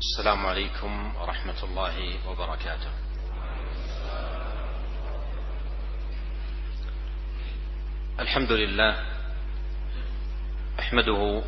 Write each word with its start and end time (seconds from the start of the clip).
السلام 0.00 0.46
عليكم 0.46 1.16
ورحمة 1.16 1.64
الله 1.64 2.28
وبركاته. 2.28 2.90
الحمد 8.20 8.52
لله 8.52 8.96
أحمده 10.80 11.42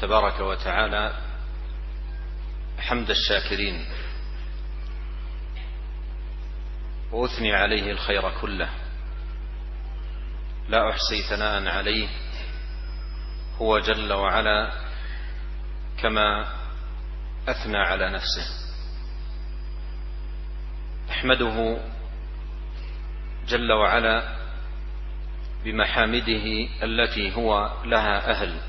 تبارك 0.00 0.40
وتعالى 0.40 1.14
حمد 2.78 3.10
الشاكرين 3.10 3.84
وأثني 7.12 7.52
عليه 7.54 7.92
الخير 7.92 8.40
كله. 8.40 8.70
لا 10.68 10.90
أحصي 10.90 11.22
ثناء 11.28 11.68
عليه. 11.76 12.08
هو 13.60 13.78
جل 13.78 14.12
وعلا 14.12 14.72
كما 16.02 16.61
أثنى 17.48 17.78
على 17.78 18.10
نفسه. 18.10 18.46
أحمده 21.10 21.78
جل 23.48 23.72
وعلا 23.72 24.36
بمحامده 25.64 26.68
التي 26.82 27.36
هو 27.36 27.82
لها 27.84 28.30
أهل. 28.30 28.60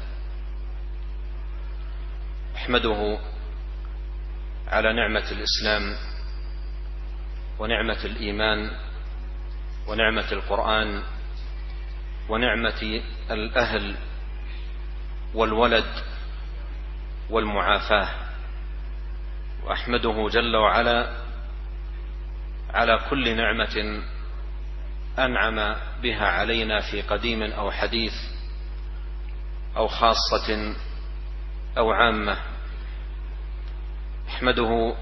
أحمده 2.56 3.20
على 4.68 4.94
نعمة 4.94 5.32
الإسلام 5.32 5.96
ونعمة 7.60 8.06
الإيمان 8.06 8.72
ونعمة 9.88 10.32
القرآن 10.32 11.04
ونعمة 12.30 13.02
الأهل 13.32 13.96
والولد 15.34 16.04
والمعافاة. 17.30 18.23
وأحمده 19.66 20.30
جل 20.30 20.56
وعلا 20.56 21.24
على 22.74 23.00
كل 23.10 23.36
نعمة 23.36 24.04
أنعم 25.20 25.76
بها 26.02 26.28
علينا 26.28 26.80
في 26.92 27.02
قديم 27.02 27.44
أو 27.44 27.72
حديث 27.72 28.14
أو 29.78 29.88
خاصة 29.88 30.76
أو 31.78 31.92
عامة. 31.92 32.38
أحمده 34.30 34.96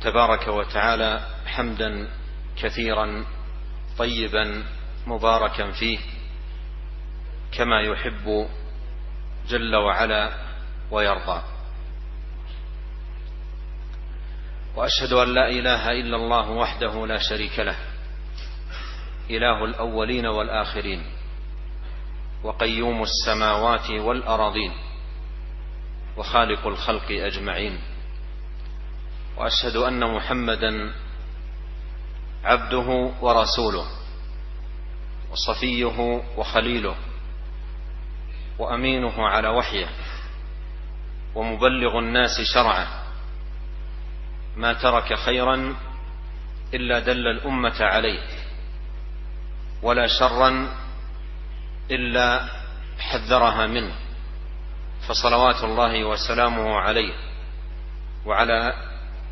تبارك 0.00 0.48
وتعالى 0.48 1.20
حمدا 1.46 2.08
كثيرا 2.56 3.24
طيبا 3.98 4.64
مباركا 5.06 5.70
فيه 5.72 5.98
كما 7.52 7.80
يحب 7.80 8.48
جل 9.48 9.76
وعلا 9.76 10.32
ويرضى. 10.90 11.42
وأشهد 14.78 15.12
أن 15.12 15.34
لا 15.34 15.48
إله 15.48 15.90
إلا 15.90 16.16
الله 16.16 16.50
وحده 16.50 17.06
لا 17.06 17.18
شريك 17.18 17.58
له. 17.58 17.76
إله 19.30 19.64
الأولين 19.64 20.26
والآخرين 20.26 21.02
وقيوم 22.44 23.02
السماوات 23.02 23.90
والأراضين 23.90 24.72
وخالق 26.16 26.66
الخلق 26.66 27.10
أجمعين. 27.10 27.80
وأشهد 29.36 29.76
أن 29.76 30.14
محمدا 30.14 30.94
عبده 32.44 33.12
ورسوله 33.20 33.86
وصفيه 35.30 36.22
وخليله 36.36 36.96
وأمينه 38.58 39.26
على 39.26 39.48
وحيه 39.48 39.88
ومبلغ 41.34 41.98
الناس 41.98 42.40
شرعه. 42.54 42.97
ما 44.58 44.72
ترك 44.72 45.14
خيرا 45.14 45.76
إلا 46.74 46.98
دل 46.98 47.26
الأمة 47.26 47.78
عليه 47.80 48.20
ولا 49.82 50.06
شرا 50.06 50.74
إلا 51.90 52.48
حذرها 52.98 53.66
منه. 53.66 53.94
فصلوات 55.08 55.64
الله 55.64 56.04
وسلامه 56.04 56.76
عليه 56.76 57.14
وعلى 58.26 58.72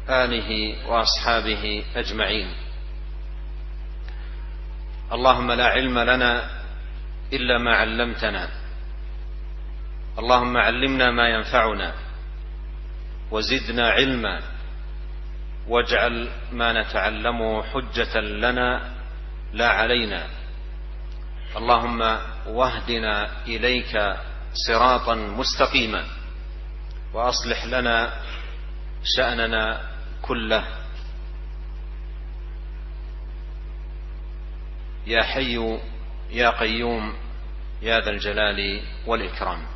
آله 0.09 0.50
وأصحابه 0.89 1.84
أجمعين. 1.97 2.49
اللهم 5.12 5.53
لا 5.53 5.67
علم 5.67 5.99
لنا 5.99 6.50
إلا 7.33 7.59
ما 7.59 7.77
علمتنا. 7.77 8.49
اللهم 10.19 10.56
علمنا 10.56 11.11
ما 11.11 11.29
ينفعنا 11.29 11.95
وزدنا 13.31 13.91
علما. 13.91 14.56
واجعل 15.69 16.28
ما 16.53 16.82
نتعلمه 16.82 17.62
حجة 17.62 18.21
لنا 18.21 18.93
لا 19.53 19.69
علينا. 19.69 20.27
اللهم 21.56 22.00
واهدنا 22.47 23.47
إليك 23.47 24.16
صراطا 24.69 25.15
مستقيما. 25.15 26.05
وأصلح 27.15 27.65
لنا 27.65 28.22
شأننا 29.05 29.91
كله. 30.22 30.65
يا 35.06 35.22
حي 35.22 35.78
يا 36.31 36.50
قيوم 36.50 37.15
يا 37.82 38.00
ذا 38.00 38.10
الجلال 38.10 38.82
والإكرام. 39.06 39.75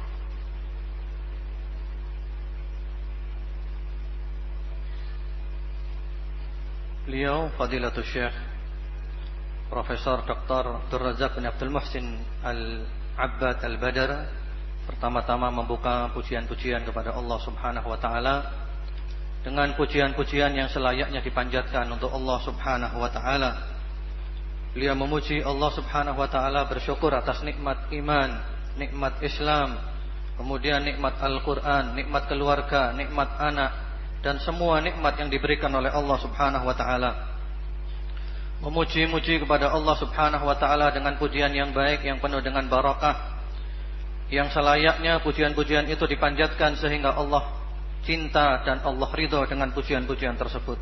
Beliau 7.08 7.48
Fadilatul 7.56 8.04
Syekh 8.04 8.36
Profesor 9.72 10.20
Dr. 10.20 10.84
Abdul 10.84 11.00
Razak 11.00 11.40
bin 11.40 11.48
Abdul 11.48 11.72
Muhsin 11.72 12.20
Al-Abbad 12.44 13.64
Al-Badar 13.64 14.28
Pertama-tama 14.84 15.48
membuka 15.48 16.12
pujian-pujian 16.12 16.84
kepada 16.84 17.16
Allah 17.16 17.40
subhanahu 17.40 17.88
wa 17.88 17.96
ta'ala 17.96 18.36
Dengan 19.40 19.72
pujian-pujian 19.80 20.52
yang 20.52 20.68
selayaknya 20.68 21.24
dipanjatkan 21.24 21.88
untuk 21.88 22.12
Allah 22.12 22.36
subhanahu 22.44 22.96
wa 23.00 23.08
ta'ala 23.08 23.50
Beliau 24.76 24.92
memuji 24.92 25.40
Allah 25.40 25.72
subhanahu 25.72 26.20
wa 26.20 26.28
ta'ala 26.28 26.68
bersyukur 26.68 27.16
atas 27.16 27.40
nikmat 27.40 27.88
iman 27.96 28.44
Nikmat 28.76 29.24
Islam 29.24 29.72
Kemudian 30.36 30.84
nikmat 30.84 31.16
Al-Quran 31.16 31.96
Nikmat 31.96 32.28
keluarga, 32.28 32.92
nikmat 32.92 33.40
anak 33.40 33.89
dan 34.20 34.36
semua 34.41 34.81
nikmat 34.84 35.16
yang 35.16 35.32
diberikan 35.32 35.72
oleh 35.72 35.88
Allah 35.88 36.19
Subhanahu 36.20 36.64
wa 36.69 36.76
taala. 36.76 37.10
Memuji-muji 38.60 39.41
kepada 39.41 39.72
Allah 39.72 39.97
Subhanahu 39.97 40.44
wa 40.44 40.56
taala 40.56 40.92
dengan 40.92 41.16
pujian 41.16 41.48
yang 41.56 41.72
baik 41.72 42.04
yang 42.04 42.20
penuh 42.20 42.44
dengan 42.44 42.69
barakah. 42.69 43.41
Yang 44.30 44.54
selayaknya 44.54 45.25
pujian-pujian 45.25 45.91
itu 45.91 46.04
dipanjatkan 46.06 46.78
sehingga 46.78 47.16
Allah 47.16 47.50
cinta 48.04 48.62
dan 48.62 48.84
Allah 48.84 49.09
ridho 49.10 49.42
dengan 49.48 49.72
pujian-pujian 49.72 50.36
tersebut. 50.36 50.78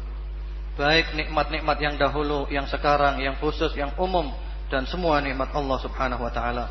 Baik 0.74 1.14
nikmat-nikmat 1.14 1.78
yang 1.82 1.94
dahulu, 1.98 2.46
yang 2.50 2.66
sekarang, 2.66 3.18
yang 3.22 3.38
khusus, 3.38 3.74
yang 3.74 3.94
umum 3.98 4.30
dan 4.68 4.84
semua 4.90 5.22
nikmat 5.22 5.50
Allah 5.54 5.78
Subhanahu 5.80 6.22
wa 6.26 6.32
taala. 6.34 6.66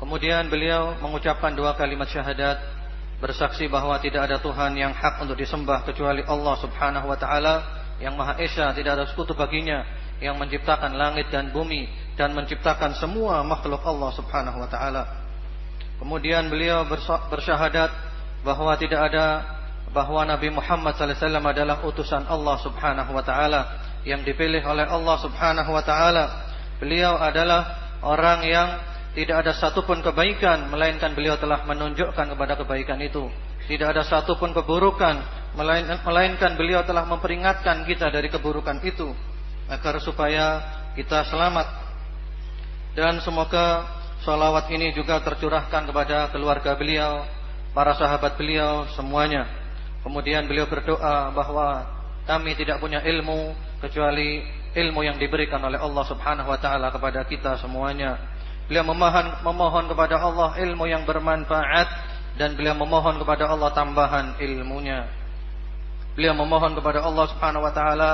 Kemudian 0.00 0.48
beliau 0.48 0.96
mengucapkan 1.02 1.52
dua 1.52 1.76
kalimat 1.76 2.08
syahadat 2.08 2.79
bersaksi 3.20 3.68
bahwa 3.68 4.00
tidak 4.00 4.26
ada 4.26 4.40
Tuhan 4.40 4.72
yang 4.74 4.96
hak 4.96 5.20
untuk 5.20 5.36
disembah 5.36 5.84
kecuali 5.84 6.24
Allah 6.24 6.54
Subhanahu 6.58 7.06
wa 7.06 7.18
taala 7.20 7.54
yang 8.00 8.16
Maha 8.16 8.40
Esa, 8.40 8.72
tidak 8.72 8.96
ada 8.96 9.04
sekutu 9.04 9.36
baginya 9.36 9.84
yang 10.24 10.40
menciptakan 10.40 10.96
langit 10.96 11.28
dan 11.28 11.52
bumi 11.52 11.84
dan 12.16 12.32
menciptakan 12.32 12.96
semua 12.96 13.44
makhluk 13.44 13.84
Allah 13.84 14.10
Subhanahu 14.16 14.56
wa 14.64 14.68
taala. 14.68 15.02
Kemudian 16.00 16.48
beliau 16.48 16.88
bersyahadat 17.28 17.92
bahwa 18.40 18.72
tidak 18.80 19.12
ada 19.12 19.44
bahwa 19.92 20.24
Nabi 20.24 20.48
Muhammad 20.48 20.96
SAW 20.96 21.44
adalah 21.44 21.84
utusan 21.84 22.24
Allah 22.24 22.56
Subhanahu 22.64 23.12
wa 23.12 23.20
taala 23.20 23.60
yang 24.08 24.24
dipilih 24.24 24.64
oleh 24.64 24.88
Allah 24.88 25.16
Subhanahu 25.20 25.70
wa 25.76 25.84
taala. 25.84 26.24
Beliau 26.80 27.20
adalah 27.20 27.92
orang 28.00 28.48
yang 28.48 28.68
tidak 29.10 29.42
ada 29.42 29.52
satupun 29.58 30.06
kebaikan 30.06 30.70
melainkan 30.70 31.10
beliau 31.18 31.34
telah 31.34 31.66
menunjukkan 31.66 32.30
kepada 32.30 32.54
kebaikan 32.54 33.02
itu. 33.02 33.26
Tidak 33.66 33.86
ada 33.86 34.06
satupun 34.06 34.54
keburukan 34.54 35.18
melainkan 36.06 36.54
beliau 36.54 36.86
telah 36.86 37.02
memperingatkan 37.06 37.82
kita 37.86 38.10
dari 38.10 38.30
keburukan 38.30 38.78
itu 38.86 39.10
agar 39.66 39.98
supaya 39.98 40.46
kita 40.94 41.26
selamat. 41.26 41.66
Dan 42.94 43.22
semoga 43.22 43.86
salawat 44.22 44.70
ini 44.70 44.94
juga 44.94 45.22
tercurahkan 45.22 45.90
kepada 45.90 46.30
keluarga 46.30 46.74
beliau, 46.74 47.26
para 47.74 47.94
sahabat 47.98 48.38
beliau 48.38 48.86
semuanya. 48.94 49.46
Kemudian 50.06 50.46
beliau 50.46 50.66
berdoa 50.70 51.34
bahwa 51.34 51.86
kami 52.30 52.54
tidak 52.54 52.78
punya 52.78 53.02
ilmu 53.02 53.54
kecuali 53.82 54.42
ilmu 54.70 55.02
yang 55.02 55.18
diberikan 55.18 55.58
oleh 55.66 55.82
Allah 55.82 56.04
Subhanahu 56.06 56.46
wa 56.46 56.58
taala 56.62 56.94
kepada 56.94 57.26
kita 57.26 57.58
semuanya. 57.58 58.29
Beliau 58.70 58.86
memohon, 58.86 59.42
memohon 59.42 59.84
kepada 59.90 60.22
Allah 60.22 60.54
ilmu 60.62 60.86
yang 60.86 61.02
bermanfaat 61.02 61.90
dan 62.38 62.54
beliau 62.54 62.78
memohon 62.78 63.18
kepada 63.18 63.50
Allah 63.50 63.74
tambahan 63.74 64.38
ilmunya. 64.38 65.10
Beliau 66.14 66.38
memohon 66.38 66.78
kepada 66.78 67.02
Allah 67.02 67.26
Subhanahu 67.34 67.66
wa 67.66 67.74
taala 67.74 68.12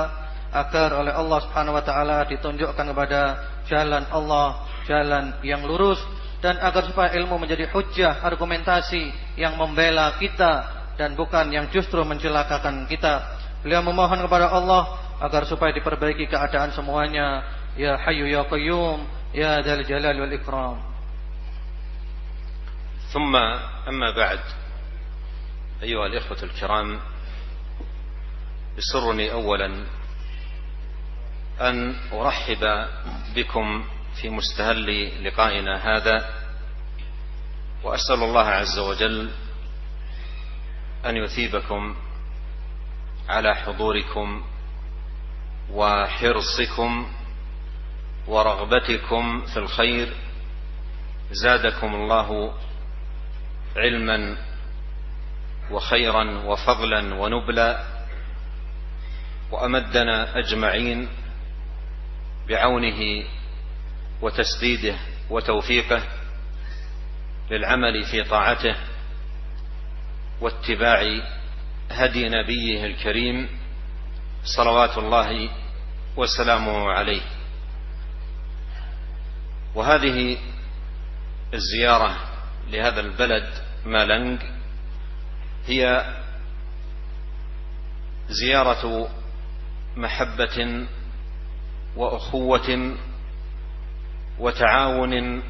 agar 0.49 0.97
oleh 0.97 1.13
Allah 1.13 1.39
Subhanahu 1.45 1.77
wa 1.77 1.83
taala 1.85 2.25
ditunjukkan 2.25 2.73
kepada 2.89 3.21
jalan 3.69 4.01
Allah, 4.09 4.65
jalan 4.89 5.37
yang 5.45 5.61
lurus 5.61 6.01
dan 6.41 6.57
agar 6.57 6.89
supaya 6.89 7.13
ilmu 7.21 7.37
menjadi 7.37 7.69
hujjah, 7.69 8.25
argumentasi 8.25 9.13
yang 9.37 9.61
membela 9.61 10.17
kita 10.17 10.65
dan 10.97 11.13
bukan 11.13 11.53
yang 11.53 11.69
justru 11.69 12.01
mencelakakan 12.01 12.89
kita. 12.89 13.21
Beliau 13.61 13.85
memohon 13.85 14.25
kepada 14.25 14.49
Allah 14.49 15.05
agar 15.21 15.45
supaya 15.45 15.69
diperbaiki 15.69 16.25
keadaan 16.25 16.73
semuanya. 16.73 17.45
Ya 17.77 17.93
Hayyu 17.93 18.25
ya 18.25 18.41
Qayyum, 18.49 19.05
Dzal 19.33 19.83
Jalal 19.87 20.19
wal 20.19 20.33
Ikram. 20.33 20.77
ثم 23.13 23.35
أما 23.87 24.11
بعد 24.15 24.39
أيها 25.83 26.05
الإخوة 26.05 26.43
الكرام 26.43 26.99
يسرني 28.77 29.31
أولا 29.31 29.85
أن 31.61 31.95
أرحب 32.13 32.87
بكم 33.35 33.85
في 34.21 34.29
مستهل 34.29 34.87
لقائنا 35.27 35.75
هذا 35.97 36.33
وأسأل 37.83 38.23
الله 38.23 38.45
عز 38.45 38.79
وجل 38.79 39.31
أن 41.05 41.17
يثيبكم 41.17 41.95
على 43.29 43.55
حضوركم 43.55 44.43
وحرصكم 45.71 47.11
ورغبتكم 48.27 49.45
في 49.45 49.57
الخير 49.57 50.13
زادكم 51.31 51.95
الله 51.95 52.53
علما 53.75 54.37
وخيرا 55.71 56.23
وفضلا 56.45 57.13
ونبلا 57.15 57.85
وأمدنا 59.51 60.39
أجمعين 60.39 61.09
بعونه 62.47 63.23
وتسديده 64.21 64.95
وتوفيقه 65.29 66.01
للعمل 67.51 68.03
في 68.03 68.23
طاعته 68.23 68.75
واتباع 70.41 71.21
هدي 71.91 72.29
نبيه 72.29 72.85
الكريم 72.85 73.49
صلوات 74.43 74.97
الله 74.97 75.49
وسلامه 76.17 76.91
عليه. 76.91 77.21
وهذه 79.77 80.37
الزيارة 81.53 82.17
لهذا 82.69 82.99
البلد 82.99 83.49
مالنج 83.85 84.41
هي 85.67 86.05
زيارة 88.29 89.09
محبة 89.95 90.87
وأخوة 91.95 92.97
وتعاون 94.39 95.43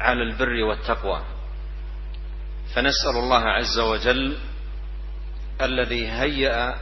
على 0.00 0.22
البر 0.22 0.62
والتقوى. 0.62 1.22
فنسأل 2.74 3.16
الله 3.16 3.40
عز 3.40 3.78
وجل 3.78 4.38
الذي 5.60 6.08
هيأ 6.08 6.74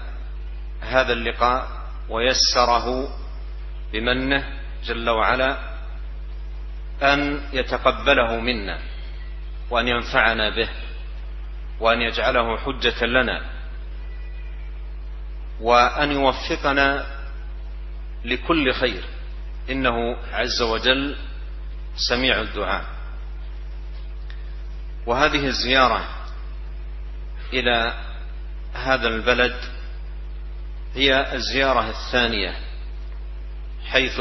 هذا 0.81 1.13
اللقاء 1.13 1.69
ويسره 2.09 3.09
بمنه 3.93 4.61
جل 4.85 5.11
وعلا 5.11 5.70
أن 7.03 7.41
يتقبله 7.53 8.41
منا 8.41 8.79
وأن 9.71 9.89
ينفعنا 9.89 10.57
به 10.57 10.69
وأن 11.81 12.01
يجعله 12.03 12.57
حجة 12.57 13.07
لنا 13.07 13.43
وأن 15.61 16.13
يوفقنا 16.13 17.07
لكل 18.25 18.73
خير. 18.73 19.05
إنه 19.71 20.17
عز 20.33 20.63
وجل 20.63 21.17
سميع 21.97 22.41
الدعاء. 22.41 22.85
وهذه 25.07 25.47
الزيارة 25.47 26.05
إلى 27.53 27.95
هذا 28.75 29.09
البلد 29.09 29.57
هي 30.95 31.35
الزيارة 31.35 31.89
الثانية 31.91 32.55
حيث 33.87 34.21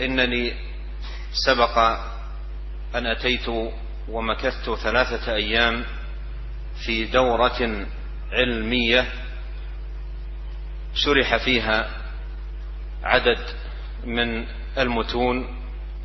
إنني 0.00 0.54
سبق 1.44 1.78
أن 2.94 3.06
أتيت 3.06 3.48
ومكثت 4.08 4.70
ثلاثة 4.82 5.34
أيام 5.34 5.84
في 6.86 7.04
دورة 7.04 7.86
علمية 8.32 9.06
شرح 10.94 11.36
فيها 11.36 11.90
عدد 13.04 13.38
من 14.04 14.46
المتون 14.78 15.62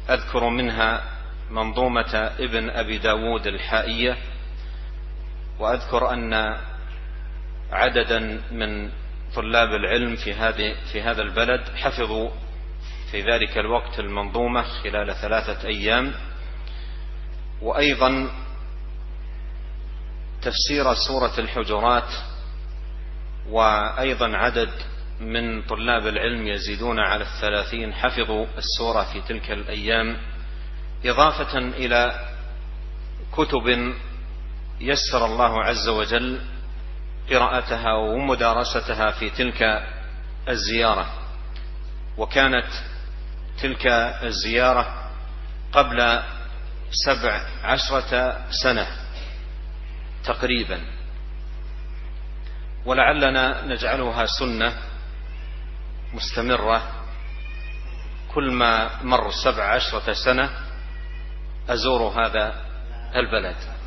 أذكر 0.10 0.50
منها 0.50 1.04
منظومة 1.50 2.16
ابن 2.39 2.69
أبي 2.69 2.98
داود 2.98 3.48
الحائية 3.48 4.18
وأذكر 5.60 6.13
أن 6.13 6.57
عددا 7.72 8.42
من 8.51 8.89
طلاب 9.36 9.69
العلم 9.69 10.16
في 10.16 10.33
هذه 10.33 10.75
في 10.92 11.01
هذا 11.01 11.22
البلد 11.22 11.62
حفظوا 11.75 12.30
في 13.11 13.21
ذلك 13.21 13.57
الوقت 13.57 13.99
المنظومة 13.99 14.63
خلال 14.63 15.15
ثلاثة 15.15 15.67
أيام. 15.67 16.13
وأيضا 17.61 18.29
تفسير 20.41 20.93
سورة 20.93 21.39
الحجرات 21.39 22.13
وأيضا 23.49 24.37
عدد 24.37 24.69
من 25.19 25.61
طلاب 25.61 26.07
العلم 26.07 26.47
يزيدون 26.47 26.99
على 26.99 27.23
الثلاثين. 27.23 27.93
حفظوا 27.93 28.45
السورة 28.57 29.03
في 29.03 29.21
تلك 29.21 29.51
الأيام. 29.51 30.17
إضافة 31.05 31.57
إلى 31.57 32.29
كتب 33.33 33.93
يسر 34.79 35.25
الله 35.25 35.63
عز 35.63 35.87
وجل 35.87 36.41
قراءتها 37.29 37.93
ومدارستها 37.93 39.11
في 39.11 39.29
تلك 39.29 39.87
الزيارة. 40.49 41.13
وكانت 42.17 42.90
تلك 43.61 43.87
الزيارة 44.23 45.11
قبل 45.71 46.23
سبع 47.05 47.41
عشرة 47.63 48.41
سنة 48.63 48.87
تقريبا. 50.23 50.81
ولعلنا 52.85 53.65
نجعلها 53.65 54.25
سنة 54.25 54.77
مستمرة. 56.13 56.91
كل 58.33 58.51
ما 58.51 59.03
مر 59.03 59.31
سبع 59.31 59.63
عشرة 59.63 60.13
سنة 60.13 60.49
أزور 61.69 62.01
هذا 62.01 62.65
البلد. 63.15 63.81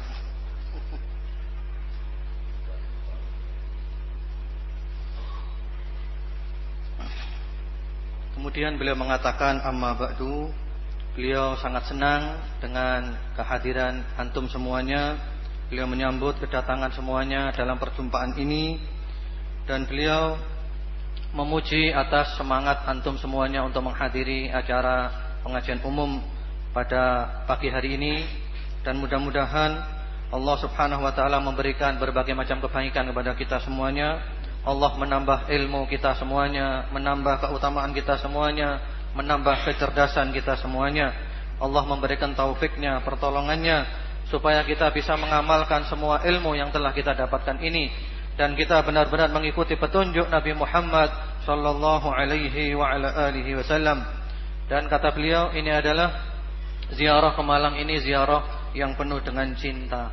Kemudian 8.45 8.77
beliau 8.77 8.93
mengatakan 8.93 9.57
amma 9.65 9.97
ba'du. 9.97 10.53
Beliau 11.17 11.57
sangat 11.65 11.89
senang 11.89 12.37
dengan 12.61 13.17
kehadiran 13.41 14.05
antum 14.21 14.53
semuanya. 14.53 15.17
Beliau 15.73 15.89
menyambut 15.89 16.37
kedatangan 16.45 16.93
semuanya 16.93 17.57
dalam 17.57 17.81
perjumpaan 17.81 18.37
ini. 18.37 18.77
Dan 19.65 19.89
beliau 19.89 20.37
memuji 21.33 21.89
atas 21.89 22.37
semangat 22.37 22.85
antum 22.85 23.17
semuanya 23.17 23.65
untuk 23.65 23.81
menghadiri 23.81 24.53
acara 24.53 25.09
pengajian 25.41 25.81
umum 25.81 26.21
pada 26.77 27.25
pagi 27.49 27.73
hari 27.73 27.97
ini. 27.97 28.29
Dan 28.85 29.01
mudah-mudahan 29.01 29.73
Allah 30.29 30.57
subhanahu 30.61 31.01
wa 31.01 31.17
ta'ala 31.17 31.41
memberikan 31.41 31.97
berbagai 31.97 32.37
macam 32.37 32.61
kebaikan 32.61 33.09
kepada 33.09 33.33
kita 33.41 33.57
semuanya 33.65 34.21
Allah 34.65 34.97
menambah 34.97 35.53
ilmu 35.53 35.85
kita 35.93 36.17
semuanya, 36.17 36.89
menambah 36.89 37.45
keutamaan 37.45 37.93
kita 37.93 38.17
semuanya, 38.17 38.81
menambah 39.13 39.69
kecerdasan 39.69 40.33
kita 40.33 40.57
semuanya. 40.57 41.13
Allah 41.61 41.85
memberikan 41.85 42.33
taufiknya, 42.33 43.05
pertolongannya 43.05 43.85
supaya 44.33 44.65
kita 44.65 44.89
bisa 44.91 45.15
mengamalkan 45.21 45.85
semua 45.87 46.25
ilmu 46.25 46.57
yang 46.57 46.73
telah 46.73 46.97
kita 46.97 47.13
dapatkan 47.13 47.61
ini 47.61 47.93
dan 48.35 48.59
kita 48.59 48.83
benar-benar 48.83 49.31
mengikuti 49.31 49.79
petunjuk 49.79 50.27
Nabi 50.27 50.57
Muhammad 50.59 51.13
sallallahu 51.47 52.11
alaihi 52.11 52.75
wasallam. 53.55 54.03
Dan 54.67 54.89
kata 54.89 55.13
beliau 55.13 55.53
ini 55.53 55.71
adalah 55.71 56.35
ziarah 56.91 57.37
ke 57.37 57.43
Malang 57.45 57.79
ini 57.79 58.01
ziarah 58.01 58.73
yang 58.75 58.97
penuh 58.99 59.23
dengan 59.23 59.53
cinta. 59.55 60.11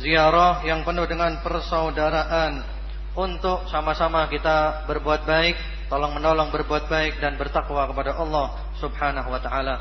Ziarah 0.00 0.64
yang 0.64 0.86
penuh 0.86 1.04
dengan 1.04 1.44
persaudaraan, 1.44 2.64
untuk 3.12 3.68
sama-sama 3.68 4.24
kita 4.32 4.88
berbuat 4.88 5.28
baik, 5.28 5.56
tolong 5.92 6.16
menolong 6.16 6.48
berbuat 6.48 6.88
baik 6.88 7.20
dan 7.20 7.36
bertakwa 7.36 7.84
kepada 7.88 8.16
Allah 8.16 8.72
Subhanahu 8.80 9.28
wa 9.28 9.40
taala. 9.40 9.76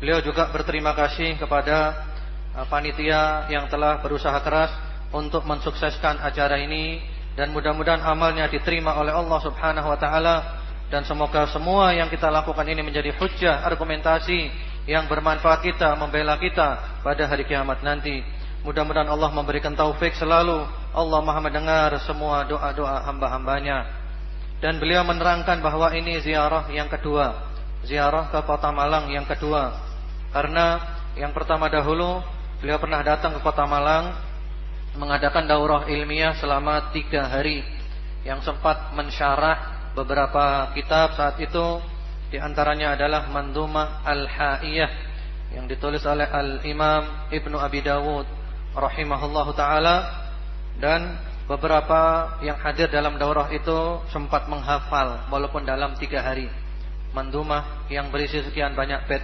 Beliau 0.00 0.24
juga 0.24 0.48
berterima 0.48 0.96
kasih 0.96 1.36
kepada 1.36 2.08
uh, 2.56 2.66
panitia 2.68 3.48
yang 3.52 3.68
telah 3.68 4.00
berusaha 4.00 4.36
keras 4.40 4.72
untuk 5.12 5.44
mensukseskan 5.44 6.18
acara 6.24 6.56
ini 6.58 7.04
dan 7.36 7.52
mudah-mudahan 7.52 8.02
amalnya 8.02 8.48
diterima 8.48 8.96
oleh 8.96 9.12
Allah 9.12 9.38
Subhanahu 9.44 9.88
wa 9.92 9.98
taala 10.00 10.36
dan 10.88 11.04
semoga 11.04 11.48
semua 11.50 11.92
yang 11.92 12.08
kita 12.08 12.30
lakukan 12.30 12.64
ini 12.64 12.80
menjadi 12.80 13.12
hujah 13.16 13.64
argumentasi 13.66 14.52
yang 14.84 15.08
bermanfaat 15.08 15.64
kita 15.64 15.96
membela 15.96 16.36
kita 16.36 17.00
pada 17.00 17.24
hari 17.24 17.48
kiamat 17.48 17.80
nanti. 17.80 18.20
Mudah-mudahan 18.64 19.08
Allah 19.08 19.28
memberikan 19.32 19.76
taufik 19.76 20.16
selalu. 20.16 20.83
Allah 20.94 21.20
Maha 21.26 21.42
mendengar 21.42 21.90
semua 22.06 22.46
doa-doa 22.46 23.02
hamba-hambanya. 23.10 23.82
Dan 24.62 24.78
beliau 24.78 25.02
menerangkan 25.02 25.58
bahwa 25.58 25.90
ini 25.90 26.22
ziarah 26.22 26.70
yang 26.70 26.86
kedua. 26.86 27.52
Ziarah 27.82 28.30
ke 28.30 28.38
kota 28.46 28.70
Malang 28.70 29.10
yang 29.10 29.26
kedua. 29.26 29.74
Karena 30.30 30.78
yang 31.18 31.34
pertama 31.34 31.66
dahulu 31.66 32.22
beliau 32.62 32.78
pernah 32.78 33.02
datang 33.02 33.34
ke 33.34 33.40
kota 33.42 33.66
Malang 33.66 34.14
mengadakan 34.94 35.50
daurah 35.50 35.90
ilmiah 35.90 36.38
selama 36.38 36.94
tiga 36.94 37.26
hari 37.26 37.66
yang 38.22 38.38
sempat 38.40 38.94
mensyarah 38.94 39.90
beberapa 39.98 40.70
kitab 40.72 41.18
saat 41.18 41.36
itu 41.42 41.82
di 42.30 42.38
antaranya 42.38 42.94
adalah 42.98 43.30
Mandumah 43.30 44.02
Al-Haiyah 44.06 44.90
yang 45.54 45.70
ditulis 45.70 46.02
oleh 46.06 46.26
Al-Imam 46.26 47.30
Ibnu 47.30 47.58
Abi 47.58 47.82
Dawud 47.82 48.26
rahimahullahu 48.74 49.54
taala 49.54 50.23
dan 50.78 51.18
beberapa 51.44 52.34
yang 52.40 52.56
hadir 52.56 52.88
dalam 52.88 53.20
daurah 53.20 53.52
itu 53.52 54.00
sempat 54.08 54.48
menghafal 54.48 55.28
walaupun 55.28 55.62
dalam 55.62 55.94
tiga 56.00 56.24
hari. 56.24 56.48
Mandumah 57.14 57.86
yang 57.86 58.10
berisi 58.10 58.42
sekian 58.42 58.74
banyak 58.74 59.06
bed 59.06 59.22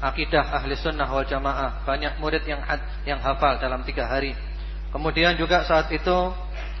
akidah 0.00 0.48
ahli 0.58 0.74
sunnah 0.74 1.06
wal 1.06 1.28
jamaah 1.28 1.84
banyak 1.84 2.18
murid 2.18 2.42
yang 2.48 2.58
had, 2.64 2.80
yang 3.04 3.20
hafal 3.20 3.60
dalam 3.60 3.84
tiga 3.84 4.08
hari. 4.08 4.32
Kemudian 4.90 5.36
juga 5.36 5.64
saat 5.68 5.92
itu 5.92 6.18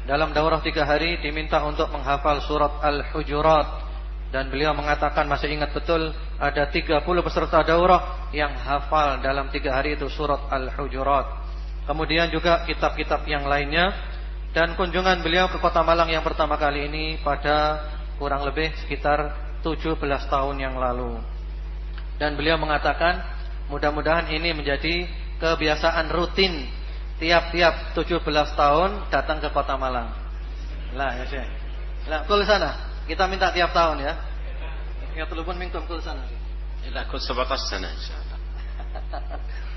dalam 0.08 0.32
daurah 0.32 0.58
tiga 0.64 0.88
hari 0.88 1.20
diminta 1.20 1.62
untuk 1.62 1.88
menghafal 1.92 2.40
surat 2.44 2.80
al-hujurat. 2.82 3.92
Dan 4.32 4.48
beliau 4.48 4.72
mengatakan 4.72 5.28
masih 5.28 5.52
ingat 5.52 5.76
betul 5.76 6.08
ada 6.40 6.64
30 6.72 7.04
peserta 7.04 7.60
daurah 7.60 8.32
yang 8.32 8.56
hafal 8.56 9.20
dalam 9.20 9.52
tiga 9.52 9.76
hari 9.76 9.92
itu 9.92 10.08
surat 10.08 10.48
al-hujurat 10.48 11.41
Kemudian 11.82 12.30
juga 12.30 12.62
kitab-kitab 12.62 13.26
yang 13.26 13.42
lainnya 13.46 13.90
dan 14.54 14.78
kunjungan 14.78 15.24
beliau 15.24 15.50
ke 15.50 15.58
Kota 15.58 15.82
Malang 15.82 16.12
yang 16.12 16.22
pertama 16.22 16.54
kali 16.54 16.86
ini 16.86 17.18
pada 17.24 17.82
kurang 18.22 18.46
lebih 18.46 18.70
sekitar 18.84 19.34
17 19.66 19.98
tahun 20.30 20.56
yang 20.62 20.78
lalu. 20.78 21.18
Dan 22.22 22.38
beliau 22.38 22.54
mengatakan 22.54 23.18
mudah-mudahan 23.66 24.30
ini 24.30 24.54
menjadi 24.54 25.10
kebiasaan 25.42 26.06
rutin 26.14 26.70
tiap-tiap 27.18 27.98
17 27.98 28.22
tahun 28.54 28.90
datang 29.10 29.42
ke 29.42 29.50
Kota 29.50 29.74
Malang. 29.74 30.14
Lah 30.94 31.18
ya 31.18 31.24
Syekh. 31.26 31.48
Lah 32.06 32.22
kul 32.28 32.46
sana. 32.46 32.92
Kita 33.10 33.26
minta 33.26 33.50
tiap 33.50 33.74
tahun 33.74 34.06
ya. 34.06 34.14
Ya 35.18 35.24
telepon 35.26 35.58
minkum 35.58 35.82
kul 35.90 35.98
sana. 35.98 36.22
Ila 36.86 37.06
kul 37.10 37.18
17 37.18 37.34
sana 37.66 37.88
insyaallah. 37.90 38.38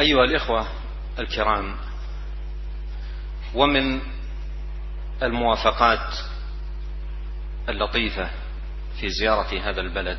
أيها 0.00 0.24
الإخوة 0.24 0.68
الكرام 1.18 1.76
ومن 3.54 4.00
الموافقات 5.22 6.14
اللطيفة 7.68 8.30
في 9.00 9.08
زيارة 9.08 9.70
هذا 9.70 9.80
البلد 9.80 10.18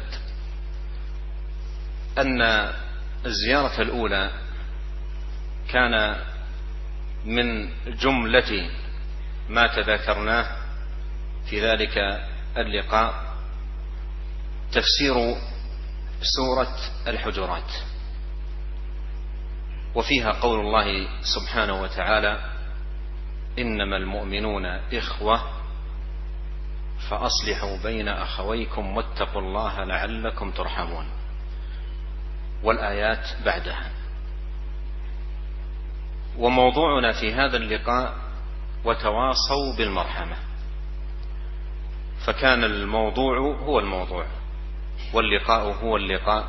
أن 2.18 2.42
الزيارة 3.26 3.82
الأولى 3.82 4.32
كان 5.70 6.16
من 7.26 7.70
جملة 7.98 8.70
ما 9.50 9.68
تذاكرناه 9.68 10.58
في 11.50 11.62
ذلك 11.66 11.98
اللقاء 12.58 13.36
تفسير 14.72 15.36
سورة 16.22 16.78
الحجرات. 17.08 17.72
وفيها 19.96 20.32
قول 20.32 20.60
الله 20.60 21.08
سبحانه 21.22 21.82
وتعالى 21.82 22.40
إنما 23.60 23.98
المؤمنون 23.98 24.66
إخوة 24.94 25.42
فأصلحوا 27.10 27.78
بين 27.84 28.08
أخويكم 28.08 28.98
واتقوا 28.98 29.42
الله 29.42 29.84
لعلكم 29.84 30.52
ترحمون. 30.52 31.06
والآيات 32.64 33.28
بعدها. 33.46 33.92
وموضوعنا 36.38 37.12
في 37.12 37.34
هذا 37.34 37.58
اللقاء 37.58 38.14
وتواصوا 38.86 39.78
بالمرحمة. 39.78 40.36
فكان 42.26 42.64
الموضوع 42.64 43.38
هو 43.38 43.80
الموضوع 43.80 44.26
واللقاء 45.14 45.74
هو 45.84 45.98
اللقاء 45.98 46.48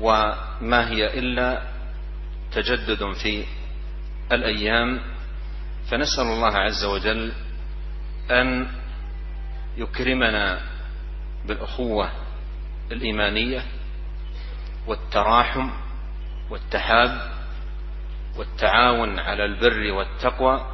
وما 0.00 0.88
هي 0.90 1.18
إلا 1.18 1.73
تجدد 2.54 3.12
في 3.12 3.44
الأيام 4.32 5.00
فنسأل 5.90 6.22
الله 6.24 6.56
عز 6.56 6.84
وجل 6.84 7.32
أن 8.30 8.68
يكرمنا 9.76 10.60
بالأخوة 11.46 12.10
الإيمانية 12.92 13.62
والتراحم 14.86 15.70
والتحاب 16.50 17.32
والتعاون 18.36 19.18
على 19.18 19.44
البر 19.44 19.92
والتقوى 19.92 20.66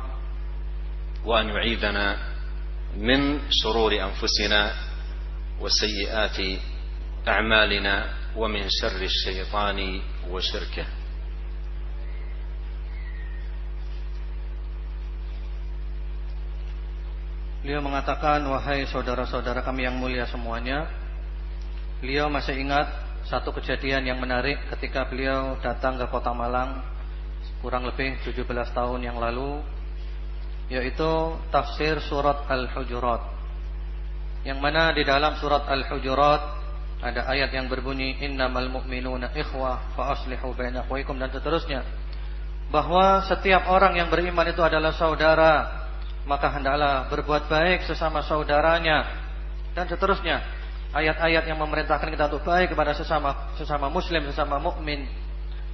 وأن 1.25 1.49
يعيذنا 1.49 2.17
من 2.97 3.41
شرور 3.51 3.93
أنفسنا 4.05 4.75
وسيئات 5.61 6.59
أعمالنا 7.29 8.15
ومن 8.37 8.67
شر 8.69 9.03
الشيطان 9.03 10.01
وشركه. 10.29 10.87
Beliau 17.61 17.85
mengatakan, 17.85 18.41
wahai 18.49 18.89
saudara-saudara 18.89 19.61
kami 19.61 19.85
yang 19.85 20.01
mulia 20.01 20.25
semuanya, 20.25 20.89
beliau 22.01 22.33
masih 22.33 22.57
ingat 22.57 22.89
satu 23.29 23.53
kejadian 23.53 24.09
yang 24.09 24.17
menarik 24.17 24.57
ketika 24.73 25.05
beliau 25.05 25.61
datang 25.61 26.01
ke 26.01 26.09
kota 26.09 26.33
Malang 26.33 26.81
kurang 27.61 27.85
lebih 27.85 28.17
17 28.25 28.49
tahun 28.73 29.01
yang 29.05 29.21
lalu, 29.21 29.61
yaitu 30.73 31.37
tafsir 31.53 32.01
surat 32.09 32.49
Al-Hujurat. 32.49 33.29
Yang 34.41 34.59
mana 34.65 34.97
di 34.97 35.05
dalam 35.05 35.37
surat 35.37 35.69
Al-Hujurat 35.69 36.41
ada 37.05 37.29
ayat 37.29 37.53
yang 37.53 37.69
berbunyi 37.69 38.25
innamal 38.25 38.73
mu'minuna 38.73 39.37
ikhwah 39.37 39.93
fa 39.93 40.17
aslihu 40.17 40.57
baina 40.57 40.89
dan 40.89 41.29
seterusnya. 41.29 41.85
Bahwa 42.73 43.21
setiap 43.29 43.69
orang 43.69 44.01
yang 44.01 44.09
beriman 44.09 44.49
itu 44.49 44.65
adalah 44.65 44.97
saudara 44.97 45.80
maka 46.31 46.47
hendaklah 46.55 47.11
berbuat 47.11 47.51
baik 47.51 47.91
sesama 47.91 48.23
saudaranya 48.23 49.03
dan 49.75 49.91
seterusnya. 49.91 50.39
Ayat-ayat 50.95 51.51
yang 51.51 51.59
memerintahkan 51.59 52.07
kita 52.07 52.31
untuk 52.31 52.47
baik 52.47 52.71
kepada 52.71 52.95
sesama 52.95 53.51
sesama 53.59 53.91
muslim, 53.91 54.23
sesama 54.31 54.63
mukmin. 54.63 55.11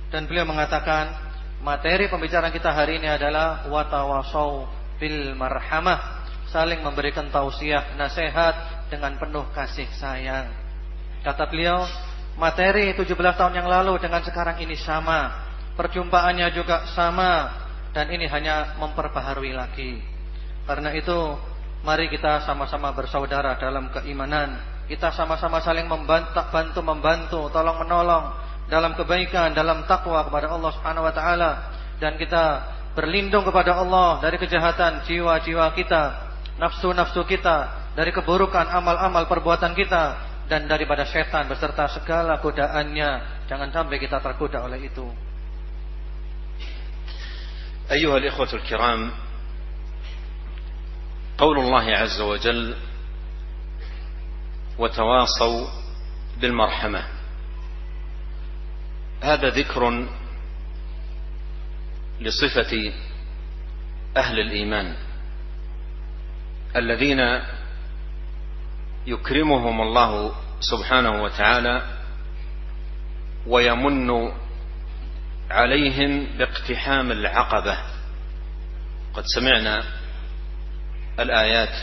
Dan 0.08 0.24
beliau 0.24 0.48
mengatakan 0.48 1.12
materi 1.60 2.08
pembicaraan 2.08 2.52
kita 2.52 2.72
hari 2.72 2.96
ini 2.96 3.08
adalah 3.08 3.68
watawasau 3.68 4.64
bil 4.96 5.36
marhamah, 5.36 6.24
saling 6.48 6.80
memberikan 6.80 7.28
tausiah, 7.28 7.92
nasihat 8.00 8.88
dengan 8.88 9.12
penuh 9.20 9.44
kasih 9.52 9.88
sayang. 10.00 10.48
Kata 11.20 11.48
beliau, 11.52 11.84
materi 12.40 12.96
17 12.96 13.12
tahun 13.12 13.60
yang 13.60 13.68
lalu 13.68 14.00
dengan 14.00 14.24
sekarang 14.24 14.56
ini 14.64 14.76
sama. 14.80 15.44
Perjumpaannya 15.76 16.48
juga 16.56 16.88
sama 16.96 17.52
dan 17.92 18.08
ini 18.08 18.24
hanya 18.24 18.80
memperbaharui 18.80 19.52
lagi. 19.52 20.15
Karena 20.66 20.90
itu 20.92 21.38
mari 21.86 22.10
kita 22.10 22.42
sama-sama 22.42 22.90
bersaudara 22.90 23.54
dalam 23.56 23.88
keimanan. 23.94 24.58
Kita 24.90 25.14
sama-sama 25.14 25.62
saling 25.62 25.86
membantu, 25.86 26.42
bantu 26.50 26.80
membantu, 26.82 27.40
tolong 27.50 27.82
menolong 27.82 28.34
dalam 28.66 28.94
kebaikan, 28.98 29.54
dalam 29.54 29.86
takwa 29.86 30.26
kepada 30.26 30.50
Allah 30.50 30.70
Subhanahu 30.74 31.06
wa 31.06 31.14
taala 31.14 31.50
dan 32.02 32.18
kita 32.18 32.74
berlindung 32.98 33.46
kepada 33.46 33.78
Allah 33.78 34.18
dari 34.22 34.36
kejahatan 34.40 35.06
jiwa-jiwa 35.06 35.70
kita, 35.74 36.02
nafsu-nafsu 36.58 37.22
kita, 37.28 37.90
dari 37.94 38.10
keburukan 38.12 38.66
amal-amal 38.68 39.24
perbuatan 39.30 39.72
kita 39.72 40.04
dan 40.46 40.70
daripada 40.70 41.06
setan 41.06 41.50
beserta 41.50 41.90
segala 41.90 42.38
godaannya. 42.38 43.44
Jangan 43.46 43.70
sampai 43.70 43.96
kita 44.02 44.18
tergoda 44.22 44.66
oleh 44.66 44.86
itu. 44.86 45.06
Ayuhal 47.86 48.26
ikhwatul 48.26 48.66
kiram, 48.66 49.14
قول 51.38 51.58
الله 51.58 51.96
عز 51.96 52.20
وجل 52.20 52.74
وتواصوا 54.78 55.66
بالمرحمة. 56.40 57.04
هذا 59.22 59.48
ذكر 59.48 60.08
لصفة 62.20 62.92
أهل 64.16 64.40
الإيمان 64.40 64.96
الذين 66.76 67.20
يكرمهم 69.06 69.80
الله 69.80 70.32
سبحانه 70.60 71.22
وتعالى 71.22 71.82
ويمن 73.46 74.32
عليهم 75.50 76.26
باقتحام 76.38 77.12
العقبة. 77.12 77.78
قد 79.14 79.24
سمعنا 79.26 79.84
الآيات. 81.20 81.74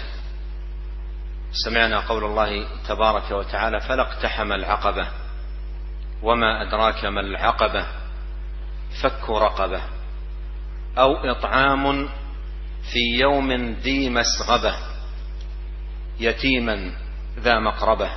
سمعنا 1.65 1.99
قول 1.99 2.23
الله 2.23 2.67
تبارك 2.87 3.31
وتعالى 3.31 3.79
فلا 3.79 4.01
اقتحم 4.01 4.51
العقبة 4.51 5.07
وما 6.23 6.61
أدراك 6.67 7.05
ما 7.05 7.21
العقبة 7.21 7.85
فك 9.01 9.29
رقبة 9.29 9.81
أو 10.97 11.15
إطعام 11.15 12.09
في 12.91 13.19
يوم 13.19 13.51
ذي 13.71 14.09
مسغبة 14.09 14.75
يتيما 16.19 16.91
ذا 17.39 17.59
مقربة 17.59 18.09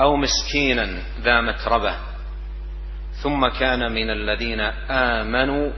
أو 0.00 0.16
مسكينا 0.16 1.02
ذا 1.20 1.40
متربة 1.40 1.96
ثم 3.22 3.48
كان 3.48 3.92
من 3.92 4.10
الذين 4.10 4.60
آمنوا 4.90 5.72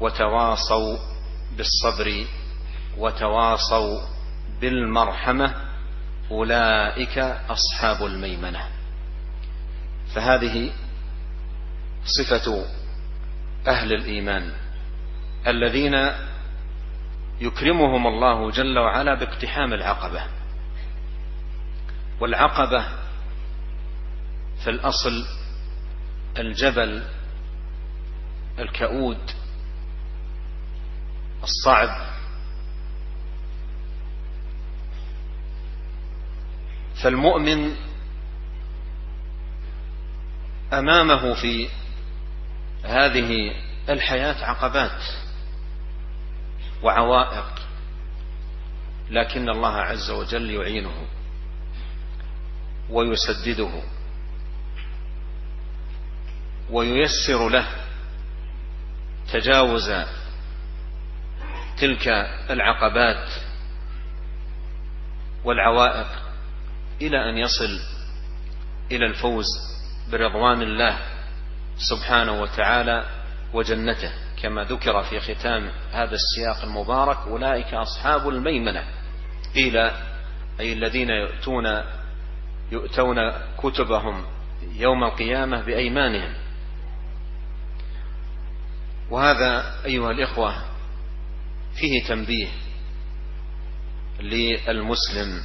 وتواصوا 0.00 0.98
بالصبر 1.56 2.24
وتواصوا 2.98 4.00
بالمرحمة 4.60 5.54
أولئك 6.30 7.18
أصحاب 7.48 8.06
الميمنة. 8.06 8.68
فهذه 10.14 10.72
صفة 12.04 12.64
أهل 13.66 13.92
الإيمان 13.92 14.52
الذين 15.46 15.94
يكرمهم 17.40 18.06
الله 18.06 18.50
جل 18.50 18.78
وعلا 18.78 19.14
باقتحام 19.14 19.72
العقبة. 19.72 20.22
والعقبة 22.20 22.84
في 24.64 24.70
الأصل 24.70 25.26
الجبل 26.38 27.02
الكؤود 28.58 29.18
الصعب 31.42 32.15
فالمؤمن 37.02 37.76
أمامه 40.72 41.34
في 41.34 41.68
هذه 42.84 43.54
الحياة 43.88 44.44
عقبات 44.44 45.02
وعوائق 46.82 47.54
لكن 49.10 49.48
الله 49.48 49.72
عز 49.76 50.10
وجل 50.10 50.50
يعينه 50.50 51.06
ويسدده 52.90 53.82
وييسر 56.70 57.48
له 57.48 57.68
تجاوز 59.32 59.92
تلك 61.78 62.08
العقبات 62.50 63.28
والعوائق. 65.44 66.25
إلى 67.02 67.30
أن 67.30 67.38
يصل 67.38 67.80
إلى 68.92 69.06
الفوز 69.06 69.46
برضوان 70.12 70.62
الله 70.62 70.98
سبحانه 71.76 72.42
وتعالى 72.42 73.04
وجنته 73.54 74.12
كما 74.42 74.64
ذكر 74.64 75.02
في 75.02 75.20
ختام 75.20 75.70
هذا 75.92 76.14
السياق 76.14 76.62
المبارك 76.62 77.16
أولئك 77.16 77.74
أصحاب 77.74 78.28
الميمنة. 78.28 78.84
قيل 79.54 79.76
أي 80.60 80.72
الذين 80.72 81.10
يؤتون 81.10 81.64
يؤتون 82.72 83.16
كتبهم 83.58 84.24
يوم 84.72 85.04
القيامة 85.04 85.62
بأيمانهم. 85.62 86.34
وهذا 89.10 89.74
أيها 89.84 90.10
الإخوة 90.10 90.54
فيه 91.80 92.04
تنبيه 92.08 92.48
للمسلم 94.20 95.42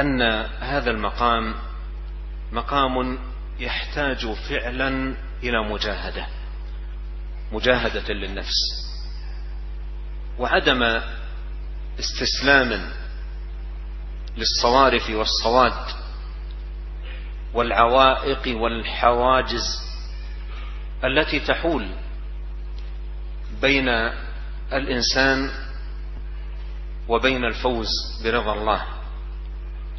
أن 0.00 0.22
هذا 0.60 0.90
المقام 0.90 1.54
مقام 2.52 3.18
يحتاج 3.58 4.32
فعلا 4.32 5.14
إلى 5.42 5.68
مجاهدة 5.68 6.26
مجاهدة 7.52 8.14
للنفس. 8.14 8.84
وعدم 10.38 11.00
استسلام 11.98 12.90
للصوارف 14.36 15.10
والصواد 15.10 16.04
والعوائق 17.54 18.60
والحواجز 18.60 19.64
التي 21.04 21.40
تحول 21.40 21.88
بين 23.62 23.88
الإنسان 24.72 25.50
وبين 27.08 27.44
الفوز 27.44 27.88
برضا 28.24 28.54
الله. 28.54 28.93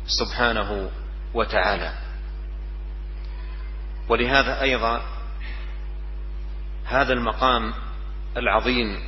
سبحانه 0.07 0.91
وتعالى. 1.33 1.93
ولهذا 4.09 4.61
أيضا 4.61 5.01
هذا 6.85 7.13
المقام 7.13 7.73
العظيم 8.37 8.99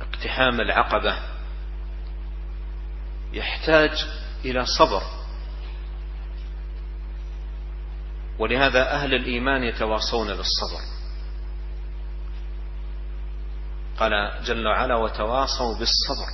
اقتحام 0.00 0.60
العقبة 0.60 1.18
يحتاج 3.32 3.90
إلى 4.44 4.66
صبر. 4.66 5.02
ولهذا 8.38 8.92
أهل 8.92 9.14
الإيمان 9.14 9.62
يتواصون 9.62 10.26
بالصبر. 10.26 10.82
قال 13.98 14.42
جل 14.44 14.66
وعلا 14.66 14.96
وتواصوا 14.96 15.78
بالصبر. 15.78 16.28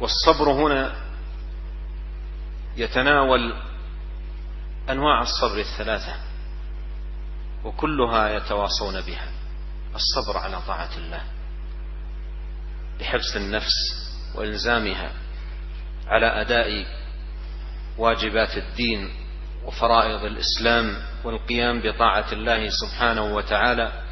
والصبر 0.00 0.52
هنا 0.52 1.03
يتناول 2.76 3.54
أنواع 4.90 5.22
الصبر 5.22 5.58
الثلاثة 5.58 6.14
وكلها 7.64 8.28
يتواصون 8.28 9.00
بها 9.00 9.28
الصبر 9.94 10.38
على 10.38 10.60
طاعة 10.66 10.90
الله 10.96 11.22
لحبس 13.00 13.36
النفس 13.36 13.74
وإلزامها 14.34 15.12
على 16.06 16.26
أداء 16.26 16.86
واجبات 17.98 18.56
الدين 18.56 19.10
وفرائض 19.64 20.24
الإسلام 20.24 21.02
والقيام 21.24 21.82
بطاعة 21.82 22.32
الله 22.32 22.68
سبحانه 22.68 23.34
وتعالى. 23.34 24.02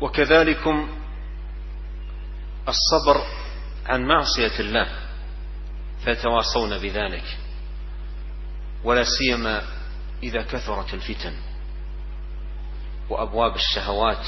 وكذلكم 0.00 0.88
الصبر 2.68 3.22
عن 3.86 4.04
معصية 4.04 4.60
الله. 4.60 5.05
فيتواصون 6.06 6.78
بذلك. 6.78 7.38
ولا 8.84 9.04
سيما 9.18 9.62
إذا 10.22 10.42
كثرت 10.42 10.94
الفتن 10.94 11.34
وأبواب 13.10 13.54
الشهوات 13.54 14.26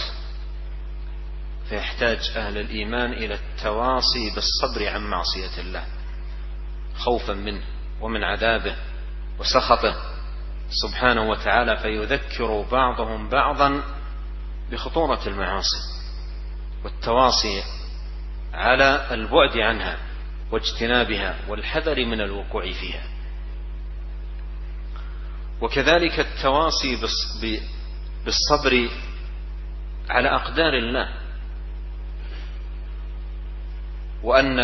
فيحتاج 1.69 2.33
أهل 2.37 2.59
الإيمان 2.59 3.13
إلى 3.13 3.35
التواصي 3.35 4.31
بالصبر 4.35 4.89
عن 4.89 5.11
معصية 5.11 5.61
الله. 5.61 5.85
خوفا 6.97 7.33
منه 7.33 7.63
ومن 8.01 8.25
عذابه 8.25 8.77
وسخطه 9.39 9.95
سبحانه 10.71 11.31
وتعالى 11.31 11.77
فيذكر 11.77 12.63
بعضهم 12.63 13.29
بعضا 13.29 13.83
بخطورة 14.71 15.21
المعاصي 15.27 15.83
والتواصي 16.85 17.63
على 18.55 19.07
البعد 19.11 19.57
عنها. 19.59 20.08
واجتنابها 20.53 21.37
والحذر 21.49 22.05
من 22.05 22.21
الوقوع 22.21 22.73
فيها. 22.73 23.03
وكذلك 25.61 26.21
التواصي 26.21 26.97
بالصبر 28.25 28.89
على 30.11 30.29
أقدار 30.29 30.73
الله. 30.79 31.09
وأن 34.23 34.57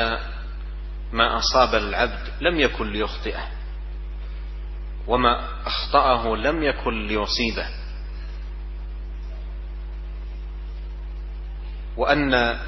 ما 1.13 1.39
أصاب 1.39 1.75
العبد 1.75 2.29
لم 2.41 2.61
يكن 2.61 2.93
ليخطئه 2.93 3.49
وما 5.07 5.49
أخطأه 5.67 6.37
لم 6.37 6.63
يكن 6.63 7.07
ليصيبه. 7.07 7.69
وأن 11.97 12.59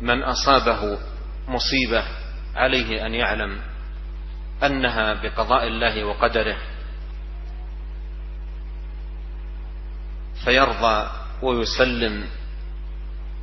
من 0.00 0.22
أصابه 0.22 0.98
مصيبة 1.48 2.04
عليه 2.56 3.06
أن 3.06 3.14
يعلم 3.14 3.60
أنها 4.62 5.14
بقضاء 5.14 5.66
الله 5.66 6.04
وقدره 6.04 6.56
فيرضى 10.44 11.10
ويسلم 11.42 12.26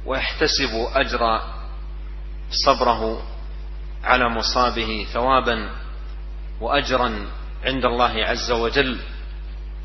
ويحتسب 0.06 0.72
أجر 0.94 1.42
صبره 2.66 3.22
على 4.04 4.30
مصابه 4.30 5.08
ثوابا 5.14 5.70
وأجرا 6.62 7.28
عند 7.64 7.86
الله 7.86 8.26
عز 8.26 8.52
وجل 8.52 9.00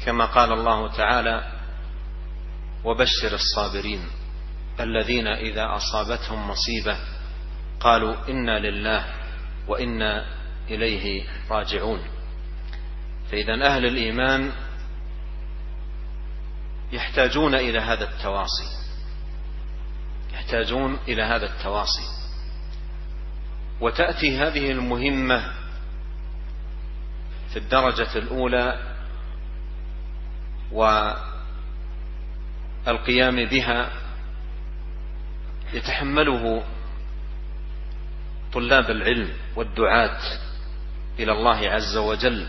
كما 0.04 0.24
قال 0.24 0.52
الله 0.52 0.88
تعالى 0.96 1.52
وبشر 2.84 3.34
الصابرين 3.34 4.00
الذين 4.80 5.26
إذا 5.26 5.76
أصابتهم 5.76 6.50
مصيبة 6.50 6.96
قالوا 7.80 8.28
إنا 8.28 8.58
لله 8.58 9.04
وإنا 9.68 10.26
إليه 10.70 11.24
راجعون. 11.50 12.00
فإذا 13.30 13.66
أهل 13.66 13.86
الإيمان 13.86 14.52
يحتاجون 16.92 17.54
إلى 17.54 17.78
هذا 17.78 18.04
التواصي. 18.04 18.66
يحتاجون 20.32 20.98
إلى 21.08 21.22
هذا 21.22 21.46
التواصي. 21.46 22.20
وتأتي 23.80 24.38
هذه 24.38 24.70
المهمة 24.70 25.52
في 27.50 27.56
الدرجة 27.56 28.18
الأولى 28.18 28.96
والقيام 32.86 33.44
بها 33.44 33.92
يتحمله 35.72 36.64
طلاب 38.52 38.90
العلم 38.90 39.32
والدعاة 39.56 40.20
إلى 41.18 41.32
الله 41.32 41.70
عز 41.70 41.96
وجل 41.96 42.48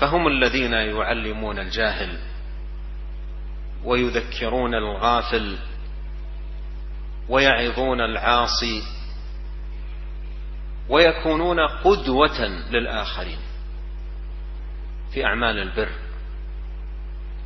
فهم 0.00 0.26
الذين 0.26 0.72
يعلمون 0.72 1.58
الجاهل 1.58 2.18
ويذكرون 3.84 4.74
الغافل 4.74 5.58
ويعظون 7.28 8.00
العاصي 8.00 8.82
ويكونون 10.88 11.60
قدوة 11.60 12.40
للآخرين 12.70 13.38
في 15.14 15.24
أعمال 15.24 15.58
البر 15.58 15.92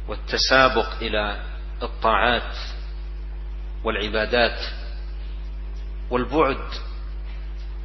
والتسابق 0.08 0.94
إلى 1.02 1.40
الطاعات 1.82 2.56
والعبادات 3.84 4.58
والبعد 6.10 6.64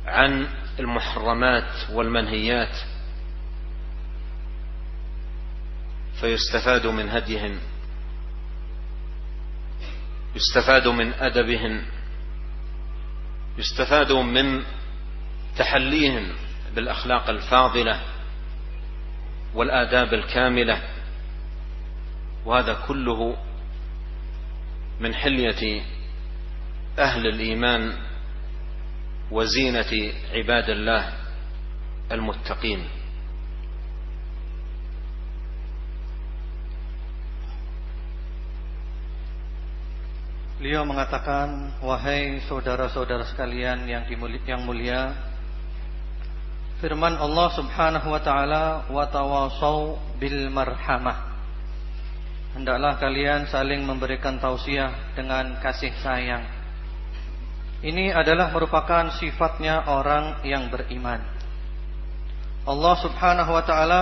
عن 0.06 0.48
المحرمات 0.80 1.90
والمنهيات 1.92 2.76
فيستفاد 6.22 6.88
من 6.88 7.10
هديهن 7.10 7.60
يستفاد 10.36 10.88
من 10.88 11.14
أدبهن 11.14 11.86
يستفاد 13.58 14.12
من 14.12 14.64
تحليهم 15.58 16.28
بالأخلاق 16.76 17.30
الفاضلة 17.30 18.02
والآداب 19.54 20.14
الكاملة. 20.14 20.82
وهذا 22.46 22.74
كله 22.88 23.38
من 25.00 25.14
حلية 25.14 25.82
أهل 27.00 27.28
الإيمان 27.28 27.98
وزينة 29.31 29.93
عباد 30.33 30.69
الله 30.71 31.03
المتقين 32.13 32.83
Beliau 40.57 40.89
mengatakan, 40.89 41.79
wahai 41.85 42.41
saudara-saudara 42.49 43.29
sekalian 43.29 43.85
yang 43.85 44.09
yang 44.49 44.65
mulia, 44.65 45.13
firman 46.81 47.13
Allah 47.13 47.53
Subhanahu 47.53 48.09
wa 48.09 48.21
taala, 48.25 48.89
"Wa 48.89 49.05
tawasau 49.05 50.01
bil 50.17 50.49
marhamah." 50.49 51.37
Hendaklah 52.57 52.97
kalian 52.97 53.53
saling 53.53 53.85
memberikan 53.85 54.41
tausiah 54.41 55.13
dengan 55.13 55.61
kasih 55.61 55.93
sayang. 56.01 56.41
Ini 57.82 58.14
adalah 58.14 58.54
merupakan 58.54 59.10
sifatnya 59.18 59.90
orang 59.90 60.46
yang 60.46 60.70
beriman. 60.70 61.18
Allah 62.62 62.96
Subhanahu 63.02 63.52
wa 63.58 63.64
taala 63.66 64.02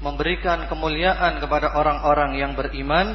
memberikan 0.00 0.64
kemuliaan 0.64 1.36
kepada 1.36 1.76
orang-orang 1.76 2.40
yang 2.40 2.56
beriman 2.56 3.12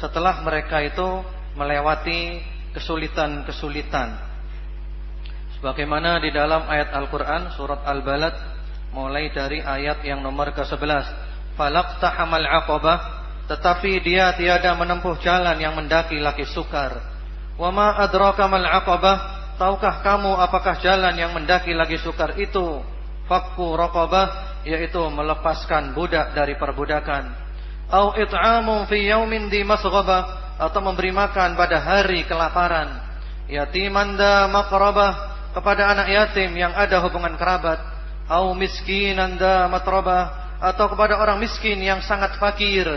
setelah 0.00 0.40
mereka 0.40 0.80
itu 0.80 1.20
melewati 1.60 2.40
kesulitan-kesulitan. 2.72 4.16
Sebagaimana 5.60 6.18
di 6.24 6.32
dalam 6.32 6.64
ayat 6.64 6.96
Al-Qur'an 6.96 7.52
surat 7.52 7.84
Al-Balad 7.84 8.34
mulai 8.96 9.28
dari 9.28 9.60
ayat 9.60 10.02
yang 10.08 10.24
nomor 10.24 10.56
ke-11, 10.56 11.04
"Falaqtahamal 11.60 12.48
'aqabah" 12.48 12.98
tetapi 13.44 14.00
dia 14.00 14.32
tiada 14.40 14.72
menempuh 14.72 15.20
jalan 15.20 15.60
yang 15.60 15.76
mendaki 15.76 16.16
lagi 16.16 16.48
sukar. 16.48 17.13
"Wa 17.56 17.70
ma 17.70 17.94
adraka 17.98 18.46
mal 18.50 18.64
'aqabah" 18.64 19.34
Tahukah 19.54 20.02
kamu 20.02 20.34
apakah 20.34 20.82
jalan 20.82 21.14
yang 21.14 21.30
mendaki 21.30 21.70
lagi 21.78 21.94
sukar 22.02 22.34
itu? 22.42 22.82
Fakku 23.30 23.78
raqabah 23.78 24.60
yaitu 24.66 24.98
melepaskan 24.98 25.94
budak 25.94 26.34
dari 26.34 26.58
perbudakan. 26.58 27.30
Au 27.86 28.18
it'amun 28.18 28.90
fi 28.90 29.06
yaumin 29.06 29.46
di 29.46 29.62
masghabah 29.62 30.58
atau 30.58 30.80
memberi 30.82 31.14
makan 31.14 31.54
pada 31.54 31.78
hari 31.78 32.26
kelaparan. 32.26 32.98
Yatiman 33.46 34.18
da 34.18 34.50
maqrabah 34.50 35.12
kepada 35.54 35.94
anak 35.94 36.08
yatim 36.10 36.50
yang 36.58 36.74
ada 36.74 36.98
hubungan 36.98 37.38
kerabat. 37.38 37.78
Au 38.26 38.50
miskinan 38.58 39.38
da 39.38 39.70
matrabah 39.70 40.58
atau 40.58 40.90
kepada 40.90 41.20
orang 41.20 41.38
miskin 41.38 41.78
yang 41.78 42.02
sangat 42.02 42.34
fakir. 42.42 42.88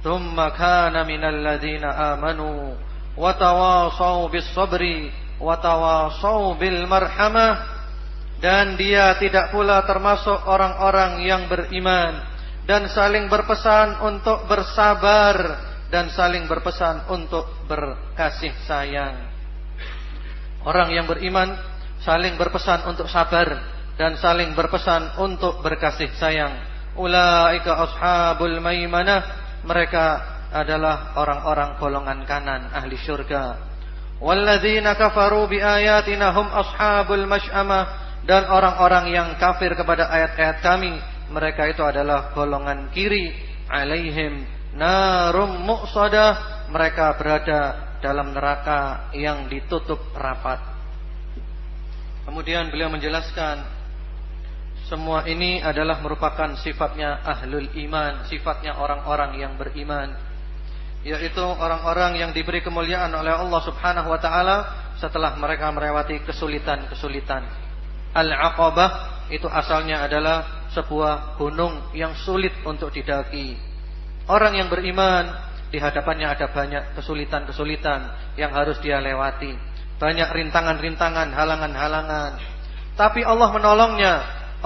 Thumma 0.00 0.54
kana 0.54 1.02
minal 1.04 1.36
ladzina 1.42 2.14
amanu 2.14 2.78
wa 3.16 3.32
tawasau 3.34 4.28
bis 4.28 4.46
sabri 4.52 5.08
wa 5.40 5.56
tawasau 5.56 6.54
bil 6.60 6.84
marhamah 6.84 7.76
dan 8.38 8.76
dia 8.76 9.16
tidak 9.16 9.50
pula 9.50 9.80
termasuk 9.88 10.36
orang-orang 10.44 11.24
yang 11.24 11.48
beriman 11.48 12.20
dan 12.68 12.84
saling 12.92 13.32
berpesan 13.32 14.04
untuk 14.04 14.44
bersabar 14.44 15.36
dan 15.88 16.12
saling 16.12 16.44
berpesan 16.50 17.08
untuk 17.08 17.46
berkasih 17.70 18.52
sayang. 18.66 19.32
Orang 20.66 20.90
yang 20.90 21.06
beriman 21.06 21.54
saling 22.02 22.34
berpesan 22.34 22.84
untuk 22.90 23.06
sabar 23.06 23.62
dan 23.94 24.18
saling 24.18 24.52
berpesan 24.52 25.14
untuk 25.22 25.62
berkasih 25.62 26.10
sayang. 26.18 26.52
Ulaika 26.98 27.86
ashabul 27.86 28.58
maimanah. 28.58 29.46
Mereka 29.62 30.35
adalah 30.64 31.12
orang-orang 31.20 31.76
golongan 31.76 32.20
kanan 32.24 32.72
ahli 32.72 32.96
syurga. 32.96 33.60
Walladzina 34.16 34.96
kafaru 34.96 35.44
biayatina 35.52 36.32
hum 36.32 36.48
ashabul 36.48 37.28
mash'amah 37.28 37.84
dan 38.24 38.48
orang-orang 38.48 39.12
yang 39.12 39.28
kafir 39.36 39.76
kepada 39.76 40.08
ayat-ayat 40.08 40.64
kami 40.64 40.96
mereka 41.28 41.68
itu 41.68 41.84
adalah 41.84 42.32
golongan 42.32 42.88
kiri 42.90 43.36
alaihim 43.68 44.48
narum 44.72 45.62
muqsadah 45.62 46.66
mereka 46.72 47.14
berada 47.20 47.60
dalam 48.00 48.32
neraka 48.32 49.10
yang 49.16 49.48
ditutup 49.48 50.00
rapat. 50.16 50.60
Kemudian 52.26 52.68
beliau 52.74 52.90
menjelaskan 52.90 53.62
semua 54.86 55.26
ini 55.26 55.58
adalah 55.62 55.98
merupakan 55.98 56.54
sifatnya 56.62 57.22
ahlul 57.26 57.66
iman, 57.86 58.26
sifatnya 58.30 58.78
orang-orang 58.78 59.38
yang 59.42 59.58
beriman. 59.58 60.14
Yaitu 61.04 61.42
orang-orang 61.42 62.18
yang 62.18 62.30
diberi 62.32 62.64
kemuliaan 62.64 63.12
oleh 63.12 63.34
Allah 63.34 63.60
Subhanahu 63.64 64.08
wa 64.10 64.20
taala 64.20 64.56
setelah 64.96 65.36
mereka 65.36 65.68
melewati 65.74 66.24
kesulitan-kesulitan. 66.24 67.44
Al-Aqabah 68.16 68.90
itu 69.28 69.46
asalnya 69.50 70.06
adalah 70.06 70.68
sebuah 70.72 71.36
gunung 71.36 71.92
yang 71.92 72.16
sulit 72.16 72.52
untuk 72.64 72.90
didaki 72.90 73.76
Orang 74.26 74.58
yang 74.58 74.66
beriman 74.66 75.30
di 75.70 75.78
hadapannya 75.78 76.26
ada 76.26 76.50
banyak 76.50 76.98
kesulitan-kesulitan 76.98 78.34
yang 78.34 78.50
harus 78.50 78.74
dia 78.82 78.98
lewati. 78.98 79.54
Banyak 80.02 80.34
rintangan-rintangan, 80.34 81.30
halangan-halangan. 81.30 82.30
Tapi 82.98 83.22
Allah 83.22 83.48
menolongnya, 83.54 84.14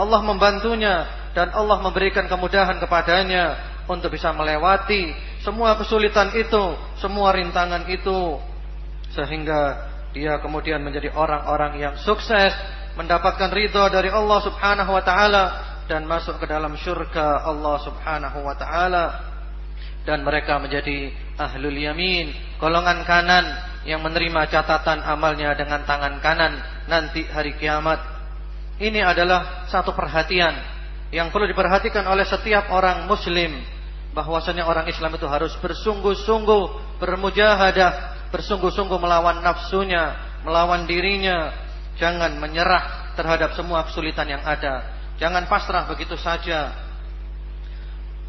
Allah 0.00 0.20
membantunya 0.24 1.04
dan 1.36 1.52
Allah 1.52 1.76
memberikan 1.84 2.24
kemudahan 2.24 2.80
kepadanya 2.80 3.60
untuk 3.84 4.16
bisa 4.16 4.32
melewati 4.32 5.12
semua 5.40 5.76
kesulitan 5.80 6.36
itu, 6.36 6.76
semua 7.00 7.32
rintangan 7.32 7.88
itu 7.88 8.36
sehingga 9.16 9.90
dia 10.12 10.38
kemudian 10.38 10.82
menjadi 10.84 11.10
orang-orang 11.16 11.80
yang 11.80 11.94
sukses, 11.98 12.52
mendapatkan 12.94 13.48
ridha 13.50 13.88
dari 13.88 14.12
Allah 14.12 14.38
Subhanahu 14.44 14.90
wa 14.92 15.02
taala 15.02 15.44
dan 15.88 16.06
masuk 16.06 16.38
ke 16.38 16.46
dalam 16.46 16.76
surga 16.78 17.46
Allah 17.46 17.76
Subhanahu 17.82 18.38
wa 18.44 18.54
taala 18.54 19.04
dan 20.04 20.22
mereka 20.22 20.60
menjadi 20.60 21.10
ahlul 21.40 21.76
yamin, 21.76 22.36
golongan 22.60 23.02
kanan 23.08 23.44
yang 23.88 24.04
menerima 24.04 24.44
catatan 24.52 25.00
amalnya 25.00 25.56
dengan 25.56 25.82
tangan 25.88 26.20
kanan 26.20 26.60
nanti 26.84 27.24
hari 27.24 27.56
kiamat. 27.56 27.96
Ini 28.80 29.04
adalah 29.04 29.68
satu 29.68 29.92
perhatian 29.92 30.52
yang 31.12 31.32
perlu 31.32 31.48
diperhatikan 31.48 32.04
oleh 32.08 32.24
setiap 32.28 32.68
orang 32.72 33.04
muslim 33.08 33.79
bahwasanya 34.10 34.66
orang 34.66 34.90
Islam 34.90 35.14
itu 35.14 35.26
harus 35.30 35.54
bersungguh-sungguh 35.62 36.98
bermujahadah, 36.98 37.90
bersungguh-sungguh 38.34 38.98
melawan 38.98 39.42
nafsunya, 39.42 40.18
melawan 40.42 40.86
dirinya, 40.86 41.54
jangan 41.98 42.34
menyerah 42.38 43.14
terhadap 43.14 43.54
semua 43.54 43.86
kesulitan 43.86 44.26
yang 44.26 44.42
ada. 44.42 44.98
Jangan 45.20 45.46
pasrah 45.46 45.84
begitu 45.86 46.16
saja. 46.16 46.72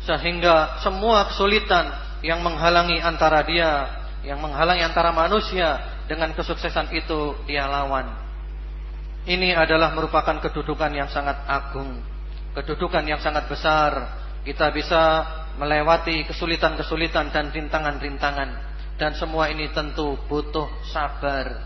Sehingga 0.03 0.81
semua 0.81 1.29
kesulitan 1.29 1.93
yang 2.25 2.41
menghalangi 2.41 3.01
antara 3.01 3.41
dia, 3.45 4.01
yang 4.21 4.41
menghalangi 4.41 4.85
antara 4.85 5.09
manusia 5.13 5.81
dengan 6.05 6.33
kesuksesan 6.33 6.93
itu 6.93 7.37
dia 7.49 7.65
lawan. 7.65 8.09
Ini 9.21 9.53
adalah 9.53 9.93
merupakan 9.93 10.33
kedudukan 10.41 10.89
yang 10.93 11.09
sangat 11.13 11.45
agung, 11.45 12.01
kedudukan 12.57 13.05
yang 13.05 13.21
sangat 13.21 13.45
besar. 13.45 14.19
Kita 14.41 14.73
bisa 14.73 15.21
melewati 15.59 16.27
kesulitan-kesulitan 16.29 17.31
dan 17.33 17.51
rintangan-rintangan 17.51 18.71
dan 19.01 19.17
semua 19.17 19.49
ini 19.49 19.65
tentu 19.73 20.13
butuh 20.29 20.69
sabar. 20.93 21.65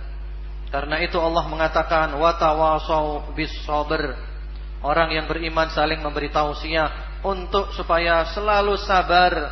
Karena 0.72 1.04
itu 1.04 1.20
Allah 1.20 1.44
mengatakan 1.52 2.16
watawasau 2.16 3.36
bis 3.36 3.52
sabr. 3.68 4.16
Orang 4.80 5.12
yang 5.12 5.28
beriman 5.28 5.68
saling 5.68 6.00
memberi 6.00 6.32
tausiah 6.32 7.20
untuk 7.28 7.76
supaya 7.76 8.24
selalu 8.32 8.80
sabar. 8.88 9.52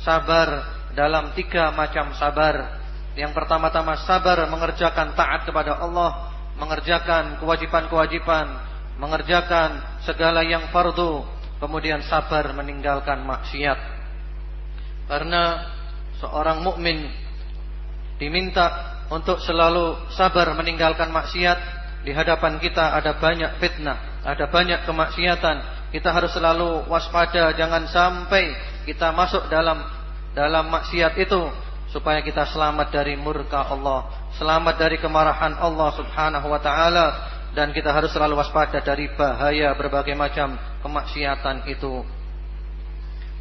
Sabar 0.00 0.48
dalam 0.96 1.36
tiga 1.36 1.68
macam 1.76 2.16
sabar. 2.16 2.80
Yang 3.12 3.36
pertama-tama 3.36 3.98
sabar 4.08 4.48
mengerjakan 4.48 5.12
taat 5.12 5.44
kepada 5.44 5.84
Allah, 5.84 6.32
mengerjakan 6.56 7.42
kewajiban-kewajiban, 7.42 8.46
mengerjakan 8.96 10.00
segala 10.06 10.46
yang 10.46 10.70
fardu, 10.72 11.26
kemudian 11.58 12.02
sabar 12.06 12.50
meninggalkan 12.54 13.22
maksiat. 13.26 13.78
Karena 15.10 15.66
seorang 16.18 16.62
mukmin 16.62 17.06
diminta 18.18 18.98
untuk 19.10 19.38
selalu 19.42 20.10
sabar 20.14 20.54
meninggalkan 20.54 21.10
maksiat. 21.10 21.78
Di 22.06 22.14
hadapan 22.14 22.62
kita 22.62 22.94
ada 22.94 23.18
banyak 23.18 23.58
fitnah, 23.58 24.22
ada 24.22 24.48
banyak 24.48 24.86
kemaksiatan. 24.86 25.90
Kita 25.90 26.14
harus 26.14 26.30
selalu 26.32 26.86
waspada 26.86 27.52
jangan 27.58 27.84
sampai 27.90 28.54
kita 28.86 29.10
masuk 29.12 29.50
dalam 29.50 29.82
dalam 30.32 30.70
maksiat 30.70 31.18
itu 31.18 31.50
supaya 31.90 32.20
kita 32.20 32.46
selamat 32.48 32.92
dari 32.92 33.16
murka 33.16 33.64
Allah, 33.64 34.30
selamat 34.36 34.76
dari 34.76 34.96
kemarahan 35.00 35.56
Allah 35.58 35.90
Subhanahu 35.96 36.46
wa 36.52 36.60
taala 36.60 37.06
dan 37.56 37.72
kita 37.72 37.92
harus 37.92 38.12
selalu 38.12 38.36
waspada 38.36 38.80
dari 38.84 39.08
bahaya 39.14 39.72
berbagai 39.76 40.12
macam 40.16 40.56
kemaksiatan 40.84 41.68
itu. 41.68 42.04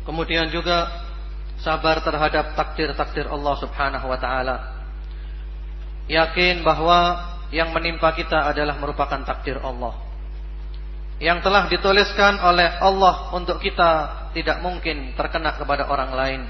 Kemudian 0.08 0.48
juga 0.52 0.88
sabar 1.60 2.00
terhadap 2.00 2.56
takdir-takdir 2.56 3.28
Allah 3.28 3.56
Subhanahu 3.60 4.08
wa 4.08 4.20
taala 4.22 4.78
yakin 6.08 6.64
bahwa 6.64 7.20
yang 7.52 7.72
menimpa 7.72 8.12
kita 8.16 8.52
adalah 8.52 8.76
merupakan 8.80 9.20
takdir 9.24 9.60
Allah. 9.60 9.96
Yang 11.18 11.48
telah 11.48 11.64
dituliskan 11.72 12.40
oleh 12.40 12.68
Allah 12.78 13.32
untuk 13.34 13.60
kita 13.60 13.92
tidak 14.36 14.62
mungkin 14.62 15.16
terkena 15.16 15.56
kepada 15.56 15.88
orang 15.88 16.12
lain. 16.14 16.42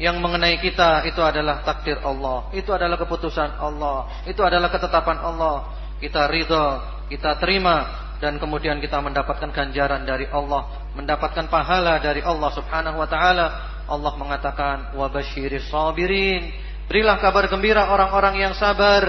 Yang 0.00 0.16
mengenai 0.18 0.56
kita 0.58 1.04
itu 1.06 1.20
adalah 1.20 1.62
takdir 1.62 2.00
Allah, 2.00 2.48
itu 2.56 2.72
adalah 2.72 2.96
keputusan 2.96 3.60
Allah, 3.60 4.24
itu 4.24 4.40
adalah 4.40 4.72
ketetapan 4.72 5.20
Allah. 5.20 5.81
Kita 6.02 6.26
ridha, 6.26 6.66
kita 7.06 7.38
terima 7.38 8.10
dan 8.18 8.42
kemudian 8.42 8.82
kita 8.82 8.98
mendapatkan 8.98 9.54
ganjaran 9.54 10.02
dari 10.02 10.26
Allah, 10.26 10.90
mendapatkan 10.98 11.46
pahala 11.46 12.02
dari 12.02 12.18
Allah 12.26 12.50
Subhanahu 12.50 12.98
wa 12.98 13.06
taala. 13.06 13.46
Allah 13.86 14.14
mengatakan 14.18 14.94
wa 14.94 15.10
basyiris 15.10 15.70
sabirin 15.70 16.54
Berilah 16.92 17.16
kabar 17.24 17.48
gembira 17.48 17.88
orang-orang 17.88 18.42
yang 18.42 18.54
sabar, 18.58 19.00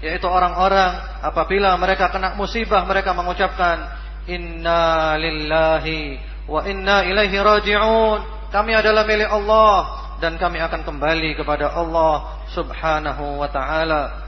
yaitu 0.00 0.24
orang-orang 0.24 1.20
apabila 1.20 1.74
mereka 1.76 2.08
kena 2.08 2.32
musibah 2.32 2.86
mereka 2.88 3.12
mengucapkan 3.12 3.92
inna 4.24 5.14
lillahi 5.20 6.16
wa 6.48 6.64
inna 6.64 7.04
ilaihi 7.04 7.36
raji'un. 7.36 8.48
Kami 8.48 8.72
adalah 8.72 9.04
milik 9.04 9.28
Allah 9.28 9.76
dan 10.22 10.40
kami 10.40 10.62
akan 10.64 10.80
kembali 10.86 11.36
kepada 11.36 11.76
Allah 11.76 12.40
Subhanahu 12.56 13.42
wa 13.42 13.52
taala. 13.52 14.25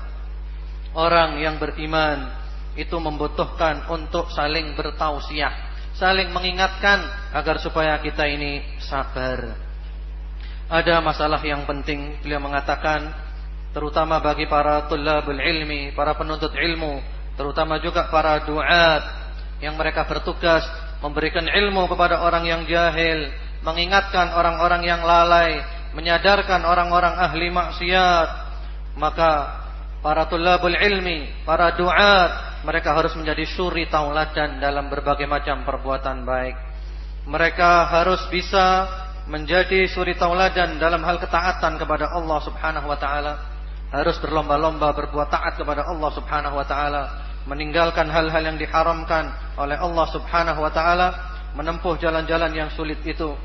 Orang 0.98 1.38
yang 1.38 1.62
beriman 1.62 2.26
itu 2.74 2.98
membutuhkan 2.98 3.86
untuk 3.86 4.34
saling 4.34 4.74
bertausiah, 4.74 5.54
saling 5.94 6.34
mengingatkan 6.34 7.06
agar 7.30 7.62
supaya 7.62 8.02
kita 8.02 8.26
ini 8.26 8.66
sabar 8.82 9.68
ada 10.68 11.00
masalah 11.00 11.40
yang 11.40 11.64
penting 11.64 12.20
beliau 12.20 12.44
mengatakan 12.44 13.08
terutama 13.72 14.20
bagi 14.20 14.44
para 14.44 14.84
tulabul 14.84 15.40
ilmi, 15.40 15.96
para 15.96 16.12
penuntut 16.12 16.52
ilmu, 16.52 17.00
terutama 17.40 17.80
juga 17.80 18.12
para 18.12 18.44
duat 18.44 19.02
yang 19.64 19.80
mereka 19.80 20.04
bertugas 20.04 20.60
memberikan 21.00 21.48
ilmu 21.48 21.88
kepada 21.88 22.20
orang 22.20 22.44
yang 22.44 22.62
jahil, 22.68 23.32
mengingatkan 23.64 24.36
orang-orang 24.36 24.84
yang 24.84 25.00
lalai, 25.00 25.64
menyadarkan 25.96 26.60
orang-orang 26.68 27.16
ahli 27.16 27.48
maksiat. 27.48 28.28
Maka 28.98 29.30
para 30.02 30.30
tulabul 30.30 30.74
ilmi, 30.74 31.42
para 31.42 31.74
duat, 31.74 32.62
mereka 32.66 32.94
harus 32.94 33.14
menjadi 33.14 33.44
suri 33.54 33.86
tauladan 33.86 34.58
dalam 34.58 34.90
berbagai 34.90 35.26
macam 35.26 35.62
perbuatan 35.62 36.26
baik. 36.26 36.56
Mereka 37.28 37.70
harus 37.92 38.24
bisa 38.32 38.88
menjadi 39.28 39.84
suri 39.92 40.16
tauladan 40.16 40.80
dalam 40.80 41.04
hal 41.04 41.20
ketaatan 41.20 41.76
kepada 41.76 42.10
Allah 42.16 42.38
Subhanahu 42.42 42.86
wa 42.88 42.98
taala, 42.98 43.32
harus 43.92 44.16
berlomba-lomba 44.18 44.96
berbuat 44.96 45.28
taat 45.28 45.60
kepada 45.60 45.84
Allah 45.84 46.10
Subhanahu 46.16 46.56
wa 46.56 46.66
taala, 46.66 47.02
meninggalkan 47.44 48.08
hal-hal 48.08 48.42
yang 48.42 48.56
diharamkan 48.56 49.32
oleh 49.60 49.76
Allah 49.76 50.06
Subhanahu 50.08 50.60
wa 50.64 50.72
taala, 50.72 51.08
menempuh 51.52 52.00
jalan-jalan 52.00 52.52
yang 52.56 52.70
sulit 52.72 52.98
itu. 53.04 53.36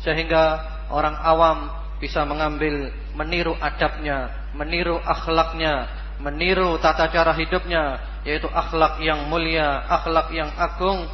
Sehingga 0.00 0.64
orang 0.92 1.16
awam 1.20 1.72
bisa 2.00 2.24
mengambil 2.24 2.88
meniru 3.12 3.52
adabnya, 3.60 4.48
meniru 4.56 4.96
akhlaknya, 5.04 5.99
meniru 6.19 6.79
tata 6.79 7.11
cara 7.11 7.35
hidupnya 7.35 7.99
yaitu 8.25 8.49
akhlak 8.49 9.01
yang 9.03 9.27
mulia, 9.29 9.85
akhlak 9.85 10.31
yang 10.33 10.49
agung 10.57 11.05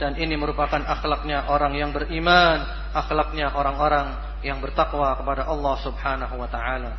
dan 0.00 0.18
ini 0.18 0.34
merupakan 0.34 0.82
akhlaknya 0.82 1.46
orang 1.46 1.78
yang 1.78 1.94
beriman, 1.94 2.66
akhlaknya 2.90 3.54
orang-orang 3.54 4.10
yang 4.42 4.58
bertakwa 4.58 5.14
kepada 5.14 5.46
Allah 5.46 5.74
Subhanahu 5.82 6.34
wa 6.38 6.48
taala. 6.50 6.92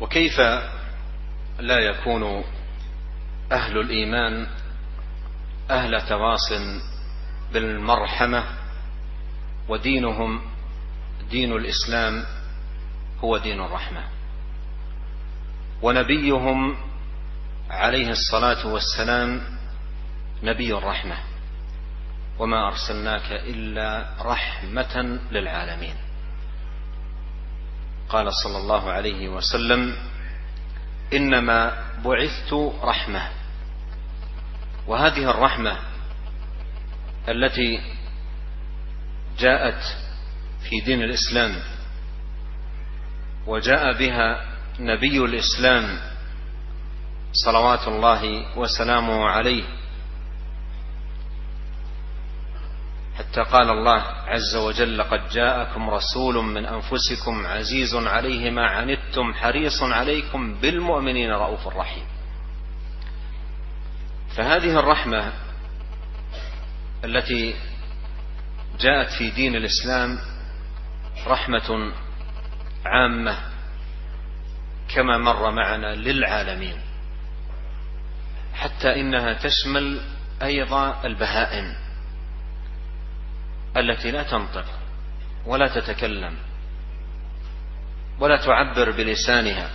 وكيف 0.00 0.40
لا 1.58 1.78
يكون 1.78 2.44
أهل 3.52 3.78
الإيمان 3.78 4.46
أهل 5.70 6.02
تواص 6.02 6.52
بالمرحمة 7.52 8.42
ودينهم 9.68 10.40
دين 11.30 11.52
الإسلام 11.52 12.24
هو 13.23 13.37
دين 13.37 13.59
الرحمة. 13.61 14.03
ونبيهم 15.81 16.77
عليه 17.69 18.09
الصلاة 18.09 18.67
والسلام 18.67 19.41
نبي 20.43 20.73
الرحمة. 20.77 21.17
وما 22.39 22.67
أرسلناك 22.67 23.31
إلا 23.31 24.09
رحمة 24.21 25.19
للعالمين. 25.31 25.95
قال 28.09 28.33
صلى 28.43 28.57
الله 28.57 28.91
عليه 28.91 29.29
وسلم 29.29 29.95
إنما 31.13 31.85
بعثت 32.05 32.53
رحمة. 32.83 33.29
وهذه 34.87 35.31
الرحمة 35.31 35.77
التي 37.29 37.81
جاءت 39.39 39.81
في 40.69 40.79
دين 40.85 41.03
الإسلام 41.03 41.55
وجاء 43.49 43.97
بها 43.97 44.45
نبي 44.79 45.17
الإسلام 45.25 45.99
صلوات 47.45 47.87
الله 47.87 48.57
وسلامه 48.57 49.25
عليه. 49.25 49.63
حتى 53.17 53.29
حتى 53.29 53.41
قال 53.41 53.69
الله 53.69 54.01
عز 54.27 54.55
وجل 54.55 55.03
قد 55.03 55.29
جاءكم 55.29 55.89
رسول 55.89 56.45
من 56.45 56.65
أنفسكم 56.65 57.45
عزيز 57.45 57.95
عليه 57.95 58.51
ما 58.51 58.67
عنتم 58.67 59.33
حريص 59.33 59.83
عليكم 59.83 60.55
بالمؤمنين 60.55 61.31
رؤوف 61.31 61.67
رحيم. 61.67 62.05
فهذه 64.37 64.79
الرحمة 64.79 65.33
التي 67.05 67.55
جاءت 68.79 69.09
في 69.17 69.29
دين 69.31 69.55
الإسلام 69.55 70.19
رحمة 71.27 71.93
عامة 72.85 73.37
كما 74.95 75.17
مر 75.17 75.51
معنا 75.51 75.95
للعالمين 75.95 76.77
حتى 78.53 79.01
إنها 79.01 79.33
تشمل 79.33 80.01
أيضا 80.41 81.05
البهائم 81.05 81.75
التي 83.77 84.11
لا 84.11 84.23
تنطق 84.23 84.65
ولا 85.45 85.67
تتكلم 85.67 86.35
ولا 88.19 88.37
تعبر 88.37 88.91
بلسانها. 88.91 89.69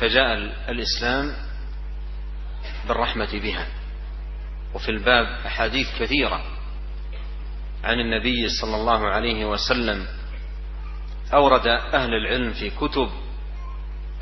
فجاء 0.00 0.34
الإسلام 0.70 1.32
بالرحمة 2.88 3.32
بها 3.32 3.66
وفي 4.74 4.88
الباب 4.88 5.46
أحاديث 5.46 5.98
كثيرة 5.98 6.44
عن 7.84 8.00
النبي 8.00 8.48
صلى 8.48 8.76
الله 8.76 9.06
عليه 9.06 9.44
وسلم. 9.44 10.06
أورد 11.34 11.66
أهل 11.66 12.14
العلم 12.14 12.52
في 12.52 12.70
كتب 12.70 13.10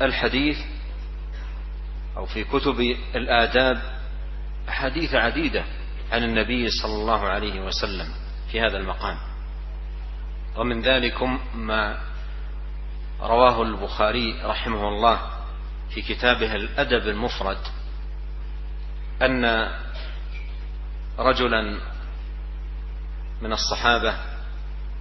الحديث 0.01 0.57
أو 2.17 2.25
في 2.25 2.43
كتب 2.43 2.79
الآداب 3.15 3.81
أحاديث 4.69 5.15
عديدة 5.15 5.63
عن 6.11 6.23
النبي 6.23 6.69
صلى 6.69 6.95
الله 6.95 7.21
عليه 7.21 7.61
وسلم 7.61 8.07
في 8.51 8.61
هذا 8.61 8.77
المقام. 8.77 9.17
ومن 10.57 10.81
ذلكم 10.81 11.39
ما 11.55 11.99
رواه 13.21 13.61
البخاري 13.61 14.41
رحمه 14.43 14.87
الله 14.87 15.19
في 15.93 16.01
كتابه 16.01 16.55
الأدب 16.55 17.07
المفرد 17.07 17.57
أن 19.21 19.69
رجلا 21.19 21.79
من 23.43 23.53
الصحابة 23.53 24.17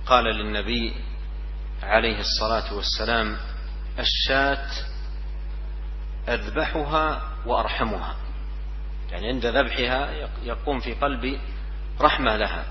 قال 0.06 0.24
للنبي 0.24 0.94
عليه 1.82 2.20
الصلاة 2.20 2.74
والسلام 2.74 3.36
الشاة 3.98 4.68
أذبحها 6.28 7.22
وأرحمها. 7.46 8.16
يعني 9.10 9.28
عند 9.28 9.46
ذبحها 9.46 10.10
يقوم 10.42 10.80
في 10.80 10.94
قلبي 10.94 11.40
رحمة 12.00 12.36
لها. 12.36 12.64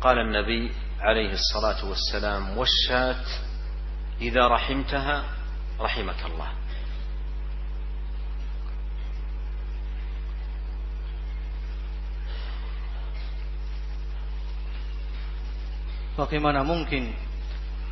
قال 0.00 0.18
النبي 0.18 0.72
عليه 1.00 1.32
الصلاة 1.32 1.84
والسلام 1.84 2.58
والشاة 2.58 3.24
إذا 4.20 4.48
رحمتها 4.48 5.24
رحمك 5.80 6.24
الله. 6.26 6.52
Bagaimana 16.16 16.64
mungkin 16.64 17.12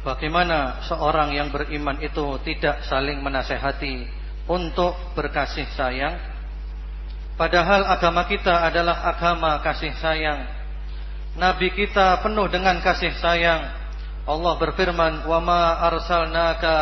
Bagaimana 0.04 0.84
seorang 0.84 1.32
yang 1.32 1.48
beriman 1.48 1.96
itu 2.00 2.40
tidak 2.44 2.84
saling 2.84 3.24
menasehati 3.24 4.04
untuk 4.48 4.92
berkasih 5.16 5.64
sayang 5.76 6.16
Padahal 7.34 7.82
agama 7.90 8.30
kita 8.30 8.62
adalah 8.62 9.10
agama 9.10 9.58
kasih 9.58 9.90
sayang. 9.98 10.46
Nabi 11.34 11.74
kita 11.74 12.22
penuh 12.22 12.46
dengan 12.46 12.78
kasih 12.78 13.10
sayang. 13.18 13.74
Allah 14.22 14.54
berfirman, 14.54 15.26
"Wa 15.26 15.42
ma 15.42 15.82
arsalnaka 15.82 16.76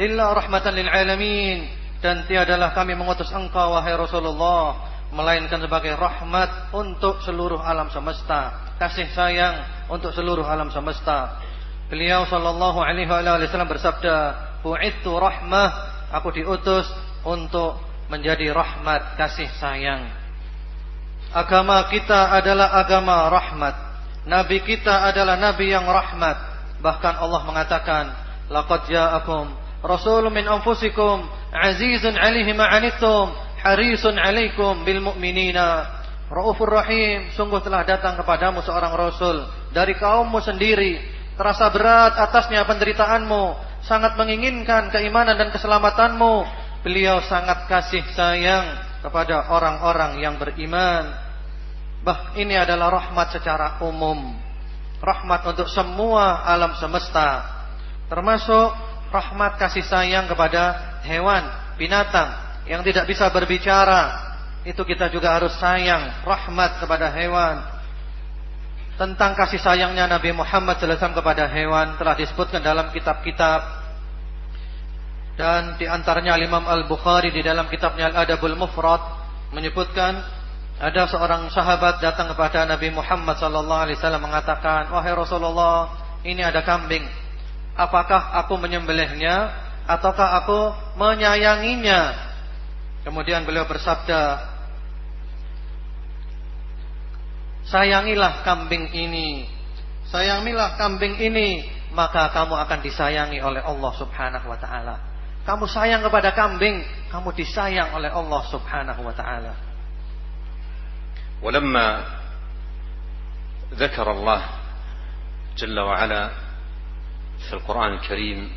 illa 0.00 0.32
rahmatan 0.32 0.72
lil 0.72 0.88
alamin." 0.88 1.68
Dan 2.00 2.24
tiadalah 2.24 2.72
kami 2.72 2.96
mengutus 2.96 3.28
engkau 3.28 3.76
wahai 3.76 3.92
Rasulullah 3.92 4.88
melainkan 5.12 5.60
sebagai 5.60 5.92
rahmat 6.00 6.72
untuk 6.72 7.20
seluruh 7.20 7.60
alam 7.60 7.92
semesta, 7.92 8.72
kasih 8.80 9.04
sayang 9.12 9.60
untuk 9.90 10.14
seluruh 10.14 10.46
alam 10.46 10.70
semesta. 10.70 11.42
Beliau 11.90 12.22
sallallahu 12.30 12.78
alaihi 12.78 13.10
wasallam 13.10 13.66
bersabda, 13.66 14.16
"Bu'ittu 14.62 15.10
rahmah, 15.10 15.68
aku 16.14 16.30
diutus 16.30 16.86
untuk 17.26 17.82
menjadi 18.10 18.54
rahmat 18.54 19.18
kasih 19.18 19.50
sayang. 19.58 20.06
Agama 21.30 21.86
kita 21.86 22.34
adalah 22.34 22.74
agama 22.78 23.30
rahmat. 23.30 23.74
Nabi 24.26 24.62
kita 24.66 25.06
adalah 25.06 25.38
nabi 25.38 25.70
yang 25.70 25.86
rahmat. 25.86 26.36
Bahkan 26.82 27.14
Allah 27.22 27.40
mengatakan, 27.46 28.04
"Laqad 28.50 28.90
ja'akum 28.90 29.54
rasulun 29.82 30.34
min 30.34 30.46
anfusikum 30.46 31.22
azizun 31.54 32.18
'alaihi 32.18 32.50
ma 32.54 32.66
harisun 33.62 34.14
'alaikum 34.18 34.82
bil 34.82 35.02
mu'minina." 35.02 36.02
Raufur 36.30 36.70
Rahim, 36.70 37.30
sungguh 37.34 37.58
telah 37.58 37.82
datang 37.82 38.14
kepadamu 38.14 38.62
seorang 38.62 38.94
rasul 38.94 39.42
dari 39.70 39.94
kaummu 39.98 40.38
sendiri, 40.42 40.98
terasa 41.34 41.70
berat 41.70 42.18
atasnya 42.18 42.66
penderitaanmu, 42.66 43.56
sangat 43.86 44.18
menginginkan 44.18 44.90
keimanan 44.92 45.38
dan 45.38 45.48
keselamatanmu, 45.54 46.60
Beliau 46.80 47.20
sangat 47.28 47.68
kasih 47.68 48.00
sayang 48.16 48.64
kepada 49.04 49.52
orang-orang 49.52 50.24
yang 50.24 50.40
beriman. 50.40 51.12
Bah, 52.00 52.32
ini 52.40 52.56
adalah 52.56 52.88
rahmat 52.88 53.36
secara 53.36 53.84
umum. 53.84 54.32
Rahmat 55.04 55.44
untuk 55.44 55.68
semua 55.68 56.40
alam 56.48 56.72
semesta. 56.80 57.44
Termasuk 58.08 58.72
rahmat 59.12 59.60
kasih 59.60 59.84
sayang 59.84 60.24
kepada 60.24 60.96
hewan, 61.04 61.44
binatang 61.76 62.32
yang 62.64 62.80
tidak 62.80 63.04
bisa 63.04 63.28
berbicara. 63.28 64.32
Itu 64.64 64.80
kita 64.88 65.12
juga 65.12 65.36
harus 65.36 65.52
sayang, 65.60 66.24
rahmat 66.24 66.80
kepada 66.80 67.12
hewan. 67.12 67.60
Tentang 69.00 69.32
kasih 69.32 69.56
sayangnya 69.64 70.04
Nabi 70.04 70.28
Muhammad 70.36 70.76
SAW 70.76 71.16
kepada 71.16 71.48
hewan 71.48 71.96
telah 71.96 72.12
disebutkan 72.20 72.60
dalam 72.60 72.92
kitab-kitab 72.92 73.80
dan 75.40 75.80
di 75.80 75.88
antaranya 75.88 76.36
Imam 76.36 76.68
Al-Bukhari 76.68 77.32
di 77.32 77.40
dalam 77.40 77.64
kitabnya 77.72 78.12
Al-Adabul 78.12 78.60
Mufrad 78.60 79.00
menyebutkan 79.56 80.20
ada 80.76 81.08
seorang 81.08 81.48
sahabat 81.48 82.04
datang 82.04 82.28
kepada 82.28 82.68
Nabi 82.68 82.92
Muhammad 82.92 83.40
sallallahu 83.40 83.88
alaihi 83.88 83.96
wasallam 83.96 84.20
mengatakan, 84.20 84.92
"Wahai 84.92 85.16
Rasulullah, 85.16 85.96
ini 86.20 86.44
ada 86.44 86.60
kambing. 86.60 87.08
Apakah 87.80 88.36
aku 88.36 88.60
menyembelihnya 88.60 89.48
ataukah 89.88 90.44
aku 90.44 90.76
menyayanginya?" 91.00 92.28
Kemudian 93.08 93.48
beliau 93.48 93.64
bersabda, 93.64 94.49
"Sayangilah 97.69 98.45
kambing 98.45 98.93
ini. 98.93 99.49
Sayangilah 100.09 100.77
kambing 100.77 101.17
ini, 101.17 101.65
maka 101.91 102.29
kamu 102.29 102.53
akan 102.53 102.79
disayangi 102.85 103.41
oleh 103.41 103.61
Allah 103.65 103.91
Subhanahu 103.97 104.45
wa 104.49 104.57
taala." 104.59 104.95
Kamu 105.45 105.69
sayang 105.69 106.01
kepada 106.01 106.33
kambing, 106.33 106.81
kamu 107.13 107.29
disayang 107.37 107.93
oleh 107.93 108.09
Allah 108.09 108.41
Subhanahu 108.49 109.01
wa 109.05 109.13
taala. 109.13 109.53
ولما 111.45 111.87
ذكر 113.73 114.11
الله 114.11 114.41
جل 115.57 115.79
وعلا 115.79 116.23
في 117.47 117.53
القرآن 117.53 117.93
الكريم 117.93 118.51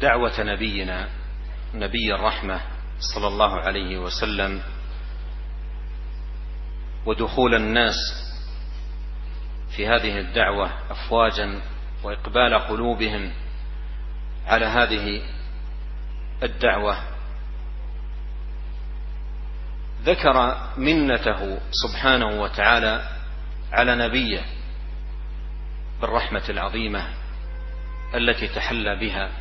دعوة 0.00 0.40
نبينا 0.40 1.08
نبي 1.74 2.14
الرحمة 2.14 2.60
صلى 3.14 3.26
الله 3.26 3.52
عليه 3.60 3.98
وسلم 3.98 4.62
ودخول 7.05 7.55
الناس 7.55 7.95
في 9.75 9.87
هذه 9.87 10.19
الدعوة 10.19 10.71
أفواجا 10.91 11.61
وإقبال 12.03 12.59
قلوبهم 12.59 13.33
على 14.45 14.65
هذه 14.65 15.21
الدعوة. 16.43 16.97
ذكر 20.03 20.57
منته 20.77 21.59
سبحانه 21.71 22.41
وتعالى 22.41 23.09
على 23.71 23.95
نبيه 23.95 24.45
بالرحمة 26.01 26.43
العظيمة 26.49 27.07
التي 28.15 28.47
تحلى 28.47 28.95
بها 28.95 29.31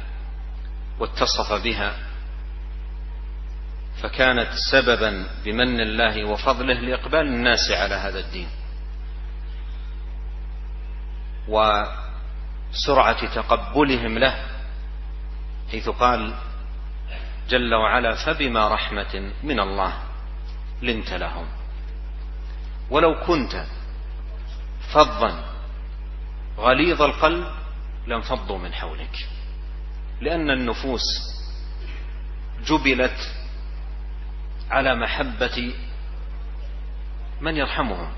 واتصف 0.99 1.53
بها. 1.65 2.12
فكانت 4.03 4.49
سببا 4.73 5.27
بمن 5.45 5.81
الله 5.81 6.25
وفضله 6.25 6.75
لإقبال 6.75 7.21
الناس 7.21 7.71
على 7.71 7.95
هذا 7.95 8.19
الدين. 8.19 8.49
وسرعة 11.49 13.35
تقبلهم 13.35 14.19
له 14.19 14.47
حيث 15.71 15.89
قال 15.89 16.35
جل 17.49 17.75
وعلا 17.75 18.15
فبما 18.15 18.69
رحمة 18.69 19.33
من 19.43 19.61
الله 19.61 19.93
لنت 20.83 21.13
لهم. 21.13 21.47
ولو 22.91 23.21
كنت 23.27 23.65
فظا 24.95 25.45
غليظ 26.59 27.03
القلب 27.03 27.47
لانفضوا 28.07 28.59
من 28.59 28.73
حولك 28.73 29.29
لأن 30.21 30.51
النفوس 30.51 31.03
جبلت 32.67 33.35
على 34.73 34.95
محبة 34.95 35.75
من 37.41 37.57
يرحمهم 37.57 38.13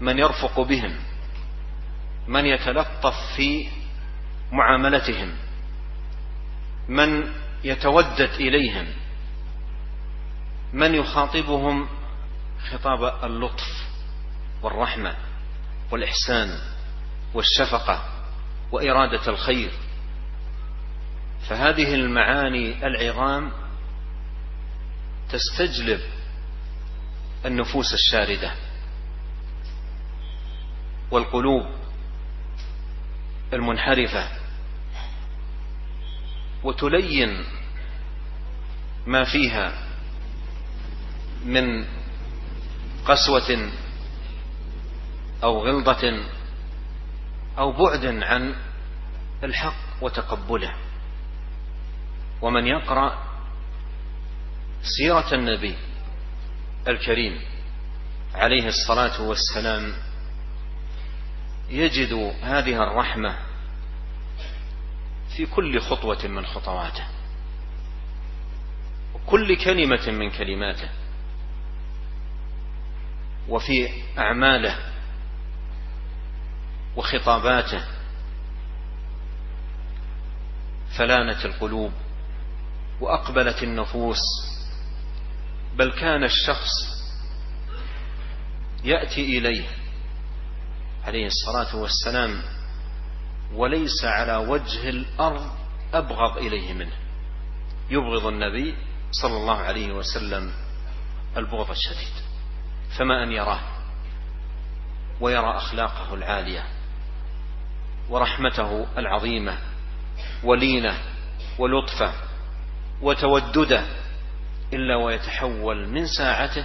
من 0.00 0.18
يرفق 0.18 0.60
بهم 0.60 0.94
من 2.28 2.46
يتلطف 2.46 3.14
في 3.36 3.68
معاملتهم 4.52 5.32
من 6.88 7.32
يتودد 7.64 8.30
إليهم 8.40 8.86
من 10.72 10.94
يخاطبهم 10.94 11.88
خطاب 12.70 13.24
اللطف 13.24 13.86
والرحمة 14.62 15.16
والإحسان 15.90 16.58
والشفقة 17.34 18.02
وإرادة 18.72 19.28
الخير. 19.28 19.70
فهذه 21.48 21.94
المعاني 21.94 22.86
العظام 22.86 23.52
تستجلب 25.32 26.00
النفوس 27.46 27.94
الشاردة 27.94 28.52
والقلوب 31.10 31.66
المنحرفة 33.52 34.28
وتلين 36.64 37.44
ما 39.06 39.24
فيها 39.24 39.72
من 41.44 41.84
قسوة 43.04 43.70
أو 45.42 45.66
غلظة 45.66 46.26
أو 47.58 47.72
بعد 47.72 48.06
عن 48.06 48.54
الحق 49.44 50.02
وتقبله. 50.02 50.74
ومن 52.42 52.66
يقرأ 52.66 53.31
سيرة 54.82 55.34
النبي 55.34 55.76
الكريم 56.88 57.40
عليه 58.34 58.66
الصلاة 58.68 59.22
والسلام 59.22 59.92
يجد 61.70 62.12
هذه 62.42 62.82
الرحمة 62.82 63.36
في 65.36 65.46
كل 65.46 65.80
خطوة 65.80 66.26
من 66.26 66.46
خطواته 66.46 67.04
وكل 69.14 69.56
كلمة 69.64 70.10
من 70.10 70.30
كلماته 70.30 70.88
وفي 73.48 73.88
أعماله 74.18 74.78
وخطاباته 76.96 77.84
فلانت 80.98 81.44
القلوب 81.44 81.92
وأقبلت 83.00 83.62
النفوس 83.62 84.20
بل 85.76 85.92
كان 85.92 86.24
الشخص 86.24 86.70
يأتي 88.84 89.38
إليه 89.38 89.64
عليه 91.04 91.26
الصلاة 91.26 91.76
والسلام 91.76 92.42
وليس 93.54 94.04
على 94.04 94.36
وجه 94.36 94.88
الأرض 94.88 95.50
أبغض 95.94 96.36
إليه 96.36 96.72
منه. 96.72 96.96
يبغض 97.90 98.26
النبي 98.26 98.74
صلى 99.10 99.36
الله 99.36 99.56
عليه 99.56 99.92
وسلم 99.92 100.52
البغض 101.36 101.70
الشديد. 101.70 102.12
فما 102.98 103.22
أن 103.22 103.32
يراه 103.32 103.60
ويرى 105.20 105.56
أخلاقه 105.56 106.14
العالية 106.14 106.64
ورحمته 108.10 108.86
العظيمة 108.98 109.58
ولينة 110.44 110.98
ولطفة 111.58 112.12
وتودده 113.02 113.86
إلا 114.72 114.96
ويتحول 114.96 115.88
من 115.88 116.06
ساعته 116.06 116.64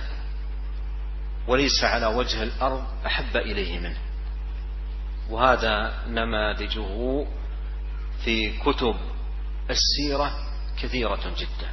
وليس 1.48 1.84
على 1.84 2.06
وجه 2.06 2.44
الأرض 2.44 2.84
أحب 3.06 3.38
إليه 3.38 3.80
منه. 3.80 4.00
وهذا 5.30 6.04
نماذجه 6.08 7.26
في 8.24 8.58
كتب 8.60 8.96
السيرة 9.70 10.32
كثيرة 10.82 11.24
جدا. 11.38 11.70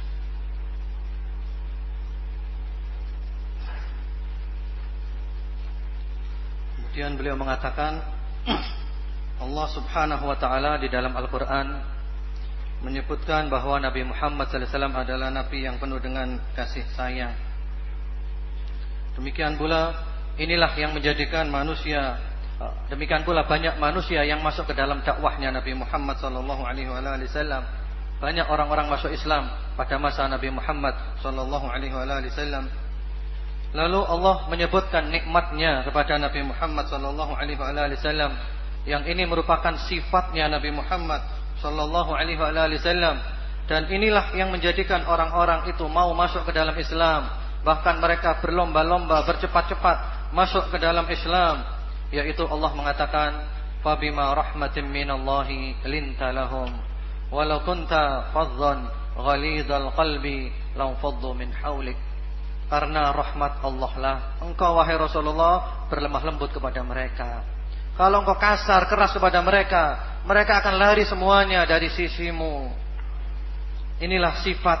Kemudian 6.95 7.19
beliau 7.19 7.35
mengatakan 7.35 7.99
Allah 9.43 9.67
subhanahu 9.67 10.31
wa 10.31 10.37
ta'ala 10.39 10.79
di 10.79 10.87
dalam 10.87 11.11
Al-Quran 11.11 11.94
menyebutkan 12.83 13.47
bahwa 13.47 13.79
Nabi 13.79 14.03
Muhammad 14.03 14.51
SAW 14.51 14.91
adalah 14.91 15.31
Nabi 15.31 15.63
yang 15.63 15.79
penuh 15.79 16.01
dengan 16.01 16.41
kasih 16.57 16.83
sayang. 16.97 17.33
Demikian 19.15 19.55
pula 19.55 19.95
inilah 20.35 20.75
yang 20.75 20.91
menjadikan 20.91 21.47
manusia 21.47 22.19
demikian 22.87 23.27
pula 23.27 23.43
banyak 23.43 23.75
manusia 23.79 24.23
yang 24.23 24.39
masuk 24.39 24.71
ke 24.71 24.73
dalam 24.75 25.03
dakwahnya 25.03 25.51
Nabi 25.51 25.75
Muhammad 25.75 26.19
wasallam. 26.19 27.63
Banyak 28.15 28.47
orang-orang 28.47 28.87
masuk 28.87 29.11
Islam 29.11 29.51
pada 29.75 29.99
masa 29.99 30.27
Nabi 30.31 30.47
Muhammad 30.51 30.95
wasallam. 31.19 32.65
Lalu 33.75 34.01
Allah 34.07 34.35
menyebutkan 34.47 35.11
nikmatnya 35.11 35.83
kepada 35.83 36.15
Nabi 36.15 36.47
Muhammad 36.47 36.87
wasallam 36.87 38.31
yang 38.87 39.03
ini 39.03 39.27
merupakan 39.27 39.75
sifatnya 39.83 40.47
Nabi 40.47 40.71
Muhammad 40.71 41.34
sallallahu 41.59 42.11
alaihi 42.15 42.39
wasallam. 42.39 43.19
Dan 43.65 43.89
inilah 43.89 44.37
yang 44.37 44.53
menjadikan 44.53 45.05
orang-orang 45.09 45.65
itu 45.73 45.85
mau 45.89 46.13
masuk 46.13 46.45
ke 46.45 46.51
dalam 46.53 46.77
Islam. 46.77 47.25
Bahkan 47.65 47.97
mereka 47.97 48.37
berlomba-lomba 48.39 49.25
bercepat-cepat 49.25 50.29
masuk 50.31 50.69
ke 50.69 50.77
dalam 50.77 51.09
Islam. 51.09 51.65
Yaitu 52.13 52.45
Allah 52.45 52.71
mengatakan 52.77 53.31
fabima 53.81 54.37
rahmatin 54.37 54.85
minallahi 54.85 55.81
linta 55.89 56.29
lahum. 56.29 56.69
Walau 57.33 57.65
kunta 57.65 58.29
faddan 58.29 58.85
ghalidhal 59.17 59.89
qalbi 59.97 60.53
lam 60.77 60.93
faddu 61.01 61.33
min 61.33 61.49
haulik 61.63 61.97
karena 62.65 63.13
rahmat 63.13 63.61
Allah 63.61 63.93
lah 64.01 64.17
engkau 64.41 64.75
wahai 64.75 64.97
Rasulullah 64.97 65.85
berlemah 65.87 66.23
lembut 66.25 66.49
kepada 66.49 66.81
mereka 66.81 67.45
kalau 67.95 68.23
engkau 68.23 68.35
kasar 68.35 68.87
keras 68.91 69.15
kepada 69.15 69.39
mereka 69.39 70.15
mereka 70.25 70.57
akan 70.59 70.75
lari 70.81 71.05
semuanya 71.05 71.61
dari 71.69 71.87
sisimu. 71.93 72.73
Inilah 74.01 74.41
sifat 74.41 74.79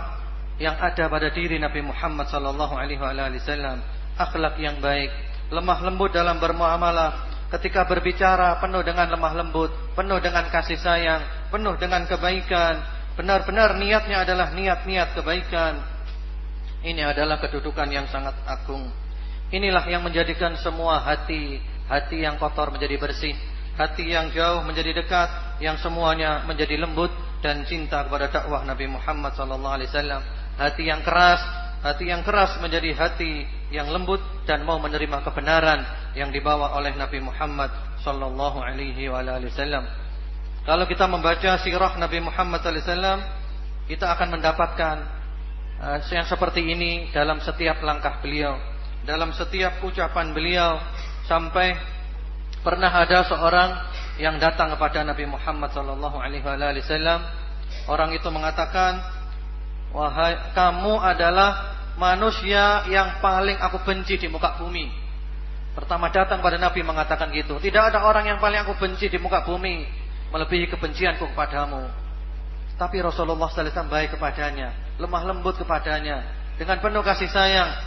yang 0.57 0.75
ada 0.81 1.05
pada 1.05 1.29
diri 1.29 1.61
Nabi 1.61 1.85
Muhammad 1.85 2.27
sallallahu 2.27 2.73
alaihi 2.73 2.99
wasallam, 2.99 3.79
akhlak 4.17 4.57
yang 4.57 4.81
baik, 4.81 5.13
lemah 5.53 5.79
lembut 5.85 6.11
dalam 6.11 6.41
bermuamalah, 6.41 7.29
ketika 7.53 7.85
berbicara 7.85 8.57
penuh 8.57 8.81
dengan 8.81 9.05
lemah 9.13 9.33
lembut, 9.37 9.71
penuh 9.93 10.17
dengan 10.17 10.49
kasih 10.49 10.81
sayang, 10.81 11.21
penuh 11.53 11.77
dengan 11.77 12.09
kebaikan, 12.09 12.81
benar-benar 13.13 13.77
niatnya 13.77 14.25
adalah 14.25 14.49
niat-niat 14.51 15.13
kebaikan. 15.13 15.77
Ini 16.81 17.05
adalah 17.05 17.37
kedudukan 17.37 17.87
yang 17.93 18.09
sangat 18.09 18.33
agung. 18.49 18.89
Inilah 19.53 19.85
yang 19.87 20.01
menjadikan 20.01 20.57
semua 20.57 21.01
hati, 21.05 21.61
hati 21.85 22.25
yang 22.25 22.41
kotor 22.41 22.73
menjadi 22.73 22.97
bersih, 22.97 23.35
hati 23.77 24.09
yang 24.09 24.31
jauh 24.33 24.63
menjadi 24.65 24.95
dekat, 24.95 25.59
yang 25.61 25.77
semuanya 25.79 26.43
menjadi 26.47 26.79
lembut 26.79 27.11
dan 27.43 27.61
cinta 27.67 28.03
kepada 28.07 28.31
dakwah 28.31 28.65
Nabi 28.65 28.89
Muhammad 28.89 29.35
wasallam. 29.37 30.21
Hati 30.55 30.87
yang 30.87 31.03
keras, 31.03 31.41
hati 31.83 32.09
yang 32.09 32.23
keras 32.23 32.57
menjadi 32.63 32.95
hati 32.95 33.43
yang 33.69 33.91
lembut 33.91 34.23
dan 34.47 34.63
mau 34.63 34.79
menerima 34.79 35.21
kebenaran 35.21 35.83
yang 36.15 36.31
dibawa 36.31 36.73
oleh 36.79 36.95
Nabi 36.95 37.19
Muhammad 37.19 37.69
wasallam. 38.01 39.85
Kalau 40.65 40.85
kita 40.89 41.05
membaca 41.05 41.61
sirah 41.61 41.93
Nabi 42.01 42.17
Muhammad 42.23 42.63
wasallam, 42.65 43.21
kita 43.85 44.09
akan 44.17 44.39
mendapatkan 44.39 44.95
uh, 45.77 46.01
yang 46.09 46.25
seperti 46.25 46.65
ini 46.65 47.13
dalam 47.13 47.37
setiap 47.43 47.83
langkah 47.85 48.17
beliau, 48.23 48.57
dalam 49.05 49.29
setiap 49.35 49.77
ucapan 49.85 50.33
beliau 50.33 50.81
sampai 51.25 51.95
Pernah 52.65 52.89
ada 52.89 53.21
seorang 53.29 53.77
yang 54.17 54.41
datang 54.41 54.73
kepada 54.73 55.05
Nabi 55.05 55.29
Muhammad 55.29 55.69
sallallahu 55.69 56.17
alaihi 56.17 56.41
wasallam. 56.41 57.21
Orang 57.85 58.09
itu 58.09 58.25
mengatakan, 58.33 59.05
"Wahai 59.93 60.33
kamu 60.57 60.97
adalah 60.97 61.77
manusia 61.93 62.81
yang 62.89 63.21
paling 63.21 63.61
aku 63.61 63.85
benci 63.85 64.17
di 64.17 64.25
muka 64.25 64.57
bumi." 64.57 64.89
Pertama 65.77 66.09
datang 66.09 66.41
pada 66.41 66.57
Nabi 66.57 66.81
mengatakan 66.81 67.29
gitu. 67.37 67.61
Tidak 67.61 67.93
ada 67.93 68.01
orang 68.01 68.33
yang 68.33 68.41
paling 68.41 68.65
aku 68.65 68.73
benci 68.81 69.13
di 69.13 69.21
muka 69.21 69.45
bumi 69.45 69.85
melebihi 70.33 70.65
kebencianku 70.65 71.37
kepadamu. 71.37 71.85
Tapi 72.81 72.97
Rasulullah 72.97 73.45
sallallahu 73.45 73.61
alaihi 73.61 73.75
wasallam 73.77 73.93
baik 73.93 74.09
kepadanya, 74.17 74.67
lemah 74.97 75.21
lembut 75.21 75.53
kepadanya, 75.61 76.25
dengan 76.57 76.81
penuh 76.81 77.05
kasih 77.05 77.29
sayang 77.29 77.77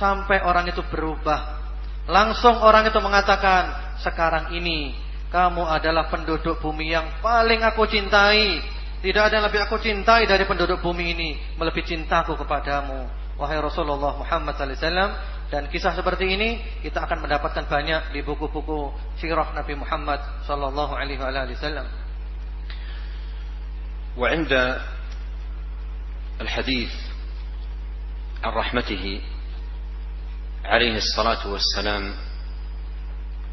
sampai 0.00 0.40
orang 0.48 0.64
itu 0.64 0.80
berubah 0.88 1.63
Langsung 2.09 2.57
orang 2.61 2.89
itu 2.89 2.97
mengatakan, 2.97 3.95
sekarang 4.01 4.55
ini 4.57 4.97
kamu 5.29 5.61
adalah 5.61 6.09
penduduk 6.09 6.57
bumi 6.57 6.89
yang 6.89 7.21
paling 7.21 7.61
aku 7.61 7.85
cintai. 7.85 8.61
Tidak 8.99 9.23
ada 9.23 9.39
yang 9.39 9.45
lebih 9.47 9.63
aku 9.63 9.79
cintai 9.79 10.27
dari 10.27 10.43
penduduk 10.43 10.81
bumi 10.81 11.15
ini. 11.15 11.29
Melebihi 11.55 11.95
cintaku 11.95 12.35
kepadamu. 12.35 13.07
Wahai 13.39 13.61
Rasulullah 13.63 14.17
Muhammad 14.19 14.57
SAW. 14.57 15.15
Dan 15.49 15.65
kisah 15.71 15.95
seperti 15.95 16.29
ini 16.29 16.61
kita 16.83 17.05
akan 17.07 17.25
mendapatkan 17.25 17.65
banyak 17.65 18.13
di 18.13 18.21
buku-buku 18.21 18.93
sirah 19.17 19.55
Nabi 19.55 19.79
Muhammad 19.79 20.19
Sallallahu 20.45 20.93
Alaihi 20.93 21.21
Wasallam. 21.55 22.09
وعند 24.19 24.51
الحديث 26.41 26.91
عن 28.43 28.51
رحمته 28.51 29.21
عليه 30.64 30.96
الصلاة 30.96 31.46
والسلام 31.46 32.14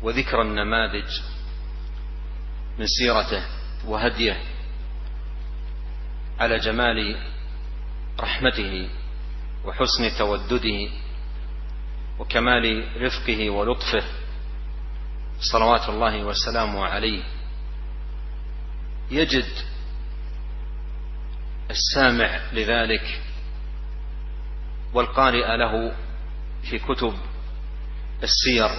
وذكر 0.02 0.42
النماذج 0.42 1.22
من 2.80 2.86
سيرته 2.88 3.44
وهديه 3.86 4.38
على 6.40 6.60
جمال 6.60 7.18
رحمته 8.20 8.90
وحسن 9.66 10.18
تودده 10.18 10.90
وكمال 12.20 12.88
رفقه 13.02 13.50
ولطفه. 13.50 14.04
صلوات 15.40 15.90
الله 15.90 16.24
وسلامه 16.24 16.86
عليه. 16.86 17.24
يجد 19.12 19.52
السامع 21.70 22.40
لذلك 22.54 23.22
والقارئ 24.94 25.58
له 25.58 25.94
في 26.70 26.80
كتب 26.80 27.14
السير 28.24 28.70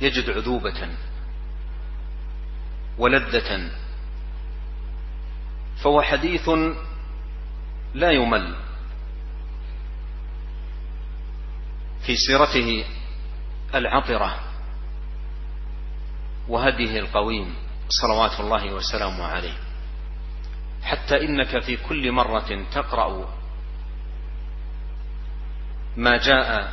يجد 0.00 0.30
عذوبة 0.30 0.88
ولذة 2.98 3.70
فهو 5.82 6.02
حديث 6.02 6.50
لا 7.94 8.10
يمل 8.10 8.56
في 12.06 12.16
سيرته 12.16 12.84
العطرة 13.74 14.40
وهديه 16.48 17.00
القويم 17.00 17.54
صلوات 17.88 18.40
الله 18.40 18.74
وسلامه 18.74 19.24
عليه. 19.24 19.56
حتى 20.82 21.24
إنك 21.24 21.58
في 21.58 21.76
كل 21.76 22.12
مرة 22.12 22.64
تقرأ 22.72 23.35
ما 25.96 26.16
جاء 26.16 26.72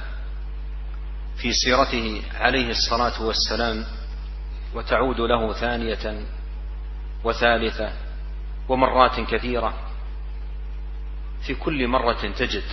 في 1.37 1.53
سيرته 1.53 2.21
عليه 2.35 2.69
الصلاة 2.69 3.23
والسلام 3.23 3.85
وتعود 4.73 5.19
له 5.19 5.53
ثانية 5.53 6.25
وثالثة 7.23 7.93
ومرات 8.69 9.19
كثيرة. 9.19 9.73
في 11.47 11.55
كل 11.55 11.87
مرة 11.87 12.31
تجد 12.37 12.63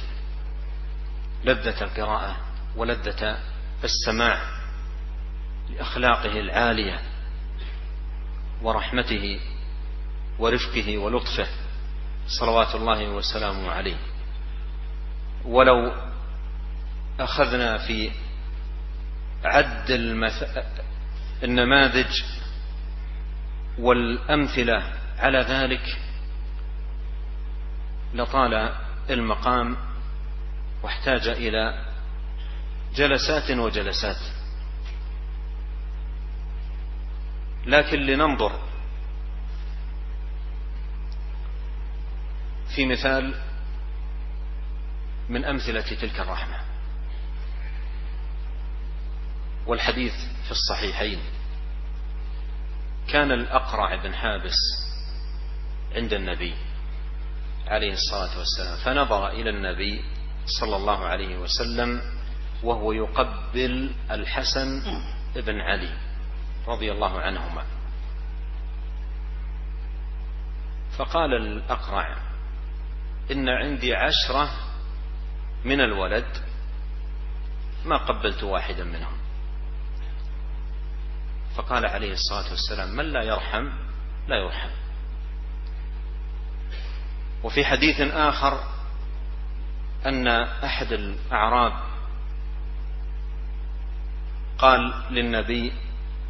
لذة 1.44 1.84
القراءة 1.84 2.36
ولذة 2.76 3.38
السماع 3.84 4.40
لأخلاقه 5.70 6.40
العالية 6.40 7.01
ورحمته 8.62 9.40
ورفقه 10.38 10.98
ولطفه. 10.98 11.46
صلوات 12.26 12.74
الله 12.74 13.09
وسلامه 13.09 13.70
عليه. 13.70 13.96
ولو 15.44 16.09
أخذنا 17.21 17.79
في 17.79 18.11
عد 19.45 19.91
المث... 19.91 20.45
النماذج 21.43 22.23
والأمثلة. 23.79 24.93
على 25.18 25.39
ذلك 25.39 25.99
لطال 28.14 28.75
المقام 29.11 29.77
واحتاج 30.83 31.29
إلى 31.29 31.85
جلسات 32.95 33.51
وجلسات. 33.51 34.16
لكن 37.66 37.99
لننظر 37.99 38.61
في 42.77 42.87
مثال 42.87 43.35
من 45.29 45.45
أمثلة 45.45 45.81
تلك 45.81 46.21
الرحمة. 46.21 46.70
والحديث 49.66 50.14
في 50.44 50.50
الصحيحين. 50.50 51.18
كان 53.08 53.32
الأقرع 53.32 53.94
بن 54.02 54.14
حابس 54.14 54.56
عند 55.94 56.12
النبي 56.12 56.54
عليه 57.66 57.92
الصلاة 57.92 58.38
والسلام 58.38 58.76
فنظر 58.84 59.28
إلى 59.28 59.50
النبي 59.50 60.04
صلى 60.61 60.76
الله 60.76 61.04
عليه 61.04 61.36
وسلم 61.38 62.00
وهو 62.62 62.92
يقبل 62.92 63.94
الحسن 64.11 64.82
بن 65.36 65.61
علي 65.61 65.98
رضي 66.66 66.92
الله 66.92 67.20
عنهما. 67.20 67.64
فقال 70.98 71.34
الأقرع 71.34 72.16
إن 73.30 73.48
عندي 73.48 73.94
عشرة 73.94 74.50
من 75.64 75.80
الولد 75.80 76.26
ما 77.84 77.96
قبلت 77.96 78.42
واحدا 78.42 78.84
منهم؟ 78.84 79.20
فقال 81.61 81.86
عليه 81.86 82.12
الصلاة 82.12 82.50
والسلام 82.50 82.96
من 82.96 83.04
لا 83.12 83.22
يرحم 83.22 83.68
لا 84.28 84.36
يرحم. 84.36 84.70
وفي 87.44 87.64
حديث 87.64 88.00
آخر 88.00 88.64
أن 90.06 90.28
أحد 90.64 90.92
الأعراب 90.92 91.72
قال 94.58 94.92
للنبي 95.11 95.72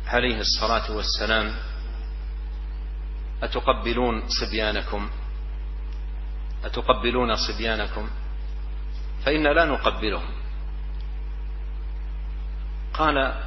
عليه 0.06 0.40
الصلاة 0.40 0.92
والسلام 0.92 1.54
أتقبلون 3.42 4.22
صبيانكم؟ 4.28 5.10
أتقبلون 6.64 7.36
صبيانكم؟ 7.36 8.10
فإن 9.24 9.42
لا 9.54 9.64
نقبلهم. 9.64 10.30
قال 12.94 13.44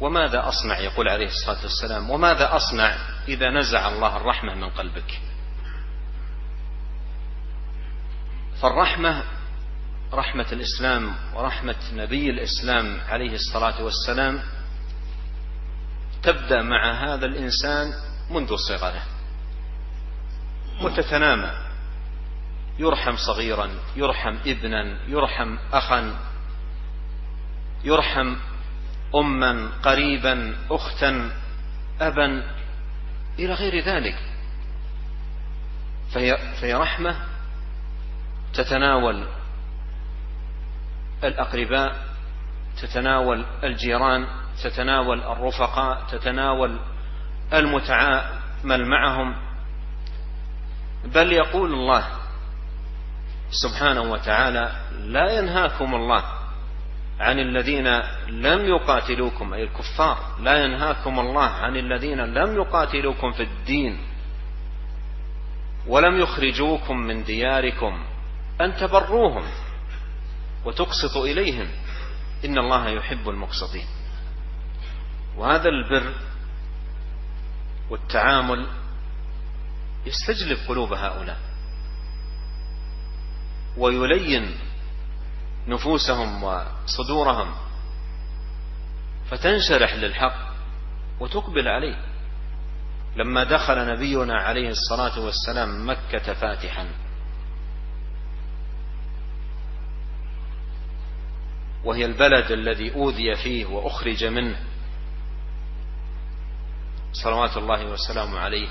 وماذا 0.00 0.48
أصنع؟ 0.48 0.78
يقول 0.78 1.08
عليه 1.08 1.26
الصلاة 1.26 1.62
والسلام 1.62 2.10
وماذا 2.10 2.56
أصنع 2.56 2.96
إذا 3.28 3.50
نزع 3.50 3.88
الله 3.88 4.16
الرحمة 4.16 4.54
من 4.54 4.70
قلبك؟ 4.70 5.20
فالرحمة 8.62 9.22
رحمة 10.12 10.46
الإسلام 10.52 11.14
ورحمة 11.34 11.76
نبي 11.92 12.30
الإسلام 12.30 13.00
عليه 13.08 13.34
الصلاة 13.34 13.82
والسلام 13.82 14.42
تبدأ 16.22 16.62
مع 16.62 16.92
هذا 16.92 17.26
الإنسان 17.26 17.92
منذ 18.30 18.56
صغره 18.56 19.02
وتتنامى 20.82 21.50
يرحم 22.78 23.16
صغيرا 23.16 23.70
يرحم 23.96 24.36
ابنا 24.46 24.98
يرحم 25.08 25.58
أخا 25.72 26.16
يرحم 27.84 28.36
أما 29.14 29.70
قريبا 29.82 30.56
أختا 30.70 31.30
أبا 32.00 32.42
إلى 33.38 33.54
غير 33.54 33.84
ذلك. 33.84 34.18
فهي, 36.14 36.38
فهي 36.60 36.74
رحمة 36.74 37.16
تتناول 38.54 39.26
الأقرباء 41.24 41.96
تتناول 42.82 43.44
الجيران 43.64 44.26
تتناول 44.64 45.22
الرفقاء 45.22 46.06
تتناول 46.10 46.80
المتعامل 47.52 48.86
معهم. 48.88 49.36
بل 51.04 51.32
يقول 51.32 51.72
الله 51.72 52.06
سبحانه 53.50 54.00
وتعالى 54.02 54.72
لا 54.98 55.38
ينهاكم 55.38 55.94
الله. 55.94 56.39
عن 57.20 57.38
الذين 57.38 57.86
لم 58.28 58.64
يقاتلوكم 58.64 59.54
أي 59.54 59.62
الكفار. 59.62 60.36
لا 60.40 60.64
ينهاكم 60.64 61.20
الله 61.20 61.44
عن 61.44 61.76
الذين 61.76 62.20
لم 62.20 62.54
يقاتلوكم 62.54 63.32
في 63.32 63.42
الدين. 63.42 63.98
ولم 65.86 66.20
يخرجوكم 66.20 66.96
من 66.96 67.24
دياركم. 67.24 68.04
أن 68.60 68.76
تبروهم 68.76 69.44
وتقسطوا 70.64 71.26
إليهم. 71.26 71.68
إن 72.44 72.58
الله 72.58 72.88
يحب 72.88 73.28
المقسطين. 73.28 73.86
وهذا 75.36 75.68
البر 75.68 76.12
والتعامل 77.90 78.66
يستجلب 80.06 80.58
قلوب 80.68 80.92
هؤلاء. 80.92 81.38
ويلين 83.76 84.69
نفوسهم 85.68 86.42
وصدورهم 86.44 87.54
فتنشرح 89.30 89.94
للحق 89.94 90.50
وتقبل 91.20 91.68
عليه. 91.68 91.96
لما 93.16 93.44
دخل 93.44 93.92
نبينا 93.92 94.34
عليه 94.40 94.68
الصلاة 94.68 95.20
والسلام 95.20 95.90
مكة 95.90 96.34
فاتحا. 96.34 96.88
وهي 101.84 102.04
البلد 102.04 102.50
الذي 102.50 102.94
أوذي 102.94 103.36
فيه 103.36 103.66
وأخرج 103.66 104.24
منه. 104.24 104.56
صلوات 107.12 107.56
الله 107.56 107.86
وسلامه 107.86 108.38
عليه. 108.38 108.68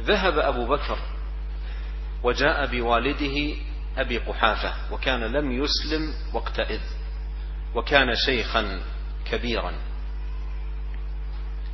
ذهب 0.00 0.38
أبو 0.38 0.66
بكر 0.66 0.98
وجاء 2.22 2.66
بوالده 2.66 3.56
أبي 3.96 4.18
قحافة 4.18 4.92
وكان 4.92 5.20
لم 5.20 5.52
يسلم 5.52 6.14
وقتئذ 6.32 6.80
وكان 7.74 8.14
شيخا 8.14 8.80
كبيرا. 9.30 9.72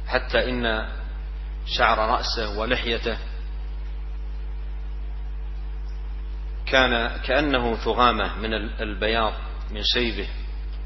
حتى 0.07 0.51
إن 0.51 0.89
شعر 1.67 1.99
رأسه 1.99 2.59
ولحيته 2.59 3.19
كان 6.67 7.21
كأنه 7.21 7.77
ثغامة 7.77 8.39
من 8.39 8.55
البياض 8.55 9.33
من 9.71 9.83
شيبه 9.83 10.29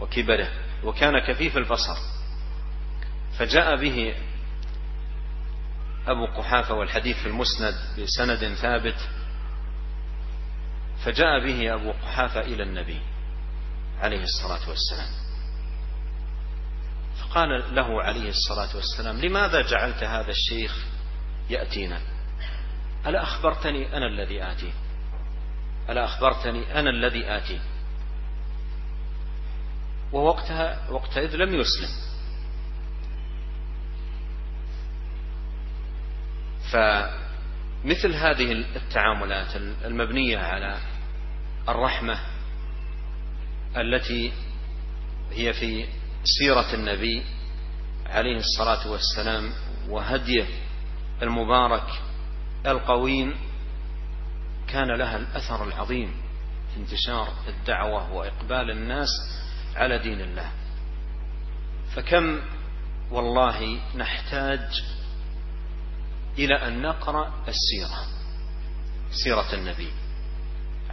وكبره 0.01 0.49
وكان 0.85 1.19
كثيف 1.19 1.57
البصر. 1.57 1.97
فجاء 3.39 3.77
به 3.77 4.15
أبو 6.07 6.27
قحافة 6.27 6.75
والحديث 6.75 7.17
في 7.17 7.27
المسند 7.27 7.75
بسند 7.99 8.55
ثابت 8.55 9.09
فجاء 11.05 11.45
به 11.45 11.75
أبو 11.75 11.91
قحافة 11.91 12.41
إلى 12.41 12.63
النبي 12.63 13.01
عليه 14.01 14.23
الصلاة 14.23 14.69
والسلام. 14.69 15.23
فقال 17.21 17.75
له 17.75 18.03
عليه 18.03 18.29
الصلاة 18.29 18.77
والسلام 18.77 19.21
لماذا 19.21 19.63
جعلت 19.63 20.05
هذا 20.05 20.31
الشيخ 20.31 20.87
يأتينا؟ 21.51 22.01
ألا 23.07 23.23
أخبرتني 23.23 23.97
أنا 23.97 24.07
الذي 24.07 24.43
آتي؟ 24.43 24.73
ألا 25.91 26.05
أخبرتني 26.05 26.81
أنا 26.81 26.91
الذي 26.91 27.37
آتي؟ 27.37 27.61
ووقتها 30.13 30.91
وقتئذ 30.91 31.37
لم 31.37 31.55
يسلم. 31.55 31.89
فمثل 36.73 38.15
هذه 38.15 38.53
التعاملات 38.53 39.57
المبنية 39.57 40.39
على 40.39 40.79
الرحمة 41.69 42.19
التي 43.77 44.33
هي 45.33 45.53
في 45.53 45.87
سيرة 46.25 46.75
النبي 46.75 47.23
عليه 48.07 48.37
الصلاة 48.37 48.91
والسلام 48.91 49.53
وهديه 49.89 50.47
المبارك 51.23 52.03
القويم 52.67 53.35
كان 54.69 54.99
لها 54.99 55.17
الأثر 55.17 55.65
العظيم 55.65 56.15
في 56.75 56.81
انتشار 56.81 57.29
الدعوة 57.49 58.13
وإقبال 58.13 58.71
الناس 58.71 59.09
على 59.77 59.99
دين 59.99 60.21
الله. 60.21 60.51
فكم 61.95 62.41
والله 63.11 63.81
نحتاج 63.97 64.83
إلى 66.39 66.55
أن 66.55 66.83
نقرأ 66.83 67.45
السيرة 67.49 68.07
سيرة 69.25 69.55
النبي. 69.55 69.89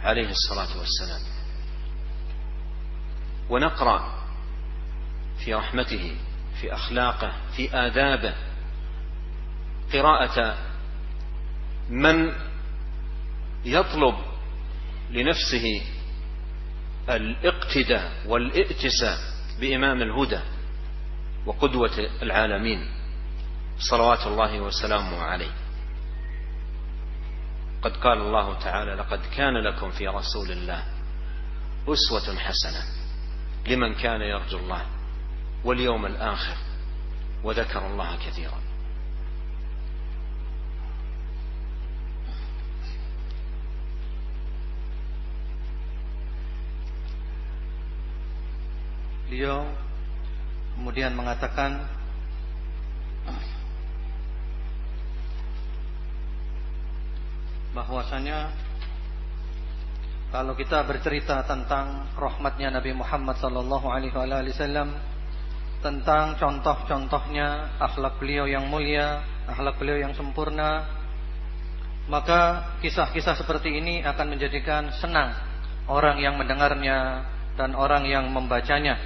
عليه 0.02 0.30
الصلاة 0.30 0.78
والسلام. 0.78 1.20
ونقرأ 3.50 4.24
في 5.44 5.54
رحمته 5.54 6.16
في 6.60 6.74
أخلاقه 6.74 7.32
في 7.56 7.74
آدابه 7.76 8.34
قراءة 9.92 10.58
من 11.90 12.32
يطلب 13.64 14.14
لنفسه 15.10 15.82
الاقتداء 17.08 18.12
والائتساء 18.26 19.18
بإمام 19.60 20.02
الهدى 20.02 20.40
وقدوة 21.46 21.98
العالمين. 22.22 22.90
صلوات 23.78 24.26
الله 24.26 24.60
وسلامه 24.60 25.18
عليه. 25.22 25.50
قد 27.82 27.96
قال 27.96 28.18
الله 28.18 28.58
تعالى 28.58 28.94
لقد 28.94 29.20
كان 29.36 29.56
لكم 29.56 29.90
في 29.90 30.08
رسول 30.08 30.50
الله 30.50 30.84
أسوة 31.88 32.36
حسنة 32.36 32.82
لمن 33.66 33.94
كان 33.94 34.20
يرجو 34.20 34.58
الله 34.58 34.82
واليوم 35.64 36.06
الآخر 36.06 36.56
وذكر 37.44 37.86
الله 37.86 38.16
كثيرا. 38.26 38.60
Beliau 49.30 49.62
kemudian 50.74 51.14
mengatakan 51.14 51.86
bahwasanya 57.70 58.50
kalau 60.30 60.54
kita 60.54 60.86
bercerita 60.86 61.42
tentang 61.42 62.06
rahmatnya 62.14 62.70
Nabi 62.70 62.94
Muhammad 62.94 63.38
sallallahu 63.42 63.86
alaihi 63.90 64.14
wasallam 64.14 64.94
tentang 65.82 66.36
contoh-contohnya 66.38 67.80
akhlak 67.80 68.20
beliau 68.20 68.44
yang 68.46 68.68
mulia, 68.68 69.24
akhlak 69.48 69.80
beliau 69.80 69.98
yang 69.98 70.12
sempurna, 70.12 70.86
maka 72.06 72.74
kisah-kisah 72.84 73.34
seperti 73.34 73.80
ini 73.80 74.04
akan 74.04 74.36
menjadikan 74.36 74.92
senang 75.00 75.34
orang 75.88 76.20
yang 76.20 76.36
mendengarnya 76.36 77.26
dan 77.56 77.72
orang 77.74 78.06
yang 78.06 78.28
membacanya. 78.30 79.00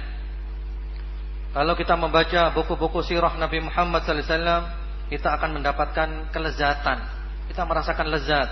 Kalau 1.55 1.71
kita 1.79 1.95
membaca 1.95 2.51
buku-buku 2.51 2.99
sirah 3.07 3.39
Nabi 3.39 3.63
Muhammad 3.63 4.03
SAW, 4.03 4.67
kita 5.07 5.39
akan 5.39 5.55
mendapatkan 5.55 6.09
kelezatan. 6.35 7.14
Kita 7.49 7.63
merasakan 7.63 8.07
lezat 8.09 8.49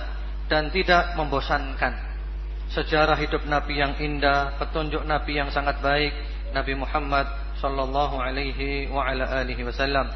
dan 0.48 0.70
tidak 0.70 1.16
membosankan. 1.18 1.94
Sejarah 2.72 3.18
hidup 3.20 3.46
Nabi 3.46 3.78
yang 3.78 3.94
indah, 4.02 4.58
petunjuk 4.58 5.04
Nabi 5.06 5.38
yang 5.38 5.50
sangat 5.54 5.78
baik, 5.84 6.14
Nabi 6.54 6.74
Muhammad 6.78 7.26
sallallahu 7.62 8.20
alaihi 8.20 8.90
wa 8.90 9.08
ala 9.08 9.44
alihi 9.44 9.64
wasallam. 9.64 10.10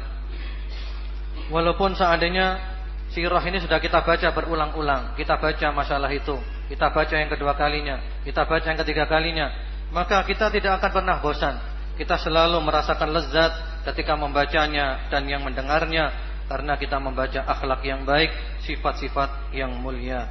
Walaupun 1.48 1.96
seandainya 1.96 2.60
sirah 3.08 3.40
ini 3.48 3.62
sudah 3.62 3.80
kita 3.80 4.04
baca 4.04 4.28
berulang-ulang, 4.36 5.16
kita 5.16 5.40
baca 5.40 5.68
masalah 5.72 6.12
itu, 6.12 6.36
kita 6.68 6.92
baca 6.92 7.14
yang 7.16 7.30
kedua 7.32 7.56
kalinya, 7.56 7.96
kita 8.22 8.44
baca 8.44 8.66
yang 8.68 8.80
ketiga 8.84 9.08
kalinya, 9.08 9.48
maka 9.90 10.20
kita 10.28 10.52
tidak 10.52 10.82
akan 10.82 10.90
pernah 10.92 11.16
bosan. 11.24 11.56
Kita 11.96 12.14
selalu 12.20 12.62
merasakan 12.62 13.10
lezat 13.10 13.82
ketika 13.90 14.14
membacanya 14.14 15.08
dan 15.10 15.26
yang 15.26 15.42
mendengarnya 15.42 16.27
karena 16.48 16.80
kita 16.80 16.96
membaca 16.96 17.44
akhlak 17.44 17.84
yang 17.84 18.08
baik, 18.08 18.32
sifat-sifat 18.64 19.52
yang 19.52 19.76
mulia. 19.78 20.26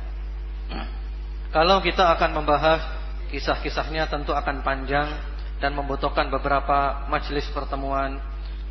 Kalau 1.54 1.80
kita 1.80 2.12
akan 2.18 2.44
membahas 2.44 2.82
kisah-kisahnya 3.32 4.10
tentu 4.12 4.36
akan 4.36 4.66
panjang 4.66 5.08
dan 5.62 5.74
membutuhkan 5.74 6.30
beberapa 6.30 7.08
majelis 7.10 7.48
pertemuan. 7.54 8.20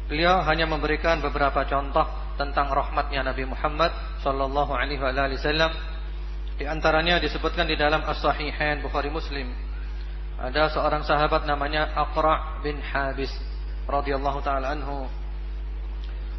Beliau 0.06 0.38
hanya 0.46 0.70
memberikan 0.70 1.18
beberapa 1.18 1.66
contoh 1.66 2.06
tentang 2.38 2.70
rahmatnya 2.70 3.26
Nabi 3.26 3.48
Muhammad 3.48 3.90
sallallahu 4.22 4.70
alaihi 4.76 5.02
wasallam. 5.02 5.72
Di 6.56 6.64
antaranya 6.64 7.20
disebutkan 7.20 7.68
di 7.68 7.76
dalam 7.76 8.00
As-Sahihain 8.06 8.80
Bukhari 8.80 9.12
Muslim. 9.12 9.50
Ada 10.36 10.72
seorang 10.72 11.04
sahabat 11.04 11.44
namanya 11.48 11.90
Aqra 11.96 12.60
bin 12.60 12.80
Habis 12.80 13.32
radhiyallahu 13.88 14.40
taala 14.44 14.72
anhu. 14.72 15.08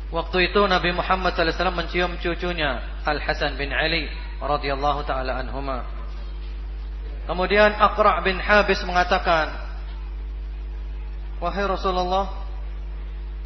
Waktu 0.08 0.52
itu 0.52 0.62
Nabi 0.64 0.96
Muhammad 0.96 1.36
wasallam 1.36 1.84
mencium 1.84 2.16
cucunya 2.24 2.80
Al 3.04 3.20
Hasan 3.20 3.60
bin 3.60 3.76
Ali 3.76 4.08
radhiyallahu 4.40 5.04
taala 5.04 5.44
anhuma. 5.44 5.84
Kemudian 7.28 7.76
Aqra 7.76 8.24
bin 8.24 8.40
Habis 8.40 8.80
mengatakan, 8.88 9.52
Wahai 11.44 11.68
Rasulullah, 11.68 12.48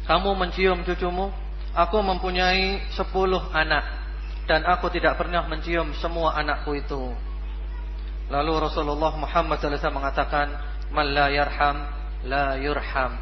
kamu 0.06 0.38
mencium 0.38 0.86
cucumu, 0.86 1.34
aku 1.74 1.98
mempunyai 1.98 2.78
sepuluh 2.94 3.42
anak 3.50 3.82
dan 4.46 4.62
aku 4.62 4.86
tidak 4.94 5.18
pernah 5.18 5.42
mencium 5.50 5.90
semua 5.98 6.38
anakku 6.38 6.78
itu. 6.78 7.10
Lalu 8.30 8.70
Rasulullah 8.70 9.12
Muhammad 9.18 9.58
SAW 9.60 9.98
mengatakan, 9.98 10.46
"Man 10.94 11.10
la 11.10 11.26
yarham 11.28 11.76
la 12.24 12.56
yurham." 12.56 13.12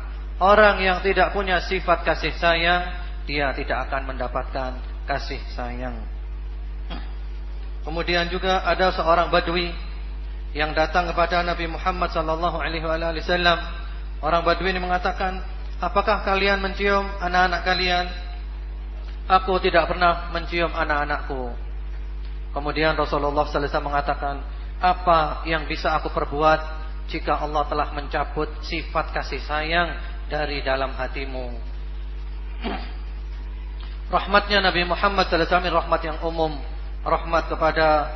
Orang 0.40 0.80
yang 0.80 1.00
tidak 1.02 1.32
punya 1.32 1.60
sifat 1.64 2.04
kasih 2.04 2.32
sayang, 2.38 2.94
dia 3.28 3.52
tidak 3.56 3.88
akan 3.88 4.14
mendapatkan 4.14 4.70
kasih 5.08 5.40
sayang. 5.56 5.96
Kemudian 7.80 8.28
juga 8.28 8.60
ada 8.62 8.92
seorang 8.92 9.32
badui 9.32 9.72
yang 10.52 10.76
datang 10.76 11.08
kepada 11.08 11.40
Nabi 11.40 11.70
Muhammad 11.70 12.12
sallallahu 12.12 12.60
alaihi 12.60 12.84
wasallam 12.84 13.80
Orang 14.20 14.44
Badui 14.44 14.68
ini 14.68 14.80
mengatakan, 14.80 15.40
Apakah 15.80 16.20
kalian 16.28 16.60
mencium 16.60 17.08
anak-anak 17.24 17.64
kalian? 17.64 18.04
Aku 19.24 19.56
tidak 19.64 19.88
pernah 19.88 20.28
mencium 20.28 20.68
anak-anakku. 20.76 21.56
Kemudian 22.52 23.00
Rasulullah 23.00 23.48
sallallahu 23.48 23.56
alaihi 23.56 23.72
wasallam 23.72 23.88
mengatakan, 23.88 24.36
"Apa 24.76 25.48
yang 25.48 25.64
bisa 25.64 25.96
aku 25.96 26.12
perbuat 26.12 26.60
jika 27.08 27.40
Allah 27.40 27.64
telah 27.72 27.88
mencabut 27.96 28.60
sifat 28.60 29.16
kasih 29.16 29.40
sayang 29.40 29.96
dari 30.28 30.60
dalam 30.60 30.92
hatimu?" 30.92 31.48
Rahmatnya 34.10 34.58
Nabi 34.58 34.82
Muhammad 34.90 35.30
wasallam 35.30 35.70
rahmat 35.70 36.00
yang 36.02 36.18
umum, 36.26 36.58
rahmat 37.06 37.46
kepada 37.46 38.10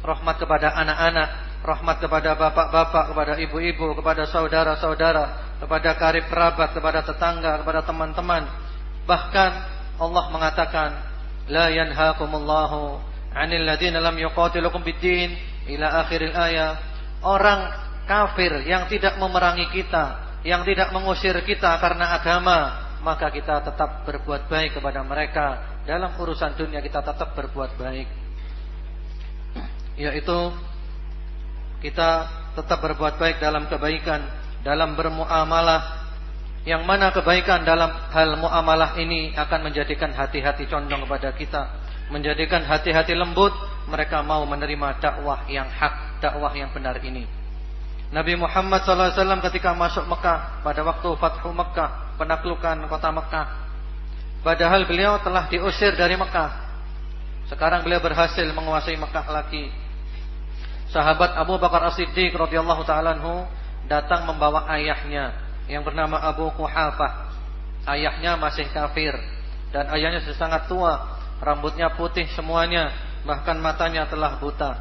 rahmat 0.00 0.40
kepada 0.40 0.72
anak-anak, 0.72 1.28
rahmat 1.60 1.96
kepada 2.00 2.32
bapak-bapak, 2.32 3.12
kepada 3.12 3.32
ibu-ibu, 3.36 3.92
kepada 3.92 4.24
saudara-saudara, 4.24 5.56
kepada 5.60 5.90
karib 6.00 6.24
kerabat, 6.32 6.72
kepada 6.72 7.04
tetangga, 7.04 7.60
kepada 7.60 7.84
teman-teman. 7.84 8.48
Bahkan 9.04 9.50
Allah 10.00 10.24
mengatakan, 10.32 10.90
"La 11.52 11.68
yanhaakumullahu 11.68 13.00
'anil 13.36 13.68
ladzina 13.68 14.00
lam 14.00 14.16
yuqatilukum 14.16 14.80
bid-din" 14.80 15.36
ila 15.68 16.04
akhiril 16.04 16.32
ayat. 16.32 16.80
Orang 17.24 17.68
kafir 18.08 18.64
yang 18.68 18.88
tidak 18.88 19.16
memerangi 19.16 19.68
kita, 19.72 20.40
yang 20.44 20.64
tidak 20.68 20.92
mengusir 20.92 21.36
kita 21.44 21.80
karena 21.80 22.16
agama, 22.20 22.83
maka 23.04 23.28
kita 23.28 23.60
tetap 23.60 24.08
berbuat 24.08 24.48
baik 24.48 24.80
kepada 24.80 25.04
mereka. 25.04 25.76
Dalam 25.84 26.16
urusan 26.16 26.56
dunia 26.56 26.80
kita 26.80 27.04
tetap 27.04 27.36
berbuat 27.36 27.76
baik. 27.76 28.08
Yaitu 30.00 30.38
kita 31.84 32.10
tetap 32.56 32.80
berbuat 32.80 33.20
baik 33.20 33.44
dalam 33.44 33.68
kebaikan, 33.68 34.24
dalam 34.64 34.96
bermuamalah. 34.96 36.02
Yang 36.64 36.82
mana 36.88 37.12
kebaikan 37.12 37.60
dalam 37.68 37.92
hal 38.08 38.40
muamalah 38.40 38.96
ini 38.96 39.36
akan 39.36 39.68
menjadikan 39.68 40.16
hati-hati 40.16 40.64
condong 40.64 41.04
kepada 41.04 41.36
kita, 41.36 41.62
menjadikan 42.08 42.64
hati-hati 42.64 43.12
lembut, 43.12 43.52
mereka 43.84 44.24
mau 44.24 44.48
menerima 44.48 44.96
dakwah 44.96 45.44
yang 45.52 45.68
hak, 45.68 46.24
dakwah 46.24 46.56
yang 46.56 46.72
benar 46.72 46.96
ini. 47.04 47.28
Nabi 48.16 48.40
Muhammad 48.40 48.80
SAW 48.80 49.44
ketika 49.52 49.76
masuk 49.76 50.08
Mekah 50.08 50.64
pada 50.64 50.80
waktu 50.88 51.08
Fathu 51.20 51.52
Mekah 51.52 52.03
penaklukan 52.16 52.86
kota 52.86 53.10
Mekah. 53.10 53.48
Padahal 54.44 54.84
beliau 54.84 55.16
telah 55.24 55.48
diusir 55.48 55.96
dari 55.96 56.14
Mekah. 56.20 56.52
Sekarang 57.48 57.84
beliau 57.84 58.00
berhasil 58.00 58.44
menguasai 58.52 58.96
Mekah 58.96 59.26
lagi. 59.28 59.72
Sahabat 60.92 61.34
Abu 61.34 61.58
Bakar 61.58 61.90
As-Siddiq 61.90 62.36
radhiyallahu 62.36 62.86
taala 62.86 63.18
datang 63.90 64.30
membawa 64.30 64.68
ayahnya 64.78 65.34
yang 65.66 65.82
bernama 65.82 66.20
Abu 66.20 66.48
Quhafah. 66.54 67.34
Ayahnya 67.84 68.40
masih 68.40 68.64
kafir 68.72 69.12
dan 69.74 69.90
ayahnya 69.92 70.24
sudah 70.24 70.38
sangat 70.38 70.62
tua, 70.70 71.20
rambutnya 71.42 71.92
putih 71.92 72.24
semuanya, 72.32 72.94
bahkan 73.28 73.60
matanya 73.60 74.08
telah 74.08 74.40
buta. 74.40 74.80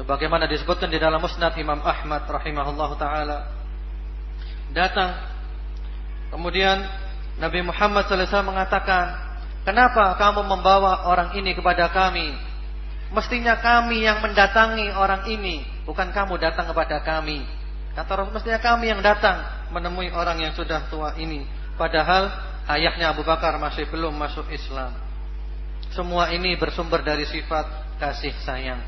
Sebagaimana 0.00 0.48
disebutkan 0.48 0.92
di 0.92 1.00
dalam 1.00 1.20
Musnad 1.20 1.56
Imam 1.56 1.80
Ahmad 1.80 2.24
rahimahullahu 2.28 2.94
taala. 3.00 3.50
Datang 4.72 5.35
Kemudian 6.30 6.82
Nabi 7.36 7.60
Muhammad 7.62 8.08
SAW 8.08 8.46
mengatakan, 8.46 9.26
Kenapa 9.66 10.14
kamu 10.14 10.46
membawa 10.46 11.10
orang 11.10 11.34
ini 11.34 11.50
kepada 11.50 11.90
kami? 11.90 12.30
Mestinya 13.10 13.58
kami 13.58 14.06
yang 14.06 14.22
mendatangi 14.22 14.94
orang 14.94 15.26
ini, 15.26 15.66
bukan 15.82 16.14
kamu 16.14 16.38
datang 16.38 16.70
kepada 16.70 17.02
kami. 17.02 17.42
Kata 17.98 18.22
Rasul, 18.22 18.30
mestinya 18.30 18.62
kami 18.62 18.94
yang 18.94 19.02
datang 19.02 19.42
menemui 19.74 20.14
orang 20.14 20.38
yang 20.38 20.54
sudah 20.54 20.86
tua 20.86 21.18
ini. 21.18 21.42
Padahal 21.74 22.30
ayahnya 22.70 23.10
Abu 23.10 23.26
Bakar 23.26 23.58
masih 23.58 23.90
belum 23.90 24.14
masuk 24.14 24.46
Islam. 24.54 24.94
Semua 25.90 26.30
ini 26.30 26.54
bersumber 26.54 27.02
dari 27.02 27.26
sifat 27.26 27.98
kasih 27.98 28.38
sayang. 28.46 28.78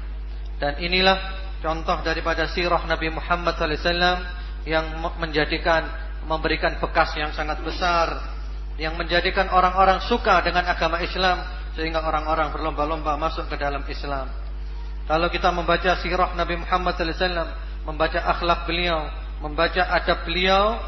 Dan 0.62 0.78
inilah 0.78 1.18
contoh 1.58 1.98
daripada 2.06 2.46
sirah 2.54 2.86
Nabi 2.86 3.10
Muhammad 3.10 3.58
SAW 3.58 4.22
yang 4.62 5.02
menjadikan 5.18 5.90
memberikan 6.28 6.76
bekas 6.76 7.16
yang 7.16 7.32
sangat 7.32 7.58
besar 7.64 8.36
yang 8.78 8.94
menjadikan 8.94 9.50
orang-orang 9.50 9.98
suka 10.06 10.38
dengan 10.46 10.62
agama 10.70 11.02
Islam 11.02 11.42
sehingga 11.74 11.98
orang-orang 12.04 12.54
berlomba-lomba 12.54 13.18
masuk 13.18 13.50
ke 13.50 13.58
dalam 13.58 13.82
Islam. 13.90 14.30
Kalau 15.10 15.26
kita 15.32 15.50
membaca 15.50 15.98
sirah 15.98 16.36
Nabi 16.38 16.62
Muhammad 16.62 16.94
SAW, 16.94 17.48
membaca 17.88 18.20
akhlak 18.22 18.70
beliau, 18.70 19.08
membaca 19.42 19.82
adab 19.88 20.22
beliau, 20.28 20.78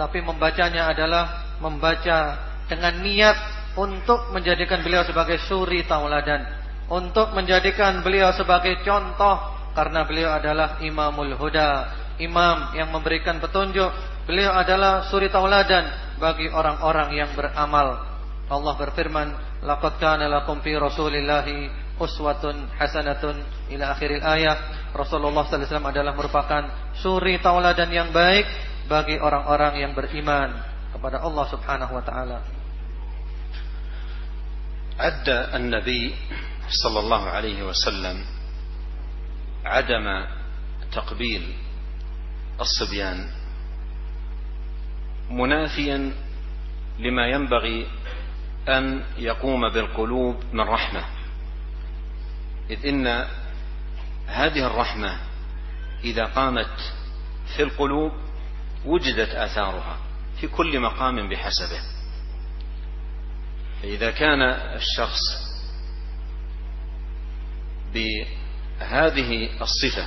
tapi 0.00 0.24
membacanya 0.24 0.92
adalah 0.92 1.56
membaca 1.60 2.18
dengan 2.70 2.94
niat 3.04 3.36
untuk 3.76 4.32
menjadikan 4.32 4.80
beliau 4.80 5.04
sebagai 5.04 5.36
suri 5.44 5.84
tauladan, 5.84 6.46
untuk 6.88 7.36
menjadikan 7.36 8.00
beliau 8.00 8.32
sebagai 8.32 8.80
contoh 8.80 9.56
karena 9.76 10.08
beliau 10.08 10.30
adalah 10.32 10.80
imamul 10.80 11.36
huda, 11.36 11.92
imam 12.16 12.72
yang 12.72 12.88
memberikan 12.88 13.36
petunjuk 13.42 13.92
Beliau 14.25 14.53
adalah 14.53 15.09
suri 15.09 15.27
tauladan 15.27 16.15
bagi 16.21 16.47
orang-orang 16.47 17.17
yang 17.17 17.31
beramal. 17.33 18.05
Allah 18.51 18.73
berfirman, 18.75 19.27
"Laqad 19.63 19.97
kana 19.97 20.27
lakum 20.27 20.59
fi 20.59 20.75
Rasulillahi 20.75 21.71
uswatun 21.97 22.69
hasanatun 22.75 23.41
ila 23.71 23.95
akhiril 23.95 24.21
ayat." 24.21 24.91
Rasulullah 24.91 25.47
sallallahu 25.47 25.55
alaihi 25.55 25.69
wasallam 25.71 25.91
adalah 25.91 26.13
merupakan 26.13 26.63
suri 26.99 27.39
tauladan 27.39 27.89
yang 27.89 28.09
baik 28.11 28.45
bagi 28.91 29.15
orang-orang 29.17 29.79
yang 29.79 29.91
beriman 29.95 30.51
kepada 30.91 31.23
Allah 31.23 31.45
Subhanahu 31.47 31.93
wa 31.95 32.03
taala. 32.03 32.39
Adda 34.99 35.55
an-nabi 35.55 36.11
sallallahu 36.69 37.25
alaihi 37.25 37.63
wasallam 37.63 38.41
عدم 39.65 40.25
تقبيل 40.91 41.53
الصبيان 42.61 43.34
منافيا 45.30 46.12
لما 46.98 47.26
ينبغي 47.26 47.86
أن 48.68 49.04
يقوم 49.18 49.68
بالقلوب 49.68 50.42
من 50.52 50.60
رحمة. 50.60 51.04
إذ 52.70 52.86
إن 52.86 53.06
هذه 54.26 54.66
الرحمة 54.66 55.18
إذا 56.04 56.24
قامت 56.24 56.92
في 57.56 57.62
القلوب 57.62 58.12
وجدت 58.84 59.28
آثارها 59.28 59.98
في 60.40 60.48
كل 60.48 60.80
مقام 60.80 61.28
بحسبه. 61.28 61.80
فإذا 63.82 64.10
كان 64.10 64.42
الشخص 64.76 65.46
بهذه 67.94 69.60
الصفة 69.62 70.06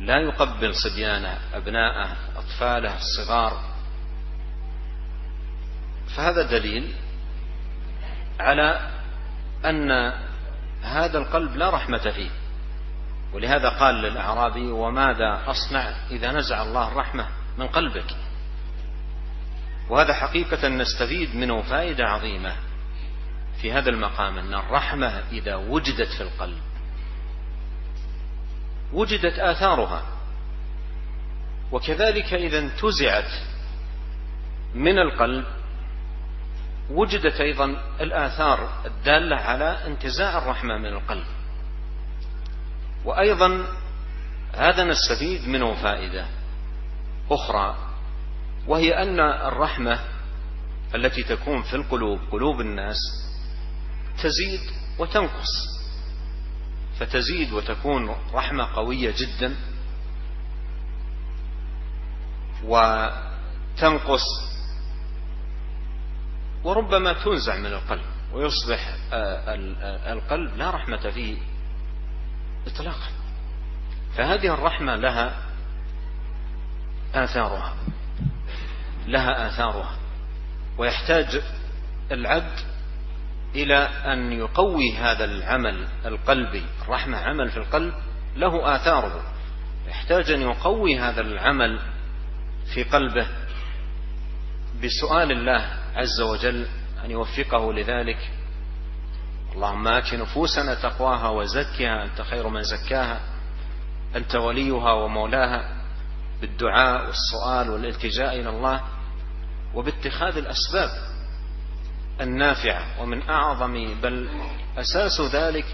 لا 0.00 0.18
يقبل 0.18 0.74
صبيانه 0.74 1.38
أبناءه 1.54 2.16
أطفاله 2.36 2.96
الصغار 2.96 3.69
فهذا 6.16 6.42
دليل 6.42 6.94
على 8.40 8.90
أن 9.64 10.12
هذا 10.82 11.18
القلب 11.18 11.56
لا 11.56 11.70
رحمة 11.70 12.10
فيه. 12.10 12.30
ولهذا 13.32 13.68
قال 13.68 13.94
للأعرابي 13.94 14.70
وماذا 14.70 15.42
أصنع 15.46 15.94
إذا 16.10 16.32
نزع 16.32 16.62
الله 16.62 16.88
الرحمة 16.88 17.28
من 17.58 17.66
قلبك؟ 17.66 18.16
وهذا 19.90 20.14
حقيقة 20.14 20.68
نستفيد 20.68 21.36
منه 21.36 21.62
فائدة 21.62 22.04
عظيمة 22.04 22.56
في 23.60 23.72
هذا 23.72 23.90
المقام 23.90 24.38
أن 24.38 24.54
الرحمة 24.54 25.22
إذا 25.32 25.54
وجدت 25.54 26.08
في 26.16 26.20
القلب 26.20 26.58
وجدت 28.92 29.38
آثارها 29.38 30.02
وكذلك 31.72 32.34
إذا 32.34 32.58
انتزعت 32.58 33.30
من 34.74 34.98
القلب 34.98 35.44
وجدت 36.90 37.40
أيضا 37.40 37.64
الآثار 38.00 38.86
الدالة 38.86 39.36
على 39.36 39.86
انتزاع 39.86 40.38
الرحمة 40.38 40.78
من 40.78 40.86
القلب. 40.86 41.26
وأيضا 43.04 43.66
هذا 44.54 44.84
نستفيد 44.84 45.48
منه 45.48 45.74
فائدة 45.74 46.26
أخرى 47.30 47.76
وهي 48.66 49.02
أن 49.02 49.20
الرحمة 49.20 50.00
التي 50.94 51.22
تكون 51.22 51.62
في 51.62 51.76
القلوب 51.76 52.20
قلوب 52.30 52.60
الناس 52.60 52.98
تزيد 54.22 54.60
وتنقص. 54.98 55.80
فتزيد 56.98 57.52
وتكون 57.52 58.16
رحمة 58.34 58.64
قوية 58.74 59.14
جدا 59.16 59.56
وتنقص 62.64 64.49
وربما 66.64 67.12
تنزع 67.12 67.56
من 67.56 67.66
القلب 67.66 68.04
ويصبح 68.32 68.96
آه، 69.12 69.16
آه، 69.16 70.12
القلب 70.12 70.56
لا 70.56 70.70
رحمة 70.70 71.10
فيه 71.10 71.38
إطلاقا. 72.66 73.08
فهذه 74.16 74.54
الرحمة 74.54 74.96
لها 74.96 75.42
آثارها 77.14 77.74
لها 79.06 79.48
آثارها 79.48 79.94
ويحتاج 80.78 81.42
العبد 82.12 82.58
إلى 83.54 83.76
أن 83.84 84.32
يقوي 84.32 84.96
هذا 84.96 85.24
العمل 85.24 85.88
القلبي. 86.06 86.64
الرحمة 86.82 87.18
عمل 87.18 87.50
في 87.50 87.56
القلب 87.56 87.94
له 88.36 88.76
آثاره. 88.76 89.22
يحتاج 89.88 90.30
أن 90.30 90.42
يقوي 90.42 90.98
هذا 90.98 91.20
العمل 91.20 91.80
في 92.74 92.82
قلبه 92.82 93.26
بسؤال 94.82 95.32
الله 95.32 95.79
عز 95.94 96.20
وجل 96.20 96.66
أن 97.04 97.10
يوفقه 97.10 97.72
لذلك. 97.72 98.30
اللهم 99.52 99.88
آت 99.88 100.14
نفوسنا 100.14 100.74
تقواها 100.74 101.28
وزكها 101.28 102.04
أنت 102.04 102.22
خير 102.22 102.48
من 102.48 102.62
زكاها 102.62 103.20
أنت 104.16 104.34
وليها 104.34 104.92
ومولاها. 104.92 105.80
بالدعاء 106.40 107.06
والسؤال 107.06 107.70
والالتجاء 107.70 108.40
إلى 108.40 108.48
الله 108.48 108.80
وباتخاذ 109.74 110.36
الأسباب 110.36 110.90
النافعة. 112.20 113.02
ومن 113.02 113.30
أعظم 113.30 114.00
بل 114.00 114.28
أساس 114.78 115.20
ذلك 115.20 115.64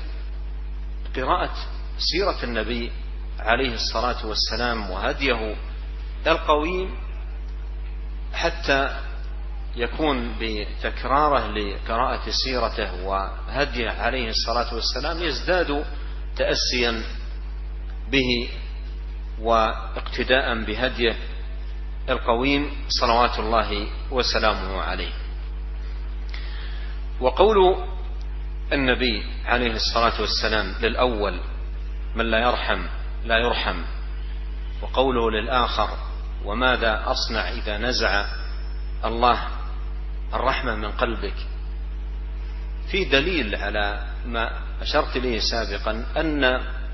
قراءة 1.16 1.54
سيرة 1.98 2.44
النبي 2.44 2.92
عليه 3.38 3.74
الصلاة 3.74 4.26
والسلام 4.26 4.90
وهديه 4.90 5.56
القويم 6.26 6.98
حتى 8.32 9.00
يكون 9.76 10.36
بتكراره 10.40 11.46
لقراءة 11.46 12.30
سيرته 12.44 13.04
وهديه 13.04 13.90
عليه 13.90 14.28
الصلاة 14.28 14.74
والسلام 14.74 15.22
يزداد 15.22 15.84
تأسيا 16.36 17.02
به 18.10 18.48
واقتداء 19.40 20.64
بهديه 20.64 21.16
القويم 22.08 22.70
صلوات 22.88 23.38
الله 23.38 23.88
وسلامه 24.10 24.80
عليه. 24.82 25.12
وقول 27.20 27.56
النبي 28.72 29.24
عليه 29.44 29.72
الصلاة 29.72 30.20
والسلام 30.20 30.74
للأول 30.80 31.40
من 32.14 32.30
لا 32.30 32.38
يرحم 32.38 32.86
لا 33.24 33.38
يرحم 33.38 33.82
وقوله 34.82 35.30
للآخر 35.30 35.88
وماذا 36.44 37.02
أصنع 37.06 37.48
إذا 37.48 37.78
نزع 37.78 38.24
الله 39.04 39.48
الرحمة 40.34 40.74
من 40.74 40.90
قلبك. 40.90 41.36
في 42.90 43.04
دليل 43.04 43.54
على 43.54 44.06
ما 44.26 44.60
أشرت 44.80 45.16
إليه 45.16 45.40
سابقا 45.40 46.06
أن 46.20 46.44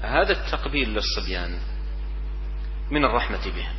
هذا 0.02 0.32
التقبيل 0.32 0.88
للصبيان 0.94 1.58
من 2.90 3.04
الرحمة 3.04 3.44
بهم 3.44 3.74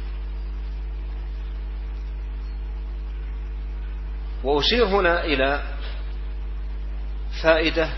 وأشير 4.43 4.85
هنا 4.85 5.25
إلى 5.25 5.63
فائدة 7.43 7.89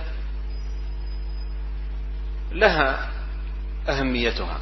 لها 2.51 3.11
أهميتها 3.89 4.59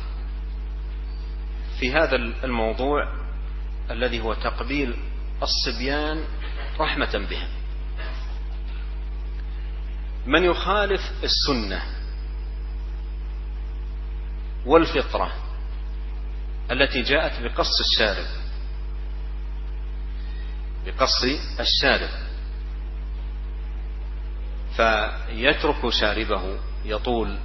في 1.79 1.93
هذا 1.93 2.15
الموضوع 2.15 3.07
الذي 3.91 4.21
هو 4.21 4.33
تقبيل 4.33 4.95
الصبيان 5.41 6.23
رحمة 6.79 7.27
بهم. 7.29 7.47
من 10.25 10.43
يخالف 10.43 11.01
السنة 11.23 11.83
والفطرة 14.65 15.31
التي 16.71 17.01
جاءت 17.01 17.41
بقص 17.41 17.79
الشارب 17.79 18.25
بقص 20.85 21.23
الشارب 21.59 22.09
فيترك 24.75 25.89
شاربه 25.89 26.57
يطول 26.85 27.37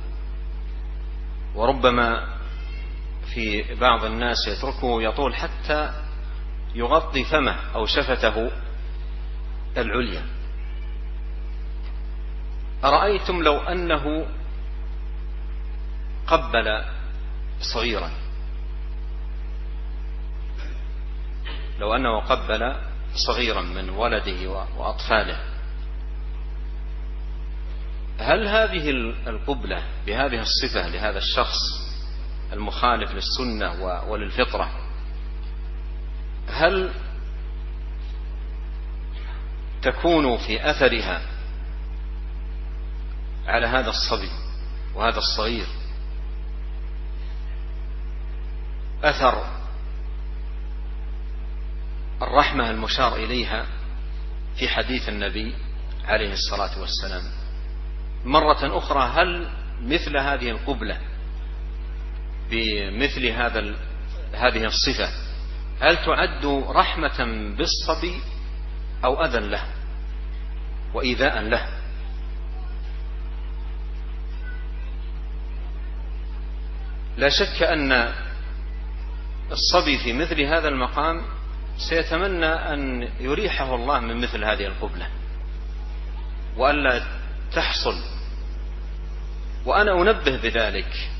وربما 1.55 2.39
في 3.35 3.74
بعض 3.74 4.05
الناس 4.05 4.49
يتركه 4.49 5.03
يطول 5.03 5.35
حتى 5.35 5.93
يغطي 6.74 7.24
فمه 7.24 7.57
أو 7.74 7.87
شفته 7.87 8.51
العليا. 9.81 10.22
أرأيتم 12.85 13.43
لو 13.43 13.59
أنه 13.59 14.26
قبل 16.26 16.85
صغيرا؟ 17.74 18.11
لو 21.79 21.95
أنه 21.95 22.20
قبل 22.20 22.76
صغيرا 23.26 23.62
من 23.62 23.91
ولده 23.91 24.51
وأطفاله. 24.76 25.41
هل 28.18 28.49
هذه 28.49 28.91
القبلة 29.26 29.83
بهذه 30.07 30.41
الصفة 30.41 30.89
لهذا 30.89 31.18
الشخص 31.18 31.59
المخالف 32.53 33.11
للسنة 33.14 33.85
وللفطرة 34.09 34.70
هل 36.49 36.91
تكون 39.83 40.39
في 40.39 40.70
أثرها 40.70 41.22
على 43.47 43.66
هذا 43.66 43.91
الصبي 43.91 44.31
وهذا 44.95 45.18
الصغير. 45.18 45.66
أثر 49.03 49.45
الرحمة 52.22 52.70
المشار 52.70 53.16
إليها 53.16 53.66
في 54.57 54.68
حديث 54.68 55.09
النبي 55.09 55.55
عليه 56.05 56.33
الصلاة 56.33 56.81
والسلام. 56.81 57.22
مرة 58.24 58.79
أخرى 58.79 59.03
هل 59.14 59.51
مثل 59.83 60.16
هذه 60.16 60.51
القبلة 60.51 60.99
بمثل 62.51 63.26
هذا 63.26 63.76
هذه 64.33 64.64
الصفة 64.64 65.09
هل 65.81 65.97
تعد 65.97 66.47
رحمة 66.68 67.24
بالصبي 67.57 68.20
أو 69.05 69.24
أذى 69.24 69.38
له 69.38 69.64
وإيذاء 70.94 71.40
له. 71.40 71.68
لا 77.16 77.28
شك 77.28 77.62
أن 77.62 78.12
الصبي 79.51 79.99
في 79.99 80.12
مثل 80.12 80.40
هذا 80.40 80.68
المقام 80.68 81.22
سيتمنى 81.88 82.46
أن 82.46 83.09
يريحه 83.20 83.74
الله 83.74 84.01
من 84.01 84.20
مثل 84.20 84.44
هذه 84.44 84.66
القبلة 84.66 85.09
وألا 86.57 87.03
تحصل. 87.53 87.94
وأنا 89.66 90.03
أنبه 90.03 90.36
بذلك 90.36 91.11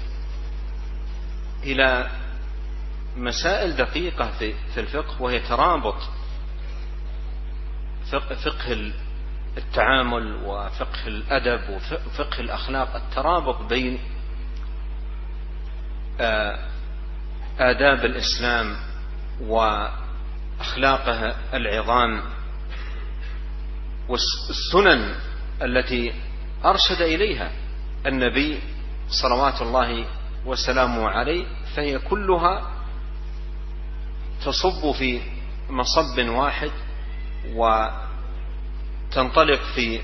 إلى 1.63 2.11
مسائل 3.17 3.77
دقيقة 3.77 4.31
في 4.75 4.81
الفقه 4.81 5.23
وهي 5.23 5.41
ترابط 5.41 6.18
فقه 8.11 8.93
التعامل 9.57 10.35
وفقه 10.45 11.07
الأدب 11.07 11.71
وفقه 11.71 12.41
الأخلاق 12.41 12.97
الترابط 12.97 13.63
بين 13.63 13.99
آه، 16.21 16.59
آداب 17.59 18.05
الإسلام 18.05 18.77
وأخلاقه 19.41 21.35
العظام 21.55 22.23
والسنن 24.09 25.15
التي 25.63 26.13
أرشد 26.65 27.03
إليها 27.03 27.53
النبي 28.07 28.61
صلوات 29.09 29.63
الله 29.63 30.05
وسلامه 30.47 31.09
عليه 31.09 31.47
فهي 31.77 31.99
كلها 31.99 32.71
تصب 34.45 34.93
في 34.93 35.21
مصب 35.71 36.29
واحد 36.29 36.71
وتنطلق 39.15 39.61
في 39.75 40.01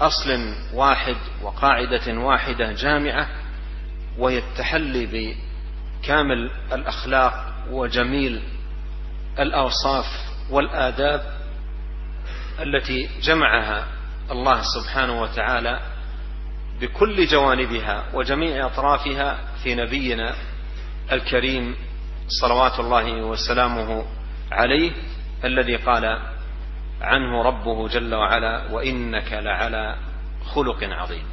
أصل 0.00 0.54
واحد 0.74 1.16
وقاعدة 1.42 2.18
واحدة 2.18 2.72
جامعة 2.72 3.28
وهي 4.18 4.38
التحلي 4.38 5.34
بكامل 6.02 6.50
الأخلاق 6.72 7.54
وجميل 7.70 8.42
الأوصاف 9.38 10.06
والآداب 10.50 11.38
التي 12.60 13.08
جمعها 13.22 13.86
الله 14.30 14.62
سبحانه 14.62 15.22
وتعالى 15.22 15.80
بكل 16.80 17.26
جوانبها 17.26 18.04
وجميع 18.14 18.66
أطرافها 18.66 19.38
في 19.62 19.74
نبينا 19.74 20.34
الكريم 21.12 21.76
صلوات 22.40 22.80
الله 22.80 23.22
وسلامه 23.22 24.04
عليه 24.52 24.92
الذي 25.44 25.76
قال 25.76 26.37
عنه 27.03 27.41
ربه 27.41 27.87
جل 27.87 28.15
وعلا 28.15 28.71
وإنك 28.71 29.29
لعلى 29.33 29.85
خلق 30.55 30.79
عظيم 30.83 31.27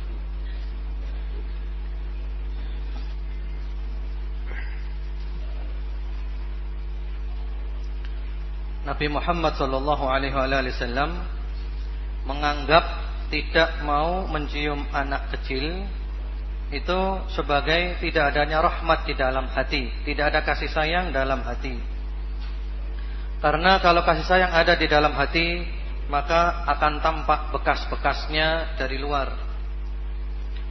Nabi 8.81 9.13
Muhammad 9.13 9.55
sallallahu 9.61 10.09
alaihi 10.09 10.35
wasallam 10.35 11.13
menganggap 12.25 12.83
tidak 13.29 13.85
mau 13.87 14.25
mencium 14.27 14.89
anak 14.91 15.31
kecil 15.37 15.85
itu 16.73 17.01
sebagai 17.35 18.01
tidak 18.01 18.35
adanya 18.35 18.63
rahmat 18.65 19.07
di 19.07 19.15
dalam 19.15 19.47
hati, 19.53 19.91
tidak 20.07 20.35
ada 20.35 20.41
kasih 20.43 20.71
sayang 20.73 21.13
dalam 21.13 21.43
hati. 21.43 21.94
Karena 23.44 23.78
kalau 23.84 24.02
kasih 24.02 24.26
sayang 24.26 24.52
ada 24.52 24.74
di 24.80 24.88
dalam 24.88 25.12
hati, 25.12 25.64
maka 26.08 26.66
akan 26.70 27.02
tampak 27.02 27.52
bekas-bekasnya 27.52 28.78
dari 28.78 29.02
luar. 29.02 29.32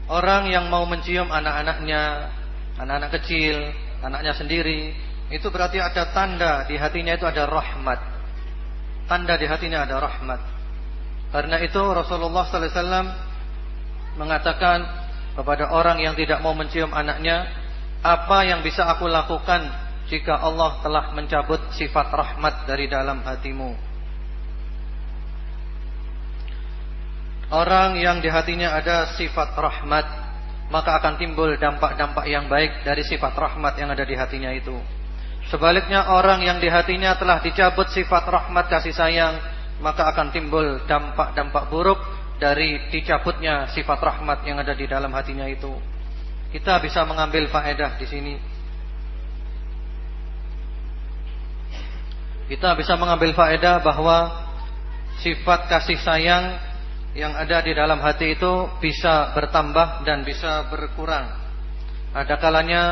Orang 0.07 0.53
yang 0.53 0.69
mau 0.69 0.85
mencium 0.85 1.33
anak-anaknya, 1.33 2.29
anak-anak 2.77 3.11
kecil, 3.21 3.73
anaknya 4.05 4.37
sendiri, 4.37 4.93
itu 5.33 5.49
berarti 5.49 5.81
ada 5.81 6.12
tanda 6.12 6.69
di 6.69 6.77
hatinya 6.77 7.17
itu 7.17 7.25
ada 7.25 7.49
rahmat. 7.49 8.01
Tanda 9.09 9.35
di 9.41 9.47
hatinya 9.49 9.85
ada 9.85 9.97
rahmat. 10.01 10.41
Karena 11.33 11.57
itu 11.65 11.81
Rasulullah 11.81 12.47
sallallahu 12.47 12.62
alaihi 12.62 12.77
wasallam 12.79 13.07
mengatakan 14.15 14.79
kepada 15.35 15.75
orang 15.75 15.99
yang 15.99 16.15
tidak 16.15 16.39
mau 16.45 16.55
mencium 16.55 16.95
anaknya, 16.95 17.49
apa 18.05 18.45
yang 18.47 18.62
bisa 18.62 18.87
aku 18.87 19.09
lakukan 19.09 19.84
jika 20.09 20.37
Allah 20.37 20.81
telah 20.85 21.17
mencabut 21.17 21.61
sifat 21.73 22.13
rahmat 22.13 22.69
dari 22.69 22.89
dalam 22.89 23.25
hatimu? 23.25 23.95
Orang 27.55 28.01
yang 28.01 28.19
di 28.19 28.29
hatinya 28.33 28.75
ada 28.75 29.15
sifat 29.15 29.55
rahmat, 29.55 30.07
maka 30.73 30.97
akan 30.99 31.21
timbul 31.21 31.55
dampak-dampak 31.55 32.25
yang 32.27 32.49
baik 32.49 32.83
dari 32.83 33.05
sifat 33.05 33.37
rahmat 33.37 33.77
yang 33.79 33.93
ada 33.93 34.03
di 34.03 34.17
hatinya 34.17 34.51
itu. 34.51 34.75
Sebaliknya 35.53 36.09
orang 36.09 36.41
yang 36.41 36.57
di 36.57 36.73
hatinya 36.73 37.15
telah 37.21 37.45
dicabut 37.45 37.93
sifat 37.93 38.25
rahmat 38.25 38.65
kasih 38.73 38.97
sayang, 38.97 39.37
maka 39.85 40.09
akan 40.09 40.33
timbul 40.33 40.83
dampak-dampak 40.89 41.69
buruk 41.69 42.01
dari 42.41 42.91
dicabutnya 42.91 43.69
sifat 43.71 44.01
rahmat 44.01 44.43
yang 44.49 44.59
ada 44.59 44.73
di 44.73 44.89
dalam 44.89 45.13
hatinya 45.13 45.45
itu. 45.45 45.71
Kita 46.51 46.81
bisa 46.81 47.05
mengambil 47.05 47.51
faedah 47.51 47.99
di 48.01 48.07
sini. 48.09 48.35
Kita 52.45 52.76
bisa 52.76 52.95
mengambil 53.01 53.32
faedah 53.32 53.80
bahwa 53.80 54.45
sifat 55.24 55.70
kasih 55.72 55.97
sayang 56.05 56.61
yang 57.14 57.32
ada 57.32 57.62
di 57.62 57.72
dalam 57.72 58.03
hati 58.03 58.34
itu 58.34 58.68
bisa 58.82 59.32
bertambah 59.32 60.03
dan 60.05 60.26
bisa 60.26 60.66
berkurang. 60.68 61.30
Ada 62.12 62.36
kalanya 62.36 62.82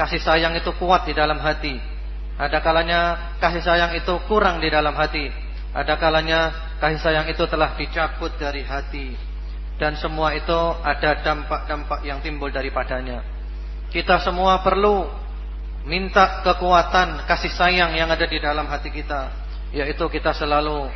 kasih 0.00 0.20
sayang 0.20 0.56
itu 0.56 0.72
kuat 0.80 1.06
di 1.06 1.14
dalam 1.14 1.38
hati. 1.38 1.76
Ada 2.36 2.60
kalanya 2.60 3.00
kasih 3.40 3.62
sayang 3.64 3.92
itu 3.96 4.12
kurang 4.28 4.60
di 4.60 4.68
dalam 4.68 4.92
hati. 4.96 5.28
Ada 5.76 5.96
kalanya 6.00 6.52
kasih 6.80 7.00
sayang 7.00 7.26
itu 7.28 7.44
telah 7.48 7.76
dicabut 7.76 8.32
dari 8.36 8.64
hati. 8.64 9.16
Dan 9.76 9.92
semua 10.00 10.32
itu 10.32 10.56
ada 10.80 11.20
dampak-dampak 11.20 12.00
yang 12.04 12.24
timbul 12.24 12.48
daripadanya. 12.48 13.20
Kita 13.92 14.20
semua 14.24 14.64
perlu 14.64 15.04
minta 15.86 16.42
kekuatan 16.42 17.24
kasih 17.30 17.54
sayang 17.54 17.94
yang 17.94 18.10
ada 18.10 18.26
di 18.26 18.42
dalam 18.42 18.66
hati 18.66 18.90
kita. 18.90 19.30
Yaitu 19.70 20.02
kita 20.10 20.34
selalu 20.34 20.90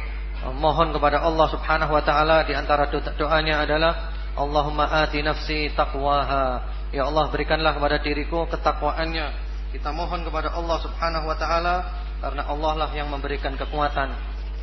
mohon 0.59 0.91
kepada 0.91 1.23
Allah 1.23 1.47
Subhanahu 1.49 1.95
wa 1.95 2.03
taala 2.03 2.43
di 2.43 2.53
antara 2.53 2.91
doanya 2.91 3.63
adalah 3.63 4.11
Allahumma 4.35 4.91
ati 4.91 5.23
nafsi 5.23 5.71
taqwaha. 5.73 6.67
Ya 6.91 7.07
Allah 7.07 7.31
berikanlah 7.31 7.79
kepada 7.79 8.03
diriku 8.03 8.51
ketakwaannya. 8.51 9.31
Kita 9.71 9.95
mohon 9.95 10.27
kepada 10.27 10.51
Allah 10.59 10.79
Subhanahu 10.83 11.31
wa 11.31 11.37
taala 11.39 11.75
karena 12.19 12.43
Allah 12.51 12.73
lah 12.75 12.91
yang 12.91 13.07
memberikan 13.07 13.55
kekuatan. 13.55 14.11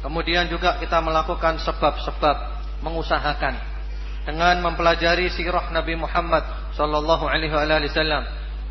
Kemudian 0.04 0.52
juga 0.52 0.78
kita 0.78 1.00
melakukan 1.00 1.58
sebab-sebab 1.64 2.38
mengusahakan 2.84 3.58
dengan 4.28 4.60
mempelajari 4.60 5.32
sirah 5.32 5.72
Nabi 5.72 5.96
Muhammad 5.96 6.44
sallallahu 6.76 7.26
alaihi 7.26 7.50
wasallam 7.50 8.28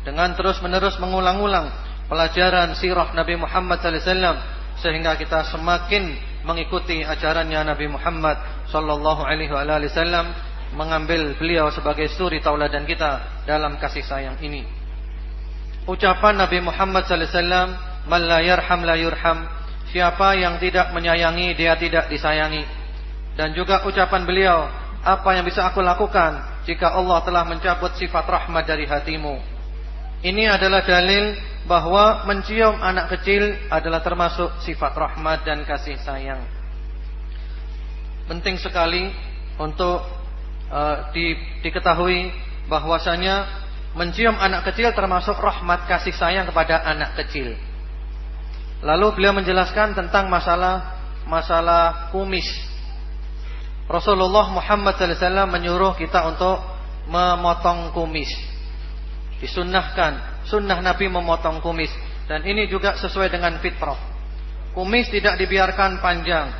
dengan 0.07 0.31
terus-menerus 0.39 0.95
mengulang-ulang 1.03 1.67
pelajaran 2.07 2.71
sirah 2.79 3.11
Nabi 3.11 3.35
Muhammad 3.35 3.83
sallallahu 3.83 3.99
alaihi 3.99 4.07
wasallam 4.07 4.37
sehingga 4.79 5.11
kita 5.19 5.51
semakin 5.51 6.15
mengikuti 6.47 7.03
ajarannya 7.03 7.75
Nabi 7.75 7.91
Muhammad 7.91 8.39
sallallahu 8.71 9.27
alaihi 9.27 9.51
wasallam 9.51 10.31
mengambil 10.79 11.35
beliau 11.35 11.67
sebagai 11.75 12.07
suri 12.15 12.39
tauladan 12.39 12.87
kita 12.87 13.43
dalam 13.43 13.75
kasih 13.75 14.03
sayang 14.07 14.39
ini. 14.39 14.63
Ucapan 15.83 16.39
Nabi 16.39 16.63
Muhammad 16.63 17.03
sallallahu 17.03 17.27
alaihi 17.27 17.35
wasallam, 17.35 17.69
"Man 18.07 18.21
yarham 18.47 18.81
la 18.87 18.95
yurham." 18.95 19.39
Siapa 19.91 20.35
yang 20.39 20.59
tidak 20.59 20.91
menyayangi 20.91 21.55
dia 21.55 21.75
tidak 21.79 22.11
disayangi. 22.11 22.63
Dan 23.39 23.55
juga 23.55 23.87
ucapan 23.87 24.27
beliau, 24.27 24.67
"Apa 25.03 25.35
yang 25.35 25.47
bisa 25.47 25.63
aku 25.67 25.79
lakukan 25.79 26.63
jika 26.67 26.91
Allah 26.91 27.23
telah 27.23 27.43
mencabut 27.47 27.95
sifat 27.95 28.27
rahmat 28.27 28.67
dari 28.67 28.83
hatimu?" 28.83 29.56
Ini 30.25 30.49
adalah 30.49 30.81
dalil 30.81 31.37
bahwa 31.69 32.25
mencium 32.25 32.79
anak 32.81 33.13
kecil 33.17 33.53
adalah 33.69 34.01
termasuk 34.01 34.49
sifat 34.63 34.95
rahmat 34.97 35.45
dan 35.45 35.61
kasih 35.67 35.99
sayang. 36.01 36.41
Penting 38.25 38.57
sekali 38.57 39.13
untuk 39.61 40.01
uh, 40.73 41.11
di, 41.11 41.37
diketahui 41.61 42.33
bahwasanya 42.65 43.45
mencium 43.93 44.35
anak 44.39 44.67
kecil 44.71 44.89
termasuk 44.95 45.37
rahmat 45.37 45.85
kasih 45.85 46.15
sayang 46.15 46.47
kepada 46.49 46.81
anak 46.81 47.13
kecil. 47.19 47.53
Lalu 48.81 49.17
beliau 49.17 49.33
menjelaskan 49.37 49.93
tentang 49.93 50.29
masalah 50.29 50.97
masalah 51.27 52.09
kumis. 52.09 52.47
Rasulullah 53.87 54.51
Muhammad 54.51 54.99
SAW 54.99 55.47
menyuruh 55.47 55.95
kita 55.95 56.27
untuk 56.27 56.59
memotong 57.07 57.95
kumis. 57.95 58.46
Disunnahkan 59.37 60.43
sunnah 60.49 60.81
Nabi 60.81 61.05
memotong 61.11 61.61
kumis 61.61 61.93
dan 62.25 62.41
ini 62.43 62.65
juga 62.65 62.97
sesuai 62.97 63.29
dengan 63.29 63.57
fitrah. 63.61 63.97
Kumis 64.73 65.09
tidak 65.09 65.37
dibiarkan 65.41 66.01
panjang 66.01 66.53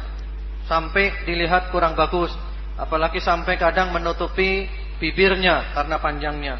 sampai 0.66 1.26
dilihat 1.26 1.70
kurang 1.70 1.94
bagus, 1.94 2.34
apalagi 2.78 3.22
sampai 3.22 3.58
kadang 3.58 3.94
menutupi 3.94 4.66
bibirnya 4.98 5.74
karena 5.74 5.98
panjangnya. 6.02 6.56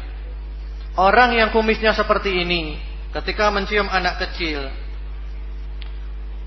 Orang 0.98 1.34
yang 1.34 1.54
kumisnya 1.54 1.94
seperti 1.94 2.42
ini 2.42 2.78
ketika 3.14 3.48
mencium 3.54 3.88
anak 3.88 4.20
kecil 4.26 4.68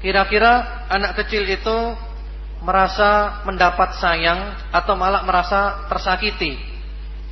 kira-kira 0.02 0.86
anak 0.90 1.18
kecil 1.24 1.46
itu 1.46 1.78
merasa 2.62 3.42
mendapat 3.46 3.98
sayang 3.98 4.54
atau 4.70 4.94
malah 4.94 5.26
merasa 5.26 5.90
tersakiti 5.90 6.58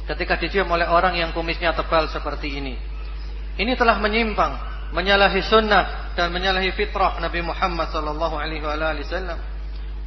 ketika 0.10 0.42
dicium 0.42 0.66
oleh 0.74 0.90
orang 0.90 1.14
yang 1.14 1.30
kumisnya 1.38 1.78
tebal 1.78 2.10
seperti 2.10 2.58
ini. 2.58 2.74
Ini 3.62 3.78
telah 3.78 4.02
menyimpang, 4.02 4.58
menyalahi 4.90 5.46
sunnah 5.46 6.16
dan 6.18 6.34
menyalahi 6.34 6.74
fitrah 6.74 7.22
Nabi 7.22 7.46
Muhammad 7.46 7.94
sallallahu 7.94 8.36
alaihi 8.42 8.66
wasallam. 8.66 9.38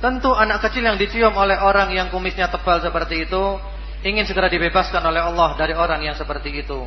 Tentu 0.03 0.34
anak 0.34 0.66
kecil 0.66 0.82
yang 0.82 0.98
dicium 0.98 1.30
oleh 1.38 1.55
orang 1.62 1.94
yang 1.94 2.11
kumisnya 2.11 2.50
tebal 2.50 2.82
seperti 2.82 3.30
itu 3.30 3.62
ingin 4.03 4.26
segera 4.26 4.50
dibebaskan 4.50 4.98
oleh 5.07 5.22
Allah 5.22 5.55
dari 5.55 5.78
orang 5.78 6.03
yang 6.03 6.18
seperti 6.18 6.50
itu. 6.66 6.82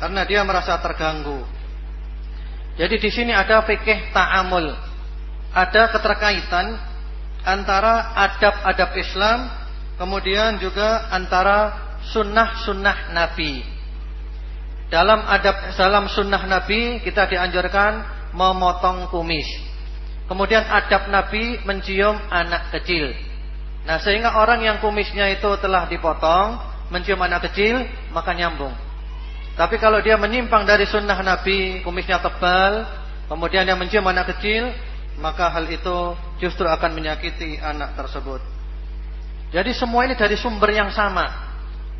Karena 0.00 0.24
dia 0.24 0.40
merasa 0.40 0.80
terganggu. 0.80 1.44
Jadi 2.80 2.96
di 2.96 3.10
sini 3.12 3.36
ada 3.36 3.60
fikih 3.68 4.16
ta'amul. 4.16 4.72
Ada 5.52 5.92
keterkaitan 5.92 6.80
antara 7.44 8.16
adab-adab 8.16 8.90
Islam 8.96 9.38
kemudian 10.02 10.58
juga 10.58 11.06
antara 11.14 11.78
sunnah-sunnah 12.10 13.14
Nabi. 13.14 13.62
Dalam 14.90 15.22
adab 15.22 15.70
salam 15.78 16.10
sunnah 16.10 16.42
Nabi 16.42 16.98
kita 17.06 17.30
dianjurkan 17.30 18.02
memotong 18.34 19.06
kumis. 19.14 19.46
Kemudian 20.26 20.66
adab 20.66 21.06
Nabi 21.06 21.62
mencium 21.62 22.18
anak 22.34 22.74
kecil. 22.74 23.14
Nah 23.86 24.02
sehingga 24.02 24.34
orang 24.42 24.66
yang 24.66 24.82
kumisnya 24.82 25.30
itu 25.30 25.48
telah 25.62 25.86
dipotong 25.86 26.58
mencium 26.90 27.22
anak 27.22 27.46
kecil 27.46 27.86
maka 28.10 28.34
nyambung. 28.34 28.74
Tapi 29.54 29.78
kalau 29.78 30.02
dia 30.02 30.18
menyimpang 30.18 30.66
dari 30.66 30.82
sunnah 30.82 31.22
Nabi 31.22 31.78
kumisnya 31.86 32.18
tebal 32.18 32.90
kemudian 33.30 33.62
dia 33.62 33.78
mencium 33.78 34.04
anak 34.10 34.34
kecil 34.34 34.74
maka 35.22 35.46
hal 35.46 35.70
itu 35.70 36.18
justru 36.42 36.66
akan 36.66 36.90
menyakiti 36.90 37.62
anak 37.62 37.94
tersebut. 37.94 38.61
Jadi 39.52 39.70
semua 39.76 40.08
ini 40.08 40.16
dari 40.16 40.34
sumber 40.34 40.72
yang 40.72 40.88
sama 40.90 41.52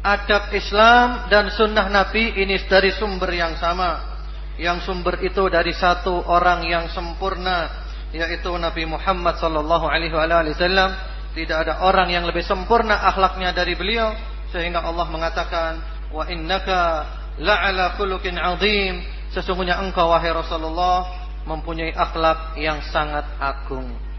adab 0.03 0.50
Islam 0.50 1.30
dan 1.30 1.48
sunnah 1.55 1.86
Nabi 1.86 2.34
ini 2.42 2.59
dari 2.66 2.90
sumber 2.92 3.30
yang 3.32 3.55
sama. 3.57 4.12
Yang 4.59 4.84
sumber 4.84 5.22
itu 5.24 5.48
dari 5.48 5.72
satu 5.72 6.28
orang 6.28 6.66
yang 6.68 6.90
sempurna 6.92 7.70
yaitu 8.12 8.53
Nabi 8.53 8.84
Muhammad 8.84 9.40
sallallahu 9.40 9.88
alaihi 9.88 10.12
wasallam. 10.12 10.92
Tidak 11.32 11.57
ada 11.57 11.80
orang 11.88 12.12
yang 12.12 12.28
lebih 12.28 12.44
sempurna 12.44 13.09
akhlaknya 13.09 13.57
dari 13.57 13.72
beliau 13.72 14.12
sehingga 14.53 14.84
Allah 14.84 15.09
mengatakan 15.09 15.80
wa 16.12 16.28
innaka 16.28 17.09
la'ala 17.40 17.96
khuluqin 17.96 18.36
azim. 18.36 19.00
Sesungguhnya 19.32 19.80
engkau 19.80 20.12
wahai 20.12 20.28
Rasulullah 20.28 21.09
mempunyai 21.48 21.96
akhlak 21.96 22.61
yang 22.61 22.84
sangat 22.92 23.24
agung. 23.40 24.11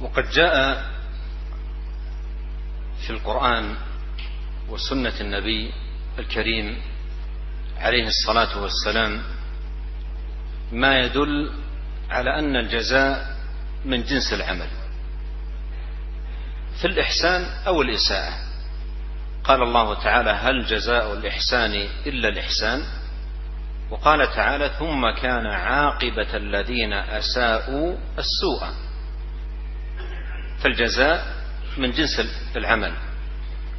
وقد 0.00 0.30
جاء 0.30 0.84
في 3.06 3.10
القرآن 3.10 3.76
وسنة 4.68 5.20
النبي 5.20 5.72
الكريم 6.18 6.82
عليه 7.76 8.06
الصلاة 8.06 8.62
والسلام 8.62 9.22
ما 10.72 10.98
يدل 11.00 11.52
على 12.10 12.38
أن 12.38 12.56
الجزاء 12.56 13.36
من 13.84 14.02
جنس 14.04 14.32
العمل 14.32 14.68
في 16.80 16.84
الإحسان 16.84 17.44
أو 17.66 17.82
الإساءة. 17.82 18.34
قال 19.44 19.62
الله 19.62 20.02
تعالى 20.02 20.30
هل 20.30 20.64
جزاء 20.66 21.12
الإحسان 21.12 21.88
إلا 22.06 22.28
الإحسان؟ 22.28 22.82
وقال 23.90 24.34
تعالى 24.34 24.70
ثم 24.78 25.10
كان 25.22 25.46
عاقبة 25.46 26.36
الذين 26.36 26.92
أساءوا 26.92 27.96
السوء. 28.18 28.83
فالجزاء 30.64 31.44
من 31.78 31.90
جنس 31.90 32.20
العمل 32.56 32.94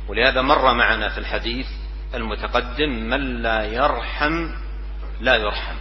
ولهذا 0.08 0.42
مر 0.42 0.74
معنا 0.74 1.10
في 1.10 1.18
الحديث 1.18 1.68
المتقدم 2.14 2.90
من 2.90 3.42
لا 3.42 3.64
يرحم 3.64 4.50
لا 5.22 5.36
يرحم 5.36 5.76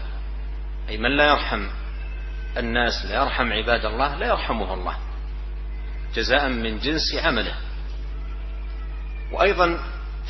أي 0.89 0.99
من 0.99 1.17
لا 1.17 1.29
يرحم 1.29 1.67
الناس 2.57 3.07
لا 3.07 3.23
يرحم 3.23 3.53
عباد 3.53 3.85
الله 3.85 4.17
لا 4.17 4.27
يرحمه 4.27 4.75
الله 4.75 4.97
جزاء 6.15 6.49
من 6.49 6.79
جنس 6.79 7.15
عمله. 7.25 7.55
وأيضا 9.33 9.79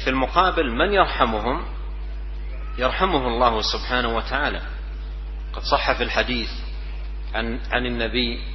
في 0.05 0.11
المقابل 0.11 0.71
من 0.71 0.93
يرحمهم؟ 0.93 1.65
يرحمه 2.79 3.27
الله 3.29 3.63
سبحانه 3.63 4.17
وتعالى. 4.17 4.63
قد 5.53 5.63
صح 5.63 5.93
في 5.93 6.03
الحديث 6.03 6.51
عن 7.35 7.61
عن 7.73 7.87
النبي 7.87 8.54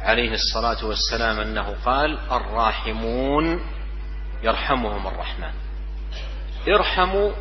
عليه 0.00 0.32
الصلاة 0.32 0.84
والسلام 0.84 1.40
أنه 1.40 1.76
قال 1.84 2.18
الراحمون 2.18 3.60
يرحمهم 4.42 5.06
الرحمن. 5.06 5.52
ارحموا 6.68 7.32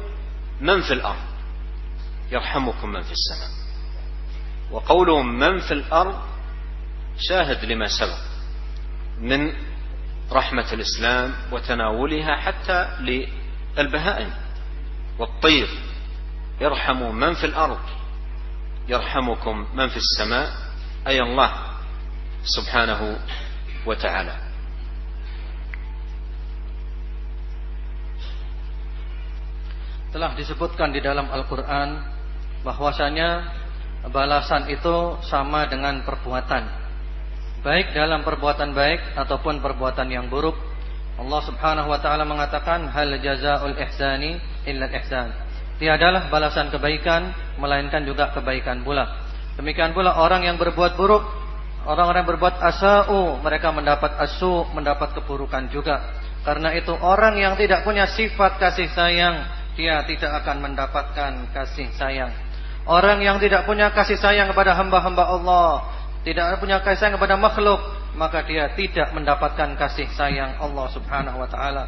من 0.62 0.82
في 0.82 0.94
الأرض 0.94 1.26
يرحمكم 2.32 2.90
من 2.90 3.02
في 3.02 3.12
السماء. 3.12 3.50
وقولهم 4.72 5.40
من 5.40 5.60
في 5.60 5.74
الأرض 5.74 6.20
شاهد 7.20 7.66
لما 7.66 7.88
سبق 7.88 8.20
من 9.20 9.54
رحمة 10.32 10.74
الإسلام 10.74 11.34
وتناولها 11.52 12.36
حتى 12.36 12.88
للبهائم. 13.00 14.34
والطير 15.20 15.68
ارحموا 16.62 17.12
من 17.12 17.34
في 17.34 17.46
الأرض 17.46 17.80
يرحمكم 18.88 19.68
من 19.76 19.88
في 19.88 19.98
السماء. 19.98 20.52
أي 21.08 21.22
الله 21.22 21.69
سبحانه 22.45 23.01
وتعالى 23.87 24.37
telah 30.15 30.31
disebutkan 30.39 30.95
di 30.95 31.03
dalam 31.03 31.27
Al-Quran 31.27 31.99
bahwasanya 32.63 33.51
balasan 34.15 34.71
itu 34.71 35.19
sama 35.27 35.67
dengan 35.67 36.07
perbuatan 36.07 36.85
baik 37.65 37.97
dalam 37.97 38.21
perbuatan 38.23 38.77
baik 38.77 39.17
ataupun 39.17 39.65
perbuatan 39.65 40.07
yang 40.13 40.29
buruk. 40.29 40.55
Allah 41.17 41.41
Subhanahu 41.49 41.89
wa 41.89 41.99
taala 41.99 42.29
mengatakan 42.29 42.87
hal 42.93 43.09
jazaul 43.25 43.75
ihsani 43.75 44.37
illa 44.69 44.87
ihsan. 45.01 45.33
Tiadalah 45.81 46.29
balasan 46.29 46.69
kebaikan 46.69 47.33
melainkan 47.57 48.05
juga 48.05 48.31
kebaikan 48.37 48.85
pula. 48.85 49.25
Demikian 49.57 49.97
pula 49.97 50.15
orang 50.21 50.45
yang 50.45 50.61
berbuat 50.61 50.95
buruk, 50.95 51.25
orang-orang 51.86 52.26
berbuat 52.28 52.60
asau, 52.60 53.40
mereka 53.40 53.72
mendapat 53.72 54.16
asu, 54.20 54.68
mendapat 54.76 55.16
keburukan 55.16 55.68
juga. 55.72 56.02
Karena 56.44 56.72
itu 56.76 56.96
orang 56.96 57.36
yang 57.36 57.54
tidak 57.60 57.84
punya 57.84 58.08
sifat 58.08 58.60
kasih 58.60 58.88
sayang, 58.96 59.44
dia 59.76 60.04
tidak 60.08 60.44
akan 60.44 60.64
mendapatkan 60.64 61.52
kasih 61.56 61.88
sayang. 61.96 62.32
Orang 62.90 63.22
yang 63.22 63.38
tidak 63.38 63.68
punya 63.70 63.92
kasih 63.94 64.18
sayang 64.18 64.50
kepada 64.50 64.74
hamba-hamba 64.74 65.24
Allah, 65.30 65.72
tidak 66.24 66.58
punya 66.58 66.82
kasih 66.82 67.06
sayang 67.06 67.16
kepada 67.20 67.36
makhluk, 67.38 67.80
maka 68.16 68.44
dia 68.48 68.72
tidak 68.74 69.14
mendapatkan 69.14 69.78
kasih 69.78 70.08
sayang 70.16 70.58
Allah 70.58 70.88
Subhanahu 70.92 71.38
wa 71.38 71.48
taala. 71.48 71.84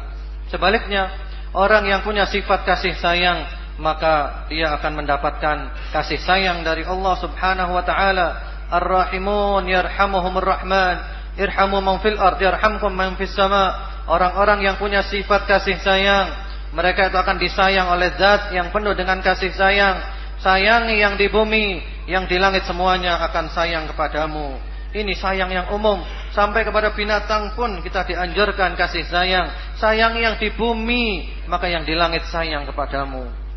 Sebaliknya, 0.52 1.10
orang 1.56 1.88
yang 1.88 2.00
punya 2.04 2.28
sifat 2.28 2.68
kasih 2.68 2.94
sayang, 3.00 3.48
maka 3.80 4.46
dia 4.52 4.72
akan 4.76 5.02
mendapatkan 5.02 5.56
kasih 5.96 6.20
sayang 6.20 6.60
dari 6.60 6.84
Allah 6.84 7.14
Subhanahu 7.18 7.72
wa 7.72 7.84
taala. 7.84 8.51
Ar-rahimun 8.71 9.63
yarhamuhumur 9.67 10.43
rahman, 10.43 10.99
irhamu 11.39 11.79
man 11.79 12.03
fil 12.03 12.19
ard 12.19 12.41
yarhamkum 12.41 12.91
man 12.91 13.15
fis 13.15 13.31
sama. 13.31 13.95
Orang-orang 14.07 14.63
yang 14.63 14.75
punya 14.79 15.03
sifat 15.03 15.47
kasih 15.47 15.79
sayang, 15.83 16.31
mereka 16.71 17.11
itu 17.11 17.17
akan 17.19 17.37
disayang 17.39 17.91
oleh 17.91 18.15
zat 18.15 18.55
yang 18.55 18.71
penuh 18.71 18.95
dengan 18.95 19.19
kasih 19.19 19.51
sayang. 19.51 19.99
Sayangi 20.37 21.01
yang 21.01 21.17
di 21.19 21.27
bumi, 21.27 21.81
yang 22.07 22.29
di 22.29 22.37
langit 22.39 22.63
semuanya 22.63 23.19
akan 23.27 23.51
sayang 23.51 23.89
kepadamu. 23.91 24.55
Ini 24.95 25.11
sayang 25.19 25.51
yang 25.51 25.67
umum. 25.75 25.99
Sampai 26.31 26.63
kepada 26.63 26.93
binatang 26.95 27.57
pun 27.57 27.83
kita 27.83 28.07
dianjurkan 28.07 28.77
kasih 28.79 29.03
sayang. 29.09 29.51
Sayang 29.81 30.15
yang 30.15 30.39
di 30.39 30.53
bumi, 30.53 31.27
maka 31.51 31.67
yang 31.67 31.83
di 31.83 31.97
langit 31.97 32.23
sayang 32.31 32.63
kepadamu. 32.69 33.47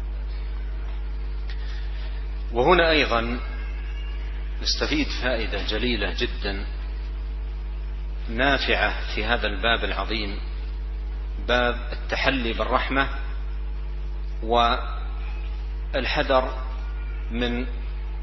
وهنا 2.53 2.91
أيضا 2.91 3.39
نستفيد 4.66 5.08
فائدة 5.08 5.64
جليلة 5.68 6.14
جدا 6.18 6.66
نافعة 8.30 9.16
في 9.16 9.26
هذا 9.26 9.48
الباب 9.48 9.84
العظيم 9.84 10.40
باب 11.48 11.76
التحلي 11.92 12.54
بالرحمة 12.54 13.10
والحذر 15.94 16.54
من 17.32 17.66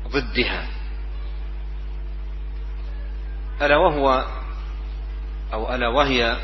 ضدها. 0.08 0.68
ألا 3.62 3.76
وهو 3.76 4.26
أو 5.52 5.74
ألا 5.74 5.88
وهي 5.88 6.36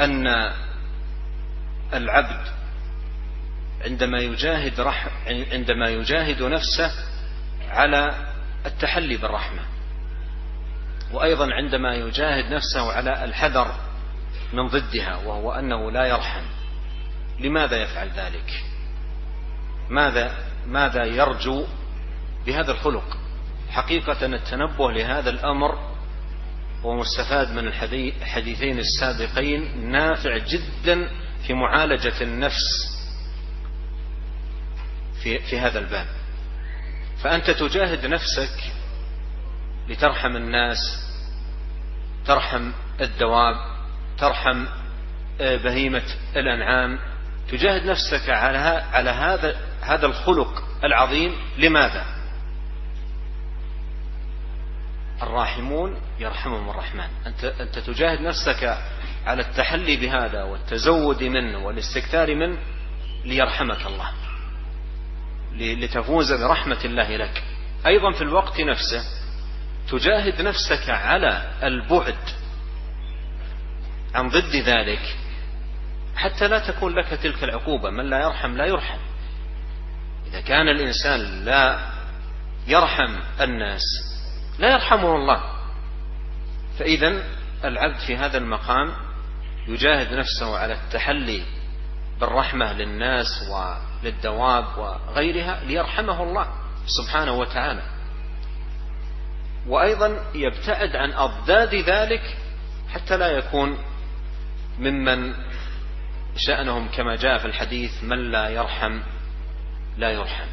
أن 0.00 0.26
العبد 1.94 2.46
عندما 3.84 4.18
يجاهد 4.18 4.80
رح 4.80 5.08
عندما 5.26 5.88
يجاهد 5.88 6.42
نفسه 6.42 6.92
على 7.68 8.29
التحلي 8.66 9.16
بالرحمة. 9.16 9.62
وأيضا 11.12 11.54
عندما 11.54 11.94
يجاهد 11.94 12.52
نفسه 12.52 12.92
على 12.92 13.24
الحذر 13.24 13.74
من 14.52 14.68
ضدها 14.68 15.16
وهو 15.16 15.52
أنه 15.52 15.90
لا 15.90 16.06
يرحم 16.06 16.42
لماذا 17.40 17.76
يفعل 17.76 18.10
ذلك؟ 18.10 18.64
ماذا 19.88 20.34
ماذا 20.66 21.04
يرجو 21.04 21.66
بهذا 22.46 22.72
الخلق؟ 22.72 23.16
حقيقة 23.70 24.26
التنبه 24.26 24.92
لهذا 24.92 25.30
الأمر 25.30 25.90
ومستفاد 26.84 27.50
من 27.50 27.66
الحديثين 27.66 28.78
السابقين 28.78 29.90
نافع 29.90 30.38
جدا 30.38 31.08
في 31.46 31.54
معالجة 31.54 32.22
النفس 32.22 32.90
في, 35.22 35.38
في 35.38 35.58
هذا 35.58 35.78
الباب. 35.78 36.06
فأنت 37.22 37.50
تجاهد 37.50 38.06
نفسك 38.06 38.72
لترحم 39.88 40.36
الناس 40.36 40.78
ترحم 42.26 42.72
الدواب 43.00 43.56
ترحم 44.18 44.66
بهيمة 45.40 46.02
الأنعام. 46.36 46.98
تجاهد 47.50 47.86
نفسك 47.86 48.28
على 48.30 48.58
على 48.92 49.10
هذا 49.10 49.56
هذا 49.80 50.06
الخلق 50.06 50.62
العظيم. 50.84 51.34
لماذا؟ 51.58 52.04
الراحمون 55.22 56.00
يرحمهم 56.18 56.70
الرحمن. 56.70 57.08
أنت, 57.26 57.44
أنت 57.44 57.78
تجاهد 57.78 58.20
نفسك 58.20 58.78
على 59.26 59.42
التحلي 59.42 59.96
بهذا 59.96 60.42
والتزود 60.42 61.22
منه 61.22 61.58
والاستكثار 61.58 62.34
منه 62.34 62.58
ليرحمك 63.24 63.86
الله. 63.86 64.12
لتفوز 65.56 66.32
برحمة 66.32 66.78
الله 66.84 67.16
لك. 67.16 67.42
أيضا 67.86 68.12
في 68.12 68.22
الوقت 68.22 68.60
نفسه 68.60 69.04
تجاهد 69.90 70.42
نفسك 70.42 70.90
على 70.90 71.52
البعد 71.62 72.18
عن 74.14 74.28
ضد 74.28 74.56
ذلك 74.56 75.16
حتى 76.16 76.48
لا 76.48 76.58
تكون 76.58 76.94
لك 76.94 77.08
تلك 77.22 77.44
العقوبة. 77.44 77.90
من 77.90 78.10
لا 78.10 78.22
يرحم 78.22 78.56
لا 78.56 78.66
يرحم. 78.66 78.98
إذا 80.26 80.40
كان 80.40 80.68
الإنسان 80.68 81.44
لا 81.44 81.90
يرحم 82.66 83.16
الناس 83.40 83.82
لا 84.58 84.72
يرحمه 84.72 85.16
الله. 85.16 85.42
فإذا 86.78 87.22
العبد 87.64 87.98
في 88.06 88.16
هذا 88.16 88.38
المقام 88.38 88.92
يجاهد 89.68 90.14
نفسه 90.14 90.58
على 90.58 90.74
التحلي 90.74 91.42
بالرحمة 92.20 92.72
للناس 92.72 93.26
وللدواب 93.48 94.66
وغيرها 94.78 95.64
ليرحمه 95.64 96.22
الله 96.22 96.46
سبحانه 96.86 97.32
وتعالى. 97.32 97.82
وأيضا 99.66 100.08
يبتعد 100.34 100.96
عن 100.96 101.12
أضداد 101.12 101.74
ذلك 101.74 102.24
حتى 102.88 103.16
لا 103.16 103.28
يكون 103.28 103.78
ممن 104.78 105.34
شأنهم 106.36 106.88
كما 106.88 107.16
جاء 107.16 107.38
في 107.38 107.44
الحديث 107.44 108.04
من 108.04 108.30
لا 108.30 108.48
يرحم 108.48 109.00
لا 109.98 110.10
يرحم. 110.10 110.50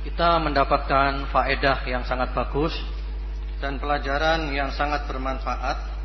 Kita 0.00 0.40
mendapatkan 0.40 1.28
faedah 1.28 1.84
yang 1.84 2.08
sangat 2.08 2.32
bagus 2.32 2.72
dan 3.60 3.76
pelajaran 3.76 4.48
yang 4.48 4.72
sangat 4.72 5.04
bermanfaat. 5.04 5.99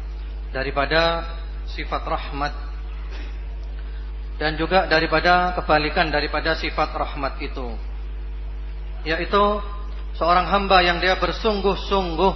Daripada 0.55 1.27
sifat 1.67 2.07
rahmat. 2.07 2.55
Dan 4.39 4.55
juga 4.55 4.87
daripada 4.87 5.51
kebalikan 5.59 6.07
daripada 6.07 6.55
sifat 6.55 6.95
rahmat 6.95 7.43
itu. 7.43 7.75
Yaitu 9.03 9.43
seorang 10.15 10.47
hamba 10.47 10.79
yang 10.79 11.03
dia 11.03 11.19
bersungguh-sungguh 11.19 12.33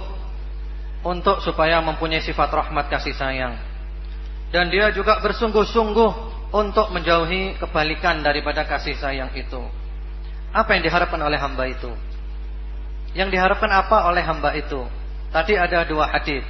untuk 1.00 1.40
supaya 1.40 1.80
mempunyai 1.80 2.20
sifat 2.20 2.52
rahmat 2.52 2.92
kasih 2.92 3.16
sayang. 3.16 3.56
Dan 4.52 4.68
dia 4.68 4.92
juga 4.92 5.16
bersungguh-sungguh 5.24 6.12
untuk 6.52 6.92
menjauhi 6.92 7.56
kebalikan 7.56 8.20
daripada 8.20 8.68
kasih 8.68 8.96
sayang 9.00 9.32
itu. 9.32 9.60
Apa 10.52 10.76
yang 10.76 10.82
diharapkan 10.84 11.20
oleh 11.20 11.40
hamba 11.40 11.64
itu? 11.68 11.92
Yang 13.16 13.38
diharapkan 13.38 13.70
apa 13.70 14.08
oleh 14.10 14.24
hamba 14.24 14.52
itu? 14.56 14.82
Tadi 15.30 15.54
ada 15.54 15.86
dua 15.86 16.10
hadis 16.10 16.42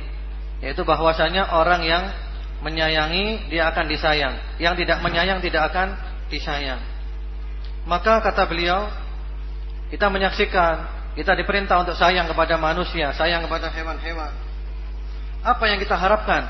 yaitu 0.61 0.85
bahwasanya 0.85 1.57
orang 1.57 1.83
yang 1.85 2.05
menyayangi 2.61 3.49
dia 3.49 3.73
akan 3.73 3.89
disayang, 3.89 4.37
yang 4.61 4.77
tidak 4.77 5.01
menyayang 5.01 5.41
tidak 5.41 5.73
akan 5.73 5.97
disayang. 6.29 6.81
Maka 7.89 8.21
kata 8.21 8.45
beliau, 8.45 8.93
kita 9.89 10.13
menyaksikan, 10.13 10.85
kita 11.17 11.33
diperintah 11.33 11.81
untuk 11.81 11.97
sayang 11.97 12.29
kepada 12.29 12.61
manusia, 12.61 13.17
sayang 13.17 13.49
kepada 13.49 13.73
hewan-hewan. 13.73 14.33
Apa 15.41 15.65
yang 15.73 15.81
kita 15.81 15.97
harapkan? 15.97 16.45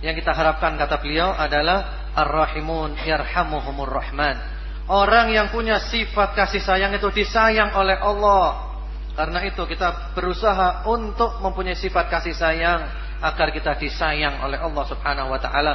Yang 0.00 0.24
kita 0.24 0.32
harapkan 0.32 0.80
kata 0.80 0.96
beliau 1.04 1.36
adalah 1.36 2.08
ar-rahimun 2.16 2.96
yarhamuhumur 3.04 3.92
rahman. 3.92 4.40
Orang 4.88 5.28
yang 5.28 5.52
punya 5.52 5.76
sifat 5.82 6.32
kasih 6.32 6.64
sayang 6.64 6.96
itu 6.96 7.12
disayang 7.12 7.76
oleh 7.76 8.00
Allah. 8.00 8.72
Karena 9.16 9.44
itu 9.44 9.64
kita 9.64 10.12
berusaha 10.16 10.84
untuk 10.88 11.40
mempunyai 11.40 11.76
sifat 11.76 12.08
kasih 12.12 12.36
sayang 12.36 13.05
agar 13.22 13.52
kita 13.52 13.76
disayang 13.80 14.42
oleh 14.44 14.60
Allah 14.60 14.84
Subhanahu 14.88 15.32
wa 15.32 15.40
taala. 15.40 15.74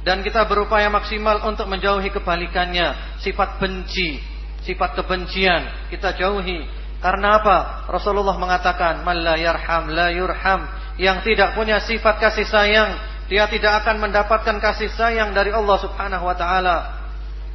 Dan 0.00 0.24
kita 0.24 0.48
berupaya 0.48 0.88
maksimal 0.88 1.44
untuk 1.44 1.68
menjauhi 1.68 2.08
kebalikannya. 2.08 3.20
Sifat 3.20 3.60
benci 3.60 4.20
sifat 4.64 4.96
kebencian 4.96 5.88
kita 5.88 6.16
jauhi. 6.16 6.64
Karena 7.00 7.40
apa? 7.40 7.88
Rasulullah 7.88 8.36
mengatakan 8.36 9.00
man 9.04 9.24
la 9.24 9.36
yarham 9.40 9.88
la 9.92 10.12
yurham. 10.12 10.68
Yang 11.00 11.32
tidak 11.32 11.56
punya 11.56 11.80
sifat 11.80 12.20
kasih 12.20 12.44
sayang 12.44 12.90
dia 13.30 13.46
tidak 13.46 13.86
akan 13.86 14.02
mendapatkan 14.02 14.58
kasih 14.58 14.90
sayang 14.98 15.30
dari 15.30 15.54
Allah 15.54 15.78
Subhanahu 15.78 16.26
wa 16.26 16.34
taala. 16.34 16.98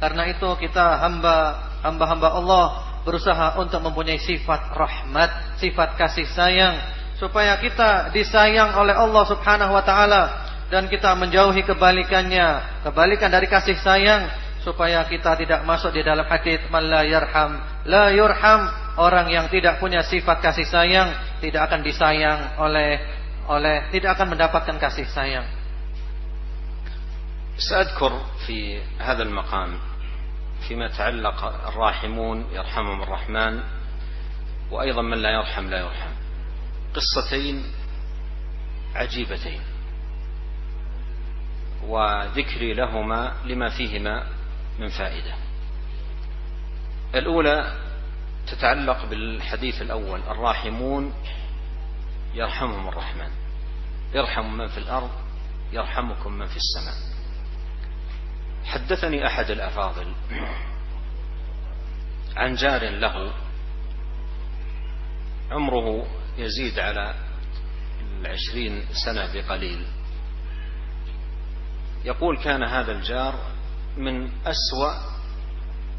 Karena 0.00 0.24
itu 0.32 0.48
kita 0.56 1.04
hamba 1.04 1.68
hamba-hamba 1.84 2.32
Allah 2.32 2.64
berusaha 3.04 3.60
untuk 3.60 3.84
mempunyai 3.84 4.18
sifat 4.18 4.72
rahmat 4.72 5.60
sifat 5.62 5.94
kasih 5.94 6.26
sayang 6.32 6.74
supaya 7.19 7.57
kita 7.61 8.09
disayang 8.15 8.75
oleh 8.77 8.95
Allah 8.97 9.23
Subhanahu 9.29 9.71
wa 9.73 9.83
taala 9.85 10.23
dan 10.71 10.87
kita 10.87 11.13
menjauhi 11.19 11.67
kebalikannya, 11.67 12.81
kebalikan 12.87 13.27
dari 13.27 13.45
kasih 13.45 13.75
sayang 13.77 14.25
supaya 14.63 15.03
kita 15.09 15.35
tidak 15.41 15.65
masuk 15.65 15.91
di 15.91 16.05
dalam 16.05 16.23
hadis 16.29 16.61
man 16.69 16.85
la 16.85 17.01
yarham 17.01 17.57
la 17.89 18.13
yurham 18.13 18.69
orang 19.01 19.25
yang 19.33 19.49
tidak 19.49 19.81
punya 19.81 20.05
sifat 20.05 20.37
kasih 20.37 20.69
sayang 20.69 21.09
tidak 21.41 21.65
akan 21.65 21.81
disayang 21.81 22.61
oleh 22.61 23.01
oleh 23.49 23.89
tidak 23.89 24.15
akan 24.17 24.37
mendapatkan 24.37 24.77
kasih 24.77 25.07
sayang. 25.09 25.47
سأذكر 27.61 28.21
في 28.47 28.81
هذا 28.99 29.23
المقام 29.23 29.77
فيما 30.67 30.85
يتعلق 30.85 31.43
الراحمون 31.67 32.45
يرحمهم 32.51 33.03
الرحمن 33.03 33.53
وأيضا 34.71 35.01
من 35.01 35.17
لا 35.17 35.29
يرحم 35.29 35.69
لا 35.69 35.79
يرحم 35.79 36.11
قصتين 36.96 37.62
عجيبتين 38.94 39.60
وذكري 41.84 42.74
لهما 42.74 43.36
لما 43.44 43.68
فيهما 43.68 44.26
من 44.78 44.88
فائدة. 44.88 45.34
الأولى 47.14 47.86
تتعلق 48.46 49.04
بالحديث 49.04 49.82
الأول 49.82 50.20
الراحمون 50.20 51.14
يرحمهم 52.34 52.88
الرحمن 52.88 53.30
ارحموا 54.16 54.50
من 54.50 54.66
في 54.66 54.78
الأرض 54.78 55.10
يرحمكم 55.72 56.32
من 56.32 56.46
في 56.46 56.56
السماء. 56.56 56.94
حدثني 58.64 59.26
أحد 59.26 59.50
الأفاضل 59.50 60.14
عن 62.36 62.54
جار 62.54 62.90
له 62.90 63.32
عمره 65.50 66.06
يزيد 66.38 66.78
على 66.78 67.14
العشرين 68.20 68.84
سنة 69.04 69.32
بقليل. 69.34 69.86
يقول 72.04 72.38
كان 72.38 72.62
هذا 72.62 72.92
الجار 72.92 73.34
من 73.96 74.30
أسوأ 74.46 74.92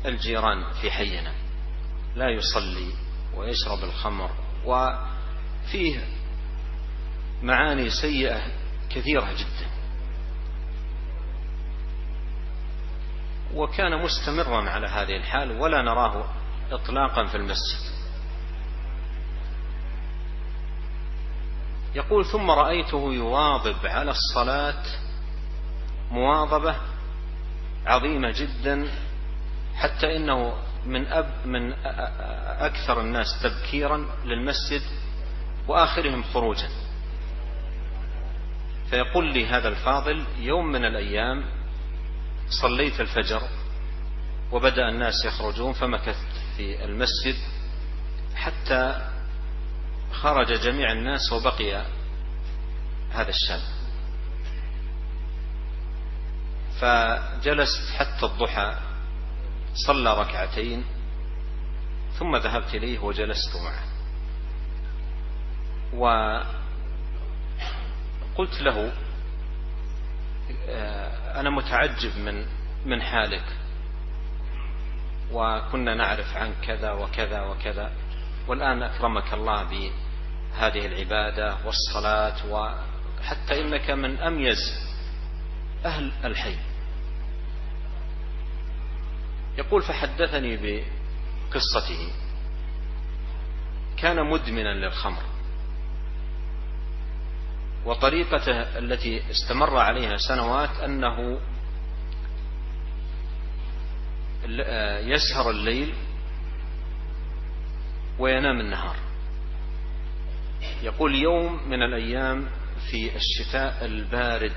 الجيران 0.05 0.73
في 0.81 0.91
حينا. 0.91 1.33
لا 2.15 2.29
يصلي 2.29 2.91
ويشرب 3.35 3.83
الخمر 3.83 4.31
وفيه 4.65 5.99
معاني 7.43 7.89
سيئة 7.89 8.41
كثيرة 8.89 9.33
جدا. 9.33 9.67
وكان 13.53 14.03
مستمرا 14.03 14.69
على 14.69 14.87
هذه 14.87 15.17
الحال 15.17 15.51
ولا 15.51 15.81
نراه 15.81 16.33
إطلاقا 16.71 17.25
في 17.25 17.37
المسجد. 17.37 17.86
يقول 21.97 22.25
ثم 22.25 22.51
رأيته 22.51 23.13
يواظب 23.13 23.85
على 23.85 24.11
الصلاة 24.11 24.83
مواظبة 26.11 26.75
عظيمة 27.85 28.31
جدا 28.31 28.87
حتى 29.75 30.15
إنه 30.15 30.53
من 30.85 31.07
أب 31.07 31.31
من 31.45 31.73
أكثر 32.59 33.01
الناس 33.01 33.27
تبكيرا 33.43 34.05
للمسجد 34.25 34.81
وآخرهم 35.67 36.23
خروجا. 36.23 36.69
فيقول 38.89 39.33
لي 39.33 39.45
هذا 39.45 39.67
الفاضل 39.67 40.25
يوم 40.39 40.65
من 40.65 40.85
الأيام 40.85 41.43
صليت 42.61 43.01
الفجر 43.01 43.41
وبدأ 44.51 44.89
الناس 44.89 45.25
يخرجون 45.25 45.73
فمكثت 45.73 46.27
في 46.57 46.85
المسجد 46.85 47.35
حتى 48.35 49.09
خرج 50.11 50.53
جميع 50.53 50.91
الناس 50.91 51.31
وبقي 51.33 51.85
هذا 53.11 53.29
الشاب. 53.29 53.59
فجلست 56.81 57.91
حتى 57.97 58.25
الضحى 58.25 58.77
صلى 59.87 60.19
ركعتين 60.19 60.85
ثم 62.19 62.35
ذهبت 62.35 62.75
إليه 62.75 62.99
وجلست 62.99 63.55
معه. 63.55 63.83
وقلت 68.35 68.61
له 68.61 68.91
آه، 70.69 71.39
أنا 71.39 71.49
متعجب 71.49 72.17
من 72.17 72.45
من 72.85 73.01
حالك 73.01 73.43
وكنا 75.31 75.95
نعرف 75.95 76.37
عنك 76.37 76.55
كذا 76.61 76.91
وكذا 76.91 77.41
وكذا. 77.41 77.91
والآن 78.47 78.83
أكرمك 78.83 79.33
الله 79.33 79.63
بهذه 79.63 80.85
العبادة 80.85 81.57
والصلاة 81.65 82.45
وحتى 82.51 83.61
إنك 83.61 83.89
من 83.89 84.19
أميز 84.19 84.57
أهل 85.85 86.11
الحي. 86.23 86.55
يقول 89.57 89.81
فحدثني 89.81 90.57
بقصته. 90.57 92.11
كان 93.97 94.29
مدمنا 94.29 94.73
للخمر. 94.73 95.23
وطريقته 97.85 98.77
التي 98.77 99.31
استمر 99.31 99.77
عليها 99.77 100.17
سنوات 100.17 100.69
أنه 100.69 101.39
يسهر 105.13 105.49
الليل 105.49 105.93
وينام 108.19 108.59
النهار. 108.59 108.95
يقول 110.83 111.15
يوم 111.15 111.69
من 111.69 111.83
الأيام 111.83 112.47
في 112.91 113.15
الشتاء 113.15 113.85
البارد 113.85 114.55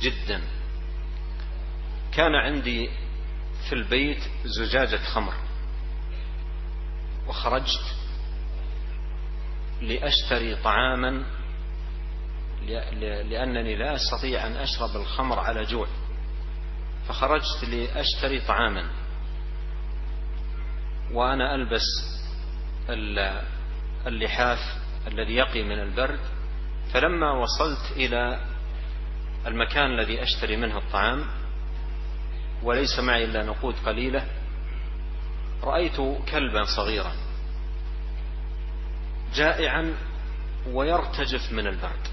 جدا. 0.00 0.42
كان 2.12 2.34
عندي 2.34 2.90
في 3.68 3.72
البيت 3.72 4.22
زجاجة 4.44 4.96
خمر. 4.96 5.34
وخرجت 7.28 7.96
لأشتري 9.80 10.56
طعاما 10.56 11.24
لأنني 13.22 13.76
لا 13.76 13.94
أستطيع 13.94 14.46
أن 14.46 14.56
أشرب 14.56 14.96
الخمر 14.96 15.38
على 15.38 15.62
جوع. 15.62 15.86
فخرجت 17.08 17.64
لأشتري 17.64 18.40
طعاما. 18.40 18.90
وأنا 21.12 21.54
ألبس 21.54 21.82
اللحاف 24.06 24.58
الذي 25.06 25.34
يقي 25.34 25.62
من 25.62 25.78
البرد 25.78 26.20
فلما 26.92 27.32
وصلت 27.32 27.92
إلى 27.96 28.40
المكان 29.46 29.90
الذي 29.90 30.22
أشتري 30.22 30.56
منه 30.56 30.78
الطعام 30.78 31.24
وليس 32.62 32.98
معي 32.98 33.24
إلا 33.24 33.42
نقود 33.42 33.74
قليلة 33.86 34.26
رأيت 35.62 35.96
كلبا 36.30 36.64
صغيرا 36.76 37.12
جائعا 39.34 39.94
ويرتجف 40.66 41.52
من 41.52 41.66
البرد. 41.66 42.08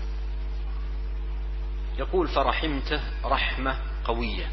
يقول 1.98 2.28
فرحمته 2.28 3.02
رحمة 3.26 3.78
قوية. 4.06 4.48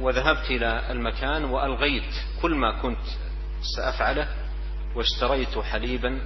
وذهبت 0.00 0.50
إلى 0.50 0.90
المكان 0.92 1.44
وألغيت 1.44 2.14
كل 2.42 2.54
ما 2.54 2.82
كنت 2.82 3.06
سأفعله 3.76 4.28
واشتريت 4.94 5.58
حليبا 5.58 6.20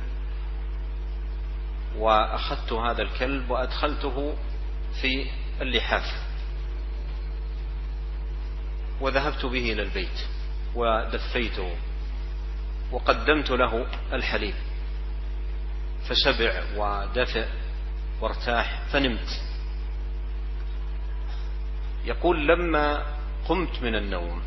وأخذت 1.98 2.72
هذا 2.72 3.02
الكلب 3.02 3.50
وأدخلته 3.50 4.36
في 5.00 5.26
اللحاف 5.60 6.26
وذهبت 9.00 9.46
به 9.46 9.72
إلى 9.72 9.82
البيت 9.82 10.26
ودفيته 10.74 11.76
وقدمت 12.92 13.50
له 13.50 13.86
الحليب. 14.12 14.54
فشبع 16.08 16.62
ودفئ 16.76 17.46
وارتاح 18.20 18.82
فنمت. 18.92 19.28
يقول 22.04 22.48
لما 22.48 23.04
قمت 23.48 23.82
من 23.82 23.94
النوم 23.94 24.42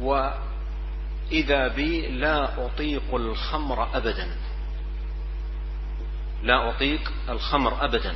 وإذا 0.00 1.68
بي 1.68 2.08
لا 2.08 2.66
أطيق 2.66 3.14
الخمر 3.14 3.96
أبدا. 3.96 4.36
لا 6.42 6.70
أطيق 6.70 7.12
الخمر 7.28 7.84
أبدا. 7.84 8.14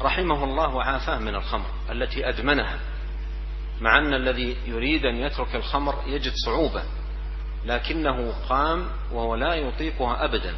رحمه 0.00 0.44
الله 0.44 0.74
وعافاه 0.74 1.18
من 1.18 1.34
الخمر 1.34 1.70
التي 1.90 2.28
أدمنها. 2.28 2.78
مع 3.80 3.98
أن 3.98 4.14
الذي 4.14 4.56
يريد 4.66 5.04
أن 5.04 5.16
يترك 5.16 5.56
الخمر 5.56 6.02
يجد 6.06 6.32
صعوبة 6.46 6.82
لكنه 7.64 8.32
قام 8.48 8.88
وهو 9.12 9.34
لا 9.34 9.54
يطيقها 9.54 10.24
أبدا. 10.24 10.54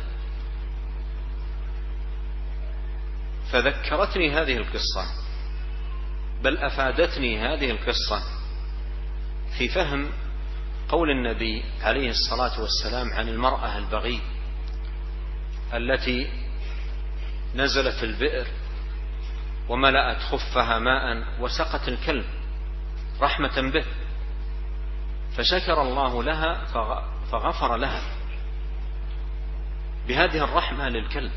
فذكرتني 3.53 4.31
هذه 4.31 4.57
القصة 4.57 5.05
بل 6.43 6.59
أفادتني 6.59 7.39
هذه 7.39 7.71
القصة. 7.71 8.42
في 9.59 9.69
فهم 9.69 10.11
قول 10.89 11.11
النبي 11.11 11.65
عليه 11.83 12.11
الصلاة 12.11 12.61
والسلام 12.61 13.13
عن 13.13 13.29
المرأة 13.29 13.79
البغي 13.79 14.21
التي 15.75 16.31
نزلت 17.55 18.03
البئر 18.05 18.47
وملأت 19.69 20.23
خفها 20.23 20.79
ماء 20.79 21.25
وسقت 21.41 21.89
الكلب 21.89 22.25
رحمة 23.21 23.71
به 23.71 23.85
فشكر 25.37 25.83
الله 25.83 26.23
لها 26.23 26.65
فغفر 27.31 27.77
لها 27.77 28.03
بهذه 30.09 30.45
الرحمة 30.45 30.89
للكلب. 30.89 31.33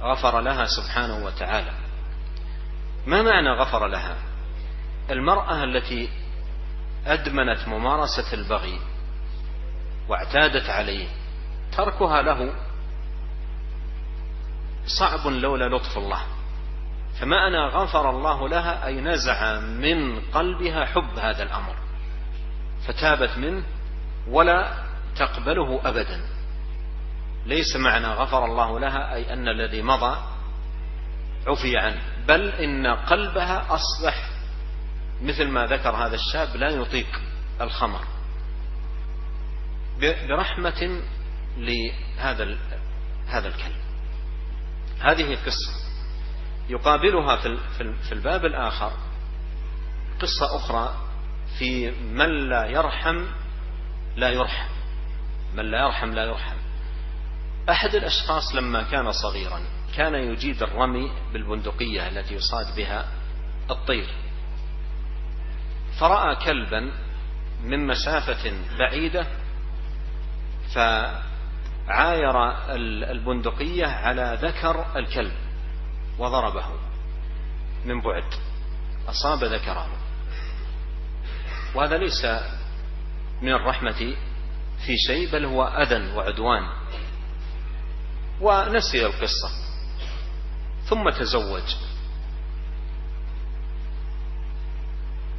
غفر 0.00 0.40
لها 0.40 0.64
سبحانه 0.64 1.24
وتعالى. 1.24 1.72
ما 3.06 3.22
معنى 3.22 3.50
غفر 3.50 3.86
لها؟ 3.86 4.16
المرأة 5.10 5.64
التي 5.64 6.08
أدمنت 7.06 7.68
ممارسة 7.68 8.34
البغي 8.34 8.78
واعتادت 10.08 10.70
عليه 10.70 11.08
تركها 11.76 12.22
له 12.22 12.52
صعب 14.86 15.26
لولا 15.26 15.76
لطف 15.76 15.98
الله. 15.98 16.22
فمعنى 17.20 17.58
غفر 17.58 18.10
الله 18.10 18.48
لها 18.48 18.86
أي 18.86 19.00
نزع 19.00 19.60
من 19.60 20.20
قلبها 20.20 20.84
حب 20.84 21.18
هذا 21.18 21.42
الأمر. 21.42 21.74
فتابت 22.86 23.38
منه 23.38 23.64
ولا 24.28 24.72
تقبله 25.16 25.80
أبدا. 25.84 26.20
ليس 27.46 27.76
معنى 27.76 28.06
غفر 28.06 28.44
الله 28.44 28.80
لها 28.80 29.14
أي 29.14 29.32
أن 29.32 29.48
الذي 29.48 29.82
مضى 29.82 30.16
عفي 31.46 31.76
عنه 31.76 32.00
بل 32.28 32.48
إن 32.48 32.86
قلبها 32.86 33.66
أصبح 33.74 34.29
مثل 35.22 35.48
ما 35.48 35.66
ذكر 35.66 35.90
هذا 35.90 36.14
الشاب 36.14 36.56
لا 36.56 36.68
يطيق 36.68 37.20
الخمر. 37.60 38.00
برحمة 40.00 41.02
لهذا 41.56 42.58
هذا 43.26 43.48
الكلب. 43.48 43.80
هذه 45.00 45.38
قصة 45.46 45.72
يقابلها 46.68 47.36
في 48.08 48.12
الباب 48.12 48.44
الآخر. 48.44 48.92
قصة 50.20 50.56
أخرى 50.56 50.96
في 51.58 51.90
من 51.90 52.48
لا 52.48 52.66
يرحم 52.66 53.26
لا 54.16 54.28
يرحم. 54.28 54.68
من 55.54 55.70
لا 55.70 55.78
يرحم 55.78 56.10
لا 56.10 56.24
يرحم. 56.24 56.56
أحد 57.70 57.94
الأشخاص 57.94 58.54
لما 58.54 58.82
كان 58.82 59.12
صغيرا 59.12 59.60
كان 59.96 60.14
يجيد 60.14 60.62
الرمي 60.62 61.12
بالبندقية 61.32 62.08
التي 62.08 62.34
يصاد 62.34 62.76
بها 62.76 63.08
الطير. 63.70 64.29
فرأى 66.00 66.36
كلبا 66.36 66.92
من 67.62 67.86
مسافة 67.86 68.52
بعيدة 68.78 69.26
فعاير 70.74 72.50
البندقية 73.12 73.86
على 73.86 74.38
ذكر 74.42 74.98
الكلب 74.98 75.32
وضربه 76.18 76.66
من 77.84 78.00
بعد. 78.00 78.24
أصاب 79.08 79.44
ذكره 79.44 79.88
وهذا 81.74 81.96
ليس 81.96 82.24
من 83.42 83.52
الرحمة 83.52 84.16
في 84.86 84.96
شيء 85.06 85.32
بل 85.32 85.44
هو 85.44 85.64
أذى 85.64 86.12
وعدوان. 86.16 86.62
ونسي 88.40 89.06
القصة. 89.06 89.50
ثم 90.84 91.10
تزوج. 91.10 91.89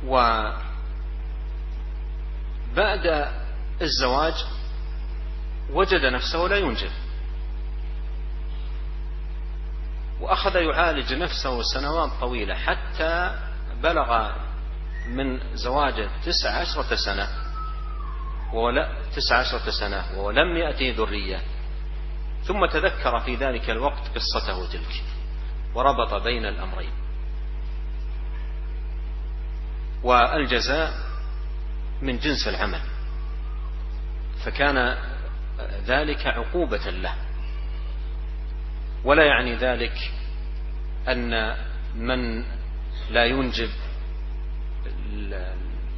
وبعد 0.05 0.55
الزواج 3.81 4.33
وجد 5.73 6.05
نفسه 6.05 6.39
لا 6.39 6.57
ينجب. 6.57 6.91
وأخذ 10.21 10.55
يعالج 10.55 11.13
نفسه 11.13 11.61
سنوات 11.61 12.11
طويلة 12.21 12.55
حتى 12.55 13.39
بلغ 13.83 14.31
من 15.07 15.55
زواجه 15.55 16.09
تسع 16.25 16.49
عشرة 16.49 16.95
سنة 16.95 17.27
ولا 18.53 18.89
تسع 19.15 19.37
عشرة 19.37 19.69
سنة 19.69 20.19
ولم 20.19 20.57
يأتي 20.57 20.91
ذرية. 20.91 21.41
ثم 22.43 22.65
تذكر 22.65 23.19
في 23.19 23.35
ذلك 23.35 23.69
الوقت 23.69 24.07
قصته 24.15 24.71
تلك 24.71 25.03
وربط 25.75 26.13
بين 26.13 26.45
الأمرين. 26.45 27.00
والجزاء 30.03 30.93
من 32.01 32.19
جنس 32.19 32.47
العمل 32.47 32.81
فكان 34.45 34.97
ذلك 35.85 36.27
عقوبة 36.27 36.89
له. 36.89 37.13
ولا 39.03 39.25
يعني 39.25 39.55
ذلك 39.55 40.11
أن 41.07 41.55
من 41.95 42.43
لا 43.09 43.25
ينجب 43.25 43.69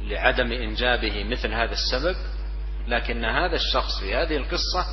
لعدم 0.02 0.52
إنجابه 0.52 1.24
مثل 1.24 1.52
هذا 1.54 1.72
السبب 1.72 2.16
لكن 2.88 3.24
هذا 3.24 3.56
الشخص 3.56 4.00
في 4.00 4.14
هذه 4.14 4.36
القصة 4.36 4.86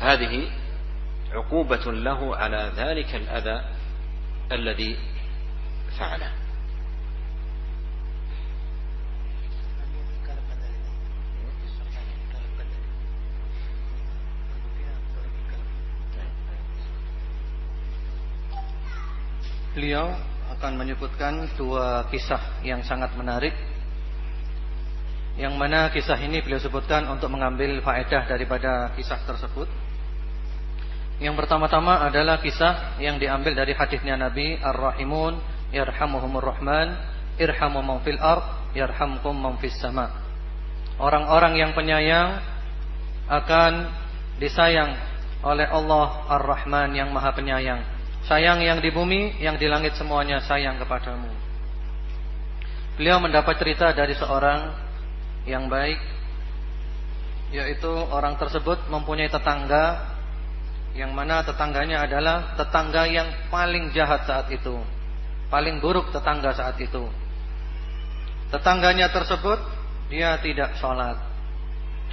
هذه 0.00 0.50
عقوبة 1.32 1.92
له 1.92 2.36
على 2.36 2.72
ذلك 2.76 3.14
الأذى 3.14 3.64
الذي 4.52 4.98
فعله. 5.98 6.43
Beliau 19.74 20.14
akan 20.54 20.78
menyebutkan 20.78 21.50
dua 21.58 22.06
kisah 22.06 22.62
yang 22.62 22.86
sangat 22.86 23.10
menarik. 23.18 23.50
Yang 25.34 25.54
mana 25.58 25.90
kisah 25.90 26.14
ini 26.22 26.38
beliau 26.46 26.62
sebutkan 26.62 27.10
untuk 27.10 27.26
mengambil 27.34 27.82
faedah 27.82 28.22
daripada 28.30 28.94
kisah 28.94 29.18
tersebut. 29.26 29.66
Yang 31.18 31.42
pertama-tama 31.42 32.06
adalah 32.06 32.38
kisah 32.38 33.02
yang 33.02 33.18
diambil 33.18 33.54
dari 33.54 33.74
hadisnya 33.74 34.14
Nabi 34.14 34.58
Ar-Rahimun 34.62 35.38
Yarhamuhumur 35.70 36.42
Rahman 36.42 36.94
Irhamu 37.38 37.82
man 37.82 37.98
ard 38.18 38.74
Yarhamkum 38.78 39.34
man 39.34 39.58
fis 39.58 39.74
sama. 39.78 40.10
Orang-orang 41.02 41.58
yang 41.58 41.74
penyayang 41.74 42.38
Akan 43.26 43.90
disayang 44.38 44.94
oleh 45.42 45.66
Allah 45.66 46.26
Ar-Rahman 46.30 46.94
yang 46.94 47.10
maha 47.10 47.34
penyayang 47.34 47.93
Sayang 48.24 48.64
yang 48.64 48.80
di 48.80 48.88
bumi, 48.88 49.36
yang 49.36 49.60
di 49.60 49.68
langit 49.68 50.00
semuanya 50.00 50.40
sayang 50.40 50.80
kepadamu. 50.80 51.28
Beliau 52.96 53.20
mendapat 53.20 53.60
cerita 53.60 53.92
dari 53.92 54.16
seorang 54.16 54.72
yang 55.44 55.68
baik, 55.68 56.00
yaitu 57.52 57.90
orang 57.90 58.40
tersebut 58.40 58.88
mempunyai 58.88 59.28
tetangga, 59.28 60.14
yang 60.96 61.12
mana 61.12 61.44
tetangganya 61.44 62.06
adalah 62.06 62.54
tetangga 62.56 63.04
yang 63.10 63.28
paling 63.52 63.92
jahat 63.92 64.24
saat 64.24 64.46
itu, 64.48 64.78
paling 65.52 65.82
buruk 65.82 66.08
tetangga 66.14 66.54
saat 66.54 66.80
itu. 66.80 67.04
Tetangganya 68.48 69.10
tersebut 69.10 69.58
dia 70.08 70.38
tidak 70.38 70.78
sholat 70.78 71.18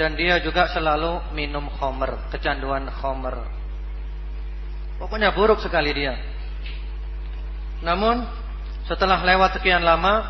dan 0.01 0.17
dia 0.17 0.41
juga 0.41 0.65
selalu 0.73 1.31
minum 1.37 1.69
khomer, 1.77 2.25
kecanduan 2.33 2.89
khomer. 2.89 3.60
Pokoknya 5.01 5.33
buruk 5.33 5.57
sekali 5.65 5.89
dia. 5.97 6.13
Namun 7.81 8.21
setelah 8.85 9.25
lewat 9.25 9.57
sekian 9.57 9.81
lama, 9.81 10.29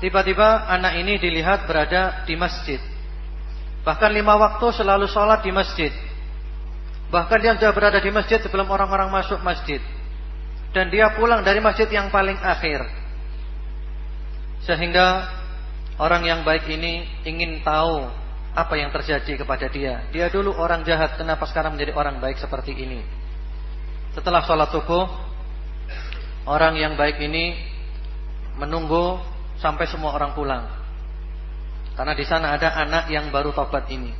tiba-tiba 0.00 0.72
anak 0.72 0.96
ini 0.96 1.20
dilihat 1.20 1.68
berada 1.68 2.24
di 2.24 2.32
masjid. 2.32 2.80
Bahkan 3.84 4.10
lima 4.16 4.40
waktu 4.40 4.72
selalu 4.72 5.04
sholat 5.12 5.44
di 5.44 5.52
masjid. 5.52 5.92
Bahkan 7.12 7.38
dia 7.44 7.52
sudah 7.60 7.72
berada 7.76 8.00
di 8.00 8.08
masjid 8.08 8.40
sebelum 8.40 8.68
orang-orang 8.72 9.12
masuk 9.12 9.44
masjid. 9.44 9.84
Dan 10.72 10.88
dia 10.88 11.12
pulang 11.12 11.44
dari 11.44 11.60
masjid 11.60 11.88
yang 11.92 12.08
paling 12.08 12.40
akhir. 12.40 12.88
Sehingga 14.64 15.28
orang 16.00 16.24
yang 16.24 16.40
baik 16.40 16.64
ini 16.72 17.04
ingin 17.28 17.60
tahu 17.60 18.08
apa 18.56 18.74
yang 18.80 18.88
terjadi 18.92 19.44
kepada 19.44 19.68
dia. 19.68 20.08
Dia 20.08 20.32
dulu 20.32 20.56
orang 20.56 20.88
jahat, 20.88 21.20
kenapa 21.20 21.44
sekarang 21.44 21.76
menjadi 21.76 21.92
orang 21.96 22.16
baik 22.16 22.40
seperti 22.40 22.72
ini? 22.72 23.27
Setelah 24.16 24.44
sholat 24.44 24.70
subuh 24.72 25.04
Orang 26.48 26.78
yang 26.80 26.96
baik 26.96 27.20
ini 27.20 27.58
Menunggu 28.56 29.20
Sampai 29.58 29.90
semua 29.90 30.14
orang 30.14 30.38
pulang. 30.38 30.64
Karena 31.98 32.14
di 32.14 32.22
sana 32.22 32.54
ada 32.54 32.78
anak 32.78 33.10
yang 33.10 33.34
baru 33.34 33.50
tobat 33.50 33.90
ini. 33.90 34.14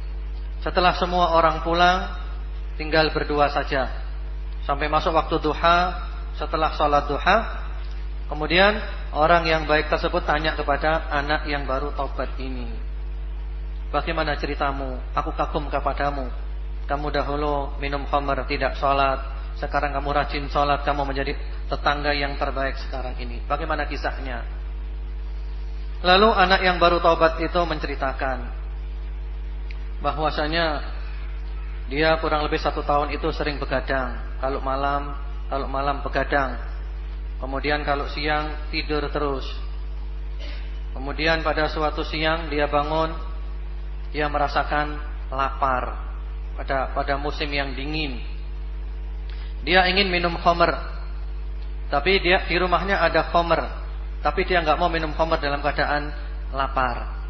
Setelah 0.61 0.99
semua 0.99 1.39
orang 1.39 1.63
pulang 1.63 2.11
Tinggal 2.75 3.15
berdua 3.15 3.49
saja. 3.55 3.87
Sampai 4.67 4.91
masuk 4.91 5.15
waktu 5.15 5.39
duha 5.39 5.95
Setelah 6.35 6.75
sholat 6.75 7.07
duha 7.07 7.37
Kemudian 8.29 8.77
orang 9.17 9.49
yang 9.49 9.65
baik 9.65 9.89
tersebut 9.89 10.21
tanya 10.29 10.53
kepada 10.53 11.09
anak 11.09 11.49
yang 11.49 11.65
baru 11.65 11.97
tobat 11.97 12.37
ini. 12.37 12.69
Bagaimana 13.89 14.37
ceritamu? 14.37 15.01
Aku 15.17 15.33
kagum 15.33 15.73
kepadamu. 15.73 16.29
Kamu 16.85 17.09
dahulu 17.09 17.73
minum 17.81 18.05
khamar 18.05 18.45
tidak 18.45 18.77
sholat 18.77 19.38
sekarang 19.59 19.91
kamu 19.91 20.15
rajin 20.15 20.47
sholat, 20.49 20.87
kamu 20.87 21.03
menjadi 21.03 21.35
tetangga 21.67 22.15
yang 22.15 22.39
terbaik 22.39 22.79
sekarang 22.79 23.19
ini. 23.19 23.43
Bagaimana 23.51 23.91
kisahnya? 23.91 24.47
Lalu 26.07 26.31
anak 26.31 26.63
yang 26.63 26.79
baru 26.79 27.03
taubat 27.03 27.43
itu 27.43 27.59
menceritakan 27.59 28.39
bahwasanya 29.99 30.95
dia 31.91 32.15
kurang 32.23 32.47
lebih 32.47 32.63
satu 32.63 32.87
tahun 32.87 33.11
itu 33.17 33.27
sering 33.35 33.59
begadang. 33.59 34.15
Kalau 34.39 34.63
malam, 34.63 35.17
kalau 35.51 35.67
malam 35.67 36.05
begadang. 36.05 36.55
Kemudian 37.43 37.83
kalau 37.83 38.07
siang 38.13 38.71
tidur 38.71 39.09
terus. 39.11 39.47
Kemudian 40.93 41.41
pada 41.41 41.67
suatu 41.67 42.05
siang 42.07 42.47
dia 42.53 42.69
bangun, 42.69 43.15
dia 44.15 44.29
merasakan 44.29 45.01
lapar 45.33 45.97
pada 46.61 46.93
pada 46.93 47.15
musim 47.17 47.49
yang 47.49 47.73
dingin. 47.73 48.21
Dia 49.69 49.85
ingin 49.85 50.09
minum 50.09 50.33
khamr. 50.41 50.73
Tapi 51.93 52.25
dia 52.25 52.41
di 52.49 52.57
rumahnya 52.57 53.05
ada 53.05 53.29
khamr. 53.29 53.69
Tapi 54.25 54.49
dia 54.49 54.65
nggak 54.65 54.81
mau 54.81 54.89
minum 54.89 55.13
khamr 55.13 55.37
dalam 55.37 55.61
keadaan 55.61 56.09
lapar. 56.57 57.21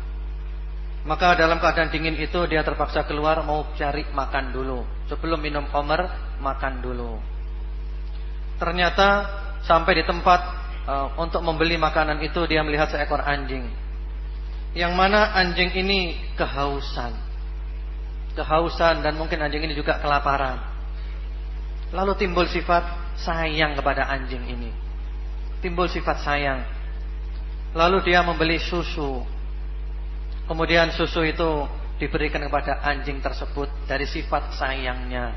Maka 1.03 1.35
dalam 1.35 1.59
keadaan 1.59 1.91
dingin 1.91 2.15
itu 2.15 2.39
dia 2.47 2.63
terpaksa 2.63 3.03
keluar 3.11 3.43
mau 3.43 3.67
cari 3.75 4.07
makan 4.15 4.55
dulu. 4.55 4.87
Sebelum 5.11 5.43
minum 5.43 5.67
khamr, 5.67 6.07
makan 6.39 6.79
dulu. 6.79 7.19
Ternyata 8.63 9.09
sampai 9.67 9.99
di 9.99 10.05
tempat 10.07 10.41
uh, 10.87 11.19
untuk 11.19 11.43
membeli 11.43 11.75
makanan 11.75 12.23
itu 12.23 12.47
dia 12.47 12.63
melihat 12.63 12.87
seekor 12.95 13.19
anjing. 13.19 13.67
Yang 14.79 14.93
mana 14.95 15.35
anjing 15.35 15.75
ini 15.75 16.23
kehausan. 16.39 17.19
Kehausan 18.39 19.03
dan 19.03 19.19
mungkin 19.19 19.43
anjing 19.43 19.67
ini 19.67 19.75
juga 19.75 19.99
kelaparan. 19.99 20.68
Lalu 21.93 22.13
timbul 22.21 22.45
sifat 22.45 22.85
sayang 23.17 23.73
kepada 23.79 24.09
anjing 24.13 24.45
ini. 24.45 24.71
Timbul 25.65 25.89
sifat 25.89 26.21
sayang. 26.21 26.61
Lalu 27.73 28.05
dia 28.13 28.21
membeli 28.21 28.61
susu. 28.61 29.25
Kemudian 30.49 30.93
susu 30.93 31.25
itu 31.25 31.69
diberikan 32.01 32.41
kepada 32.47 32.81
anjing 32.85 33.19
tersebut 33.21 33.69
dari 33.85 34.05
sifat 34.09 34.55
sayangnya. 34.57 35.35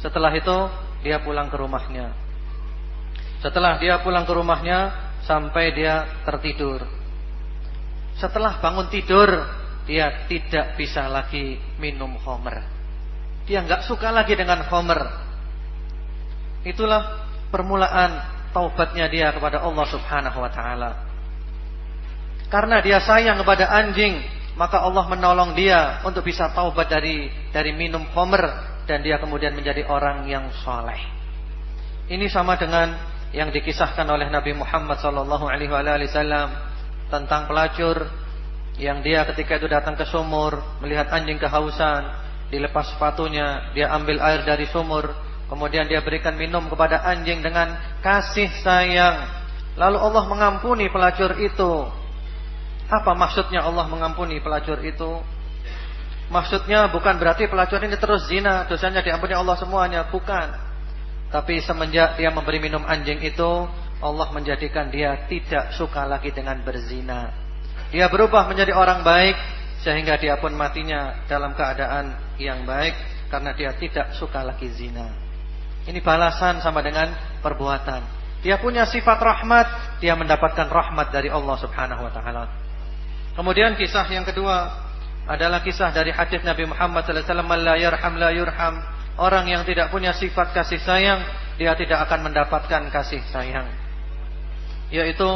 Setelah 0.00 0.32
itu 0.34 0.56
dia 1.02 1.22
pulang 1.22 1.48
ke 1.48 1.56
rumahnya. 1.56 2.12
Setelah 3.38 3.78
dia 3.78 4.02
pulang 4.02 4.26
ke 4.26 4.32
rumahnya 4.34 4.92
sampai 5.22 5.70
dia 5.76 6.22
tertidur. 6.26 6.82
Setelah 8.18 8.58
bangun 8.58 8.90
tidur, 8.90 9.30
dia 9.86 10.26
tidak 10.26 10.74
bisa 10.74 11.06
lagi 11.06 11.56
minum 11.78 12.18
homer. 12.18 12.77
Dia 13.48 13.64
nggak 13.64 13.88
suka 13.88 14.12
lagi 14.12 14.36
dengan 14.36 14.60
Homer. 14.68 15.00
Itulah 16.68 17.24
permulaan 17.48 18.20
taubatnya 18.52 19.08
dia 19.08 19.32
kepada 19.32 19.64
Allah 19.64 19.86
Subhanahu 19.88 20.38
wa 20.38 20.50
taala. 20.52 20.90
Karena 22.52 22.84
dia 22.84 23.00
sayang 23.00 23.40
kepada 23.40 23.72
anjing, 23.72 24.20
maka 24.56 24.84
Allah 24.84 25.04
menolong 25.08 25.56
dia 25.56 26.04
untuk 26.04 26.28
bisa 26.28 26.52
taubat 26.52 26.92
dari 26.92 27.32
dari 27.48 27.72
minum 27.72 28.04
Homer 28.12 28.44
dan 28.84 29.00
dia 29.00 29.16
kemudian 29.16 29.56
menjadi 29.56 29.88
orang 29.88 30.28
yang 30.28 30.52
soleh. 30.64 31.00
Ini 32.08 32.28
sama 32.28 32.56
dengan 32.60 32.96
yang 33.32 33.52
dikisahkan 33.52 34.08
oleh 34.08 34.32
Nabi 34.32 34.56
Muhammad 34.56 35.00
sallallahu 35.00 35.44
alaihi 35.44 35.68
wasallam 36.08 36.48
tentang 37.12 37.44
pelacur 37.44 38.08
yang 38.80 39.04
dia 39.04 39.28
ketika 39.28 39.60
itu 39.60 39.68
datang 39.68 39.92
ke 39.96 40.08
sumur 40.08 40.80
melihat 40.80 41.12
anjing 41.12 41.36
kehausan 41.36 42.27
dilepas 42.48 42.96
sepatunya, 42.96 43.72
dia 43.76 43.92
ambil 43.92 44.20
air 44.24 44.44
dari 44.44 44.64
sumur, 44.68 45.12
kemudian 45.48 45.88
dia 45.88 46.00
berikan 46.00 46.36
minum 46.36 46.68
kepada 46.68 47.04
anjing 47.04 47.44
dengan 47.44 47.76
kasih 48.00 48.48
sayang. 48.64 49.28
Lalu 49.78 49.98
Allah 50.00 50.24
mengampuni 50.26 50.90
pelacur 50.90 51.36
itu. 51.38 51.86
Apa 52.88 53.12
maksudnya 53.12 53.62
Allah 53.62 53.84
mengampuni 53.84 54.40
pelacur 54.40 54.80
itu? 54.80 55.20
Maksudnya 56.28 56.92
bukan 56.92 57.16
berarti 57.16 57.48
pelacur 57.48 57.80
ini 57.84 57.96
terus 57.96 58.28
zina, 58.28 58.68
dosanya 58.68 59.00
diampuni 59.00 59.32
Allah 59.32 59.56
semuanya, 59.56 60.08
bukan. 60.08 60.52
Tapi 61.28 61.60
semenjak 61.60 62.16
dia 62.16 62.32
memberi 62.32 62.60
minum 62.60 62.84
anjing 62.84 63.20
itu, 63.20 63.68
Allah 64.00 64.28
menjadikan 64.32 64.88
dia 64.88 65.28
tidak 65.28 65.76
suka 65.76 66.04
lagi 66.04 66.32
dengan 66.32 66.60
berzina. 66.64 67.32
Dia 67.88 68.08
berubah 68.12 68.44
menjadi 68.48 68.76
orang 68.76 69.00
baik 69.00 69.36
sehingga 69.80 70.20
dia 70.20 70.36
pun 70.36 70.52
matinya 70.52 71.24
dalam 71.30 71.56
keadaan 71.56 72.27
yang 72.38 72.64
baik 72.64 72.94
karena 73.28 73.52
dia 73.52 73.70
tidak 73.76 74.14
suka 74.16 74.46
lagi 74.46 74.70
zina. 74.72 75.12
Ini 75.84 76.00
balasan 76.00 76.60
sama 76.64 76.80
dengan 76.80 77.12
perbuatan. 77.44 78.18
Dia 78.40 78.60
punya 78.62 78.86
sifat 78.86 79.18
rahmat, 79.18 79.98
dia 79.98 80.14
mendapatkan 80.14 80.70
rahmat 80.70 81.10
dari 81.10 81.26
Allah 81.28 81.56
Subhanahu 81.58 82.06
wa 82.06 82.12
taala. 82.14 82.44
Kemudian 83.34 83.74
kisah 83.74 84.06
yang 84.10 84.22
kedua 84.22 84.86
adalah 85.26 85.60
kisah 85.60 85.90
dari 85.90 86.14
hadis 86.14 86.40
Nabi 86.46 86.64
Muhammad 86.70 87.04
sallallahu 87.04 87.26
alaihi 87.26 87.34
wasallam, 87.34 87.66
"La 87.66 87.74
yarham 87.76 88.14
la 88.16 88.30
yurham." 88.32 88.74
Orang 89.18 89.50
yang 89.50 89.66
tidak 89.66 89.90
punya 89.90 90.14
sifat 90.14 90.54
kasih 90.54 90.78
sayang, 90.78 91.18
dia 91.58 91.74
tidak 91.74 92.06
akan 92.06 92.30
mendapatkan 92.30 92.86
kasih 92.94 93.18
sayang. 93.34 93.66
Yaitu 94.94 95.26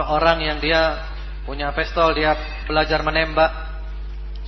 seorang 0.00 0.40
yang 0.40 0.58
dia 0.64 1.04
punya 1.44 1.76
pistol, 1.76 2.16
dia 2.16 2.32
belajar 2.64 3.04
menembak, 3.04 3.69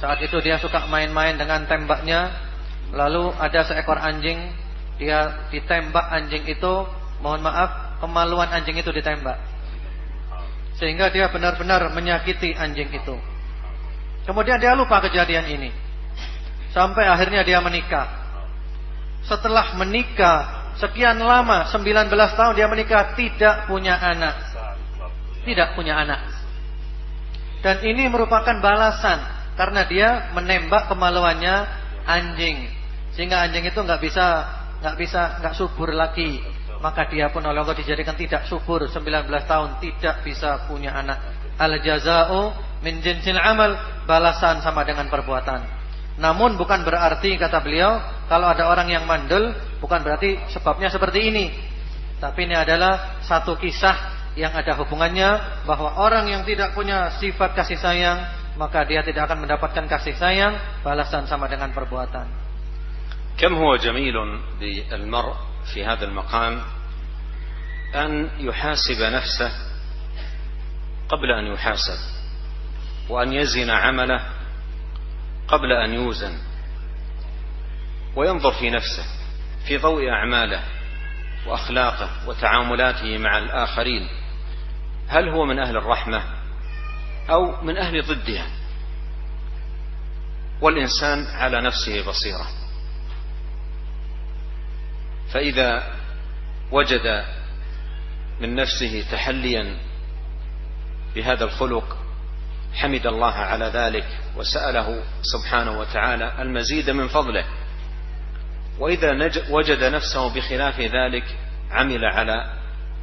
saat 0.03 0.19
itu 0.19 0.35
dia 0.43 0.59
suka 0.59 0.91
main-main 0.91 1.39
dengan 1.39 1.63
tembaknya. 1.71 2.51
Lalu 2.91 3.31
ada 3.39 3.63
seekor 3.63 4.03
anjing, 4.03 4.51
dia 4.99 5.47
ditembak 5.55 6.11
anjing 6.11 6.43
itu 6.51 6.73
mohon 7.23 7.39
maaf, 7.39 8.03
kemaluan 8.03 8.51
anjing 8.51 8.75
itu 8.75 8.91
ditembak. 8.91 9.39
Sehingga 10.75 11.07
dia 11.15 11.31
benar-benar 11.31 11.87
menyakiti 11.95 12.51
anjing 12.51 12.91
itu. 12.91 13.15
Kemudian 14.27 14.59
dia 14.59 14.75
lupa 14.75 14.99
kejadian 15.07 15.47
ini. 15.47 15.71
Sampai 16.75 17.07
akhirnya 17.07 17.47
dia 17.47 17.63
menikah. 17.63 18.11
Setelah 19.23 19.79
menikah 19.79 20.75
sekian 20.83 21.23
lama, 21.23 21.71
19 21.71 22.11
tahun 22.11 22.59
dia 22.59 22.67
menikah 22.67 23.15
tidak 23.15 23.71
punya 23.71 23.95
anak. 24.03 24.35
Tidak 25.47 25.79
punya 25.79 25.95
anak. 25.95 26.27
Dan 27.63 27.87
ini 27.87 28.11
merupakan 28.11 28.59
balasan 28.59 29.42
karena 29.63 29.87
dia 29.87 30.09
menembak 30.35 30.91
kemaluannya 30.91 31.55
anjing. 32.03 32.67
Sehingga 33.15 33.47
anjing 33.47 33.63
itu 33.63 33.79
nggak 33.79 34.03
bisa 34.03 34.27
nggak 34.83 34.97
bisa 34.99 35.39
nggak 35.39 35.55
subur 35.55 35.95
lagi. 35.95 36.43
Maka 36.83 37.07
dia 37.07 37.31
pun 37.31 37.47
oleh 37.47 37.63
Allah 37.63 37.79
dijadikan 37.79 38.19
tidak 38.19 38.51
subur 38.51 38.91
19 38.91 39.07
tahun 39.47 39.79
tidak 39.79 40.27
bisa 40.27 40.67
punya 40.67 40.99
anak. 40.99 41.23
Al 41.63 41.79
jazau 41.79 42.51
min 42.83 42.99
jinsil 43.07 43.39
amal 43.39 43.79
balasan 44.03 44.59
sama 44.67 44.83
dengan 44.83 45.07
perbuatan. 45.07 45.63
Namun 46.19 46.59
bukan 46.59 46.83
berarti 46.83 47.39
kata 47.39 47.63
beliau 47.63 48.03
kalau 48.27 48.51
ada 48.51 48.67
orang 48.67 48.91
yang 48.91 49.07
mandul 49.07 49.55
bukan 49.79 50.03
berarti 50.03 50.43
sebabnya 50.51 50.91
seperti 50.91 51.31
ini. 51.31 51.55
Tapi 52.19 52.51
ini 52.51 52.59
adalah 52.59 53.23
satu 53.23 53.55
kisah 53.55 54.11
yang 54.35 54.51
ada 54.59 54.75
hubungannya 54.75 55.63
bahwa 55.71 56.03
orang 56.03 56.27
yang 56.35 56.43
tidak 56.43 56.75
punya 56.75 57.15
sifat 57.23 57.55
kasih 57.55 57.79
sayang 57.79 58.42
maka 58.57 58.85
dia 58.85 59.01
tidak 59.01 59.31
akan 59.31 59.49
mendapatkan 59.49 59.85
kasih 59.89 60.17
sayang 60.17 60.57
balasan 60.85 61.25
sama 61.29 61.49
dengan 61.49 61.73
perbuatan. 61.73 62.43
كم 63.33 63.55
هو 63.55 63.77
جميل 63.77 64.13
بالمرء 64.61 65.35
في 65.75 65.85
هذا 65.85 66.05
المقام 66.05 66.61
أن 67.95 68.31
يحاسب 68.39 69.01
نفسه 69.03 69.51
قبل 71.09 71.31
أن 71.31 71.47
يحاسب 71.47 71.99
وأن 73.09 73.33
يزن 73.33 73.71
عمله 73.71 74.21
قبل 75.49 75.73
أن 75.73 75.95
يوزن 75.95 76.39
وينظر 78.17 78.53
في 78.53 78.71
نفسه 78.71 79.05
في 79.67 79.79
ضوء 79.79 80.09
أعماله 80.09 80.63
وأخلاقه 81.47 82.29
وتعاملاته 82.29 83.19
مع 83.19 83.39
الآخرين 83.39 84.09
هل 85.09 85.29
هو 85.29 85.45
من 85.45 85.59
أهل 85.59 85.77
الرحمة 85.77 86.42
أو 87.31 87.63
من 87.63 87.77
أهل 87.77 88.03
ضدها. 88.03 88.47
والإنسان 90.61 91.27
على 91.27 91.61
نفسه 91.61 92.07
بصيرة. 92.09 92.47
فإذا 95.33 95.97
وجد 96.73 97.25
من 98.41 98.55
نفسه 98.55 99.05
تحليا 99.13 99.77
بهذا 101.15 101.45
الخلق 101.45 101.97
حمد 102.75 103.07
الله 103.07 103.33
على 103.33 103.65
ذلك 103.65 104.07
وسأله 104.37 105.03
سبحانه 105.23 105.79
وتعالى 105.79 106.43
المزيد 106.43 106.91
من 106.91 107.09
فضله. 107.09 107.45
وإذا 108.79 109.31
وجد 109.51 109.85
نفسه 109.85 110.35
بخلاف 110.35 110.81
ذلك 110.81 111.25
عمل 111.71 112.05
على 112.05 112.63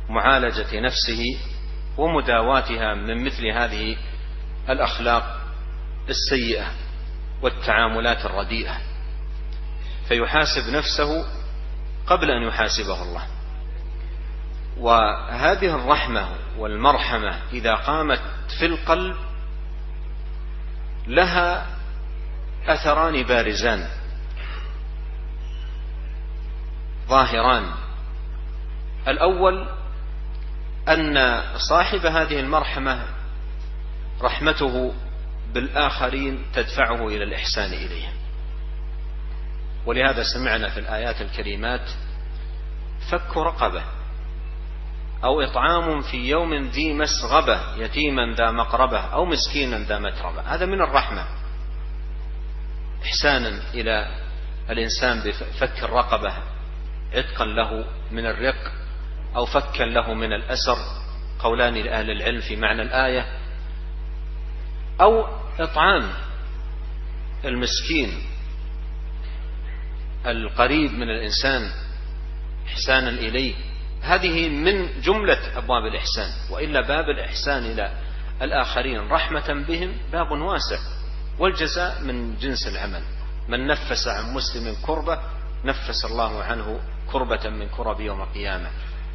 معالجة 0.09 0.79
نفسه 0.79 1.37
ومداواتها 1.97 2.93
من 2.93 3.25
مثل 3.25 3.47
هذه 3.47 3.97
الأخلاق 4.69 5.39
السيئة 6.09 6.71
والتعاملات 7.41 8.25
الرديئة. 8.25 8.77
فيحاسب 10.07 10.69
نفسه 10.73 11.25
قبل 12.07 12.31
أن 12.31 12.47
يحاسبه 12.47 13.03
الله. 13.03 13.27
وهذه 14.77 15.75
الرحمة 15.75 16.29
والمرحمة 16.57 17.39
إذا 17.53 17.75
قامت 17.75 18.21
في 18.59 18.65
القلب 18.65 19.15
لها 21.07 21.65
أثران 22.67 23.23
بارزان. 23.23 23.87
ظاهران. 27.07 27.71
الأول 29.07 29.67
أن 30.89 31.43
صاحب 31.69 32.05
هذه 32.05 32.39
المرحمة 32.39 33.18
رحمته 34.21 34.93
بالآخرين 35.53 36.45
تدفعه 36.53 37.07
إلى 37.07 37.23
الإحسان 37.23 37.73
إليهم. 37.73 38.13
ولهذا 39.85 40.23
سمعنا 40.23 40.69
في 40.69 40.79
الآيات 40.79 41.21
الكريمات 41.21 41.89
فك 43.11 43.37
رقبة 43.37 43.83
أو 45.23 45.41
إطعام 45.41 46.01
في 46.01 46.17
يوم 46.29 46.53
ذي 46.53 46.93
مسغبة 46.93 47.75
يتيما 47.75 48.35
ذا 48.37 48.51
مقربة 48.51 48.99
أو 48.99 49.25
مسكينا 49.25 49.79
ذا 49.79 49.99
متربة. 49.99 50.41
هذا 50.41 50.65
من 50.65 50.81
الرحمة. 50.81 51.25
إحسانا 53.03 53.61
إلى 53.73 54.07
الإنسان 54.69 55.21
بفك 55.21 55.83
الرقبة 55.83 56.33
عتقا 57.13 57.45
له 57.45 57.85
من 58.11 58.25
الرق 58.25 58.71
أو 59.35 59.45
فكا 59.45 59.83
له 59.83 60.13
من 60.13 60.33
الأسر. 60.33 60.77
قولان 61.39 61.73
لأهل 61.73 62.11
العلم 62.11 62.41
في 62.41 62.55
معنى 62.55 62.81
الآية 62.81 63.25
أو 65.01 65.27
إطعام 65.59 66.09
المسكين 67.45 68.09
القريب 70.25 70.91
من 70.91 71.09
الإنسان 71.09 71.71
إحسانا 72.67 73.09
إليه. 73.09 73.55
هذه 74.01 74.49
من 74.49 75.01
جملة 75.01 75.57
أبواب 75.57 75.85
الإحسان 75.85 76.31
وإلا 76.51 76.81
باب 76.81 77.09
الإحسان 77.09 77.63
إلى 77.65 77.91
الآخرين. 78.41 78.99
رحمة 78.99 79.65
بهم 79.67 79.93
باب 80.11 80.31
واسع 80.31 80.79
والجزاء 81.39 82.01
من 82.01 82.37
جنس 82.37 82.67
العمل. 82.67 83.03
من 83.47 83.67
نفس 83.67 84.07
عن 84.07 84.33
مسلم 84.33 84.75
كربة 84.85 85.19
نفس 85.65 86.05
الله 86.05 86.43
عنه 86.43 86.79
كربة 87.11 87.49
من 87.49 87.69
كرب 87.69 87.99
يوم 87.99 88.21
القيامة. 88.21 88.69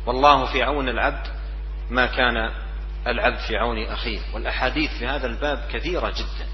والله 0.07 0.53
في 0.53 0.63
عون 0.63 0.89
العبد 0.89 1.27
ما 1.91 2.07
كان 2.07 2.51
العبد 3.07 3.39
في 3.39 3.57
عون 3.57 3.85
أخيه 3.85 4.21
والأحاديث 4.35 4.91
في 4.99 5.07
هذا 5.07 5.27
الباب 5.27 5.69
كثيرة 5.73 6.11
جدا. 6.11 6.49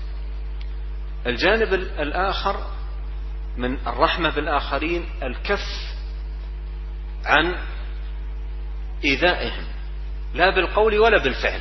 الجانب 1.26 1.74
الآخر 1.74 2.66
من 3.56 3.78
الرحمة 3.86 4.30
بالآخرين 4.30 5.08
الكف 5.22 5.94
عن 7.24 7.54
إيذائهم. 9.04 9.64
لا 10.34 10.50
بالقول 10.50 10.98
ولا 10.98 11.18
بالفعل 11.22 11.60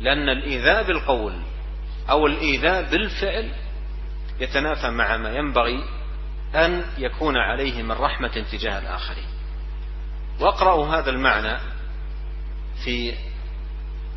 لأن 0.00 0.28
الإيذاء 0.28 0.82
بالقول 0.82 1.42
أو 2.10 2.26
الإيذاء 2.26 2.90
بالفعل 2.90 3.52
يتنافى 4.40 4.90
مع 4.90 5.16
ما 5.16 5.36
ينبغي 5.36 5.84
أن 6.54 6.84
يكون 6.98 7.36
عليه 7.36 7.82
من 7.82 7.92
رحمة 7.92 8.44
تجاه 8.52 8.78
الآخرين. 8.78 9.28
واقرأوا 10.40 10.86
هذا 10.86 11.10
المعنى 11.10 11.58
في 12.84 13.14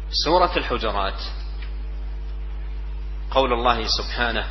سورة 0.09 0.57
الحجرات. 0.57 1.21
قول 3.31 3.53
الله 3.53 3.83
سبحانه 3.87 4.45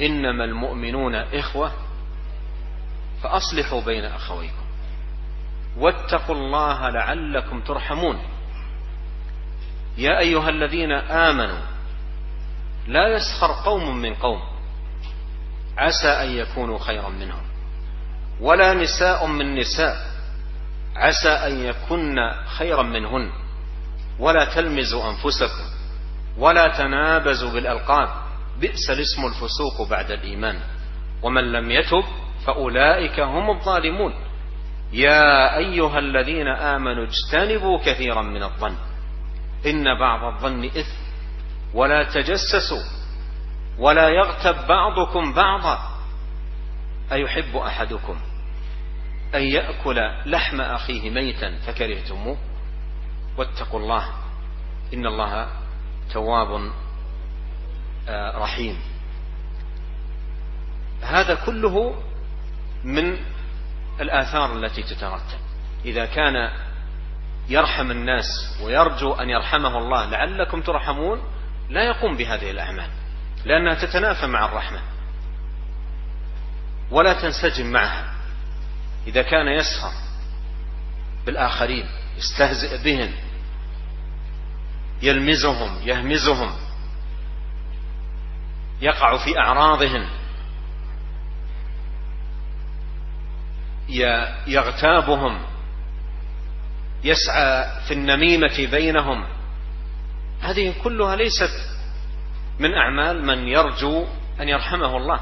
إنما 0.00 0.44
المؤمنون 0.44 1.14
إخوة 1.14 1.72
فأصلحوا 3.22 3.80
بين 3.80 4.04
أخويكم 4.04 4.66
واتقوا 5.76 6.34
الله 6.34 6.90
لعلكم 6.90 7.60
ترحمون. 7.60 8.18
يا 9.98 10.18
أيها 10.18 10.48
الذين 10.48 10.92
آمنوا 10.92 11.60
لا 12.86 13.08
يسخر 13.08 13.52
قوم 13.64 13.96
من 13.96 14.14
قوم 14.14 14.42
عسى 15.78 16.08
أن 16.08 16.30
يكونوا 16.30 16.78
خيرا 16.78 17.08
منهم 17.08 17.42
ولا 18.40 18.74
نساء 18.74 19.26
من 19.26 19.54
نساء 19.54 19.96
عسى 20.96 21.28
أن 21.28 21.60
يكن 21.60 22.16
خيرا 22.46 22.82
منهن. 22.82 23.45
ولا 24.18 24.54
تلمزوا 24.54 25.10
أنفسكم 25.10 25.64
ولا 26.38 26.68
تنابزوا 26.78 27.50
بالألقاب. 27.50 28.08
بئس 28.60 28.90
الاسم 28.90 29.26
الفسوق 29.26 29.88
بعد 29.90 30.10
الإيمان. 30.10 30.60
ومن 31.22 31.52
لم 31.52 31.70
يتب 31.70 32.04
فأولئك 32.46 33.20
هم 33.20 33.50
الظالمون. 33.50 34.14
يا 34.92 35.56
أيها 35.56 35.98
الذين 35.98 36.48
آمنوا 36.48 37.06
اجتنبوا 37.06 37.78
كثيرا 37.78 38.22
من 38.22 38.42
الظن. 38.42 38.76
إن 39.66 39.98
بعض 39.98 40.34
الظن 40.34 40.64
إثم. 40.64 40.96
ولا 41.74 42.02
تجسسوا. 42.02 42.82
ولا 43.78 44.08
يغتب 44.08 44.66
بعضكم 44.68 45.32
بعضا. 45.32 45.78
أيحب 47.12 47.56
أحدكم 47.56 48.16
أن 49.34 49.42
يأكل 49.42 49.96
لحم 50.26 50.60
أخيه 50.60 51.10
ميتا 51.10 51.58
فكرهتموه؟ 51.66 52.36
واتقوا 53.38 53.80
الله. 53.80 54.08
إن 54.94 55.06
الله 55.06 55.48
تواب 56.12 56.72
رحيم. 58.34 58.78
هذا 61.02 61.34
كله 61.34 62.02
من 62.84 63.18
الآثار 64.00 64.56
التي 64.56 64.82
تترتب. 64.82 65.38
إذا 65.84 66.06
كان 66.06 66.50
يرحم 67.48 67.90
الناس 67.90 68.26
ويرجو 68.62 69.12
أن 69.12 69.30
يرحمه 69.30 69.78
الله 69.78 70.06
لعلكم 70.06 70.62
ترحمون 70.62 71.22
لا 71.70 71.82
يقوم 71.82 72.16
بهذه 72.16 72.50
الأعمال 72.50 72.90
لأنها 73.44 73.74
تتنافى 73.74 74.26
مع 74.26 74.44
الرحمة. 74.44 74.80
ولا 76.90 77.12
تنسجم 77.12 77.72
معها. 77.72 78.14
إذا 79.06 79.22
كان 79.22 79.48
يسخر 79.48 79.92
بالآخرين 81.26 81.86
يستهزئ 82.16 82.84
بهم 82.84 83.12
يلمزهم 85.02 85.88
يهمزهم. 85.88 86.52
يقع 88.80 89.24
في 89.24 89.38
أعراضهم. 89.38 90.08
يغتابهم. 94.46 95.46
يسعى 97.04 97.80
في 97.88 97.94
النميمة 97.94 98.68
بينهم. 98.70 99.26
هذه 100.40 100.74
كلها 100.84 101.16
ليست 101.16 101.76
من 102.58 102.74
أعمال 102.74 103.26
من 103.26 103.48
يرجو 103.48 104.06
أن 104.40 104.48
يرحمه 104.48 104.96
الله 104.96 105.20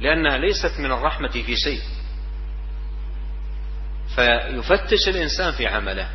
لأنها 0.00 0.38
ليست 0.38 0.80
من 0.80 0.92
الرحمة 0.92 1.28
في 1.28 1.56
شيء. 1.56 1.80
فيفتش 4.16 5.08
الإنسان 5.08 5.52
في 5.52 5.66
عمله. 5.66 6.08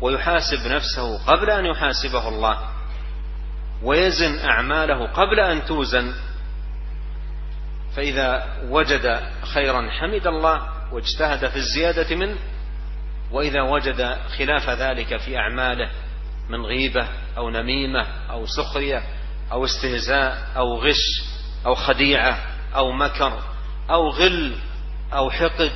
ويحاسب 0.00 0.66
نفسه 0.66 1.24
قبل 1.26 1.50
أن 1.50 1.66
يحاسبه 1.66 2.28
الله 2.28 2.58
ويزن 3.82 4.38
أعماله 4.38 5.06
قبل 5.06 5.40
أن 5.40 5.64
توزن. 5.64 6.14
فإذا 7.96 8.56
وجد 8.68 9.20
خيرا 9.42 9.90
حمد 9.90 10.26
الله 10.26 10.68
واجتهد 10.92 11.48
في 11.48 11.56
الزيادة 11.56 12.16
منه 12.16 12.36
وإذا 13.32 13.62
وجد 13.62 14.16
خلاف 14.38 14.70
ذلك 14.70 15.16
في 15.16 15.38
أعماله 15.38 15.90
من 16.48 16.66
غيبة 16.66 17.08
أو 17.36 17.50
نميمة 17.50 18.06
أو 18.30 18.46
سخرية 18.46 19.02
أو 19.52 19.64
استهزاء 19.64 20.52
أو 20.56 20.80
غش 20.80 21.22
أو 21.66 21.74
خديعة 21.74 22.38
أو 22.74 22.92
مكر 22.92 23.42
أو 23.90 24.08
غل 24.10 24.56
أو 25.12 25.30
حقد 25.30 25.72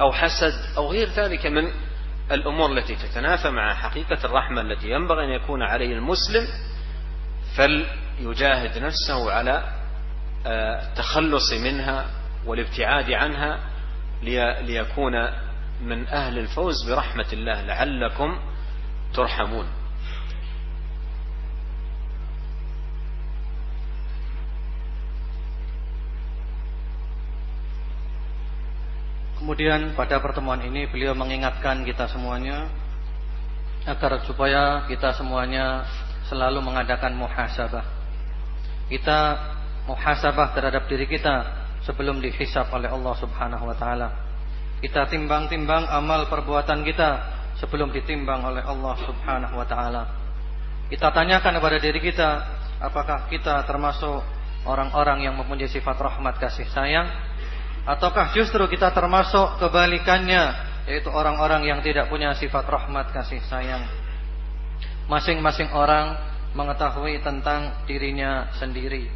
أو 0.00 0.12
حسد 0.12 0.54
أو 0.76 0.90
غير 0.90 1.08
ذلك 1.08 1.46
من 1.46 1.70
الأمور 2.30 2.72
التي 2.72 2.96
تتنافى 2.96 3.50
مع 3.50 3.74
حقيقة 3.74 4.24
الرحمة 4.24 4.60
التي 4.60 4.90
ينبغي 4.90 5.24
أن 5.24 5.30
يكون 5.30 5.62
عليه 5.62 5.92
المسلم 5.92 6.46
فليجاهد 7.56 8.78
نفسه 8.78 9.32
على 9.32 9.72
التخلص 10.46 11.52
منها 11.52 12.06
والابتعاد 12.46 13.10
عنها 13.10 13.60
ليكون 14.62 15.12
من 15.82 16.08
أهل 16.08 16.38
الفوز 16.38 16.90
برحمة 16.90 17.26
الله 17.32 17.62
لعلكم 17.62 18.38
ترحمون. 19.14 19.66
Kemudian 29.46 29.94
pada 29.94 30.18
pertemuan 30.18 30.58
ini 30.58 30.90
beliau 30.90 31.14
mengingatkan 31.14 31.86
kita 31.86 32.10
semuanya 32.10 32.66
agar 33.86 34.18
supaya 34.26 34.82
kita 34.90 35.14
semuanya 35.14 35.86
selalu 36.26 36.58
mengadakan 36.66 37.14
muhasabah. 37.14 37.86
Kita 38.90 39.18
muhasabah 39.86 40.50
terhadap 40.50 40.90
diri 40.90 41.06
kita 41.06 41.46
sebelum 41.86 42.18
dihisap 42.18 42.74
oleh 42.74 42.90
Allah 42.90 43.14
Subhanahu 43.22 43.70
wa 43.70 43.76
taala. 43.78 44.18
Kita 44.82 45.06
timbang-timbang 45.06 45.94
amal 45.94 46.26
perbuatan 46.26 46.82
kita 46.82 47.10
sebelum 47.62 47.94
ditimbang 47.94 48.42
oleh 48.50 48.66
Allah 48.66 48.98
Subhanahu 48.98 49.62
wa 49.62 49.66
taala. 49.70 50.10
Kita 50.90 51.14
tanyakan 51.14 51.62
kepada 51.62 51.78
diri 51.78 52.02
kita, 52.02 52.30
apakah 52.82 53.30
kita 53.30 53.62
termasuk 53.62 54.26
orang-orang 54.66 55.22
yang 55.22 55.38
mempunyai 55.38 55.70
sifat 55.70 55.94
rahmat 56.02 56.34
kasih 56.42 56.66
sayang 56.74 57.06
ataukah 57.86 58.34
justru 58.34 58.66
kita 58.66 58.90
termasuk 58.90 59.62
kebalikannya 59.62 60.66
yaitu 60.86 61.10
orang-orang 61.10 61.66
yang 61.66 61.80
tidak 61.82 62.06
punya 62.06 62.34
sifat 62.34 62.66
rahmat 62.66 63.10
kasih 63.10 63.42
sayang. 63.46 63.82
Masing-masing 65.06 65.70
orang 65.70 66.18
mengetahui 66.54 67.22
tentang 67.22 67.86
dirinya 67.86 68.50
sendiri. 68.58 69.10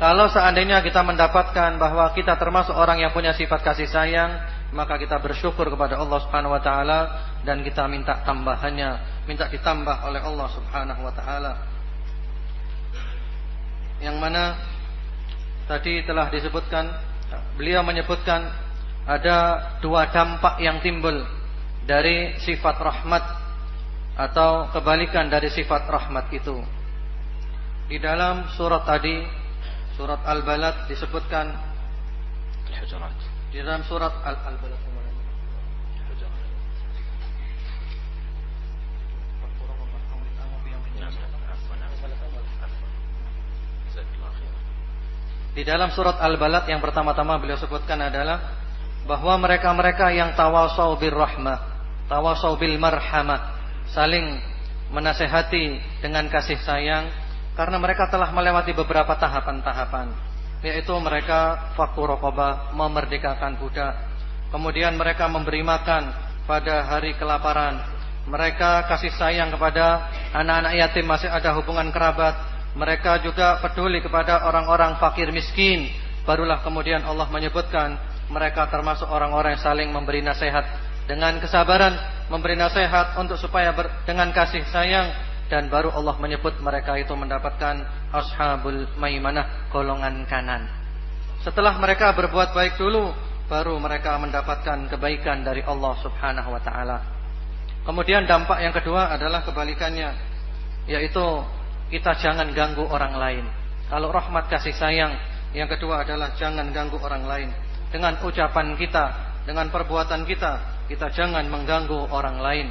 Kalau 0.00 0.32
seandainya 0.32 0.80
kita 0.80 1.04
mendapatkan 1.04 1.76
bahwa 1.76 2.08
kita 2.16 2.40
termasuk 2.40 2.72
orang 2.72 3.04
yang 3.04 3.12
punya 3.12 3.36
sifat 3.36 3.60
kasih 3.60 3.84
sayang, 3.84 4.40
maka 4.72 4.96
kita 4.96 5.20
bersyukur 5.20 5.68
kepada 5.68 6.00
Allah 6.00 6.18
Subhanahu 6.24 6.56
wa 6.56 6.62
taala 6.62 7.00
dan 7.44 7.60
kita 7.60 7.84
minta 7.84 8.16
tambahannya, 8.24 9.22
minta 9.28 9.50
ditambah 9.52 10.08
oleh 10.08 10.22
Allah 10.24 10.48
Subhanahu 10.56 11.00
wa 11.04 11.12
taala. 11.12 11.52
Yang 14.00 14.16
mana 14.16 14.56
tadi 15.68 16.00
telah 16.08 16.32
disebutkan 16.32 17.09
beliau 17.54 17.84
menyebutkan 17.84 18.46
ada 19.06 19.38
dua 19.82 20.10
dampak 20.10 20.60
yang 20.62 20.78
timbul 20.84 21.24
dari 21.86 22.38
sifat 22.42 22.76
rahmat 22.78 23.24
atau 24.18 24.68
kebalikan 24.70 25.32
dari 25.32 25.48
sifat 25.48 25.88
rahmat 25.88 26.28
itu. 26.34 26.60
Di 27.90 27.98
dalam 27.98 28.46
surat 28.54 28.86
tadi, 28.86 29.18
surat 29.98 30.22
Al-Balad 30.22 30.86
disebutkan 30.86 31.50
Di 33.50 33.58
dalam 33.58 33.82
surat 33.82 34.14
Al-Balad 34.22 34.89
Di 45.50 45.66
dalam 45.66 45.90
surat 45.90 46.22
Al-Balad 46.22 46.70
yang 46.70 46.78
pertama-tama 46.78 47.38
beliau 47.42 47.58
sebutkan 47.58 47.98
adalah 47.98 48.58
bahwa 49.04 49.34
mereka-mereka 49.42 50.14
yang 50.14 50.38
tawasau 50.38 50.94
bir 51.00 51.14
rahmah, 51.14 51.58
tawasau 52.06 52.54
bil 52.54 52.78
marhamah, 52.78 53.58
saling 53.90 54.38
menasehati 54.90 55.78
dengan 56.02 56.26
kasih 56.26 56.58
sayang 56.62 57.10
karena 57.54 57.78
mereka 57.78 58.10
telah 58.10 58.30
melewati 58.34 58.74
beberapa 58.74 59.14
tahapan-tahapan 59.18 60.10
yaitu 60.60 60.92
mereka 61.00 61.72
fakku 61.78 62.04
rokobah 62.04 62.74
memerdekakan 62.76 63.56
budak 63.56 63.96
kemudian 64.52 64.98
mereka 64.98 65.30
memberi 65.30 65.64
makan 65.64 66.10
pada 66.44 66.84
hari 66.84 67.16
kelaparan 67.16 67.80
mereka 68.28 68.84
kasih 68.90 69.14
sayang 69.16 69.48
kepada 69.54 70.10
anak-anak 70.36 70.72
yatim 70.76 71.06
masih 71.08 71.30
ada 71.32 71.56
hubungan 71.56 71.88
kerabat 71.94 72.36
mereka 72.78 73.18
juga 73.18 73.58
peduli 73.58 73.98
kepada 73.98 74.46
orang-orang 74.46 74.98
fakir 75.02 75.34
miskin. 75.34 75.90
Barulah 76.22 76.62
kemudian 76.62 77.02
Allah 77.02 77.26
menyebutkan 77.32 77.98
mereka 78.30 78.70
termasuk 78.70 79.10
orang-orang 79.10 79.58
yang 79.58 79.64
saling 79.64 79.88
memberi 79.90 80.22
nasihat 80.22 80.62
dengan 81.10 81.42
kesabaran, 81.42 81.98
memberi 82.30 82.54
nasihat 82.54 83.18
untuk 83.18 83.34
supaya 83.34 83.74
ber, 83.74 83.90
dengan 84.06 84.30
kasih 84.30 84.62
sayang 84.70 85.10
dan 85.50 85.66
baru 85.66 85.90
Allah 85.90 86.14
menyebut 86.22 86.54
mereka 86.62 86.94
itu 86.94 87.10
mendapatkan 87.10 87.82
ashabul 88.14 88.86
maimanah 88.94 89.66
golongan 89.74 90.22
kanan. 90.30 90.70
Setelah 91.42 91.74
mereka 91.82 92.14
berbuat 92.14 92.54
baik 92.54 92.78
dulu, 92.78 93.10
baru 93.50 93.74
mereka 93.82 94.14
mendapatkan 94.22 94.86
kebaikan 94.86 95.42
dari 95.42 95.66
Allah 95.66 95.98
Subhanahu 95.98 96.54
wa 96.54 96.62
taala. 96.62 97.02
Kemudian 97.82 98.30
dampak 98.30 98.62
yang 98.62 98.70
kedua 98.70 99.10
adalah 99.10 99.42
kebalikannya, 99.42 100.14
yaitu 100.86 101.26
kita 101.90 102.14
jangan 102.22 102.54
ganggu 102.54 102.86
orang 102.86 103.14
lain. 103.18 103.44
Kalau 103.90 104.14
rahmat 104.14 104.46
kasih 104.46 104.72
sayang, 104.78 105.18
yang 105.50 105.66
kedua 105.66 106.06
adalah 106.06 106.30
jangan 106.38 106.70
ganggu 106.70 106.96
orang 107.02 107.26
lain. 107.26 107.50
Dengan 107.90 108.22
ucapan 108.22 108.78
kita, 108.78 109.04
dengan 109.42 109.66
perbuatan 109.66 110.22
kita, 110.22 110.86
kita 110.86 111.10
jangan 111.10 111.42
mengganggu 111.50 112.06
orang 112.14 112.38
lain. 112.38 112.66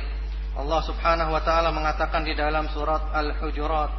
Allah 0.56 0.82
Subhanahu 0.88 1.36
wa 1.36 1.44
taala 1.44 1.76
mengatakan 1.76 2.24
di 2.24 2.36
dalam 2.36 2.72
surat 2.72 3.12
Al-Hujurat, 3.12 3.92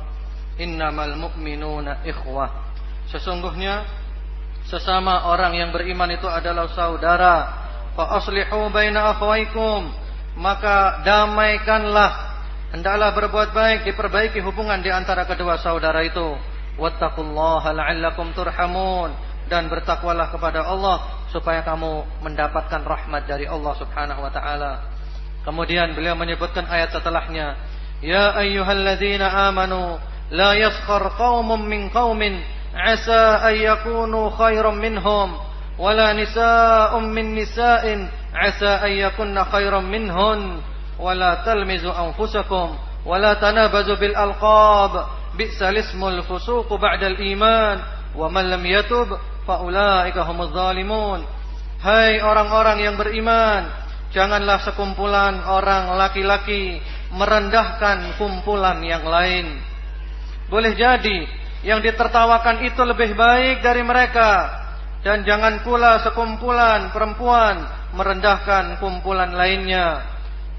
"Innamal 0.57 1.17
mu'minuna 1.17 2.01
ikhwah." 2.09 2.73
Sesungguhnya 3.13 3.85
sesama 4.65 5.29
orang 5.29 5.57
yang 5.57 5.71
beriman 5.73 6.09
itu 6.09 6.29
adalah 6.29 6.69
saudara. 6.73 7.37
Fa 7.93 8.17
aslihu 8.17 8.73
baina 8.73 9.13
akhwaikum. 9.17 9.93
Maka 10.41 11.05
damaikanlah 11.05 12.30
Hendaklah 12.71 13.11
berbuat 13.19 13.51
baik, 13.51 13.83
diperbaiki 13.83 14.39
hubungan 14.47 14.79
di 14.79 14.95
antara 14.95 15.27
kedua 15.27 15.59
saudara 15.59 16.07
itu. 16.07 16.39
Wattaqullaha 16.79 17.75
la'allakum 17.75 18.31
turhamun 18.31 19.11
dan 19.51 19.67
bertakwalah 19.67 20.31
kepada 20.31 20.63
Allah 20.63 21.27
supaya 21.35 21.67
kamu 21.67 22.23
mendapatkan 22.23 22.87
rahmat 22.87 23.27
dari 23.27 23.51
Allah 23.51 23.75
Subhanahu 23.75 24.23
wa 24.23 24.31
taala. 24.31 24.87
Kemudian 25.43 25.99
beliau 25.99 26.15
menyebutkan 26.15 26.71
ayat 26.71 26.95
setelahnya, 26.95 27.59
"Ya 28.07 28.39
ayyuhalladzina 28.39 29.51
amanu 29.51 29.99
la 30.31 30.55
yaskhar 30.55 31.19
qaumun 31.19 31.67
min 31.67 31.91
qaumin 31.91 32.39
asa 32.71 33.51
an 33.51 33.55
yakunu 33.59 34.31
khairan 34.39 34.79
minhum 34.79 35.35
wala 35.75 36.15
nisaa'un 36.15 37.11
min 37.11 37.35
nisa'in 37.35 38.07
asa 38.31 38.87
an 38.87 38.95
yakunna 38.95 39.43
khairan 39.51 39.91
minhun." 39.91 40.63
ولا 41.01 41.35
تلمزوا 41.47 41.95
أنفسكم 42.07 42.69
ولا 43.07 43.33
تنابزوا 43.35 43.97
بالألقاب 43.97 44.93
بئس 45.39 45.63
الاسم 45.63 46.05
الفسوق 46.05 46.69
بعد 46.75 47.03
الإيمان 47.05 47.77
ومن 48.17 48.51
لم 48.51 48.67
يتب 48.67 49.09
فأولئك 49.49 50.17
هم 50.19 50.39
الظالمون 50.43 51.21
hai 51.81 52.21
orang-orang 52.21 52.85
yang 52.85 53.01
beriman 53.01 53.65
janganlah 54.13 54.61
sekumpulan 54.61 55.41
orang 55.49 55.97
laki-laki 55.97 56.77
merendahkan 57.15 58.21
kumpulan 58.21 58.79
yang 58.85 59.03
lain. 59.03 59.59
Boleh 60.51 60.75
jadi 60.75 61.27
yang 61.63 61.81
ditertawakan 61.81 62.67
itu 62.67 62.83
lebih 62.83 63.15
baik 63.15 63.63
dari 63.63 63.83
mereka. 63.83 64.61
Dan 65.01 65.25
jangan 65.25 65.65
pula 65.65 66.05
sekumpulan 66.05 66.93
perempuan 66.93 67.65
merendahkan 67.97 68.77
kumpulan 68.77 69.33
lainnya. 69.33 70.05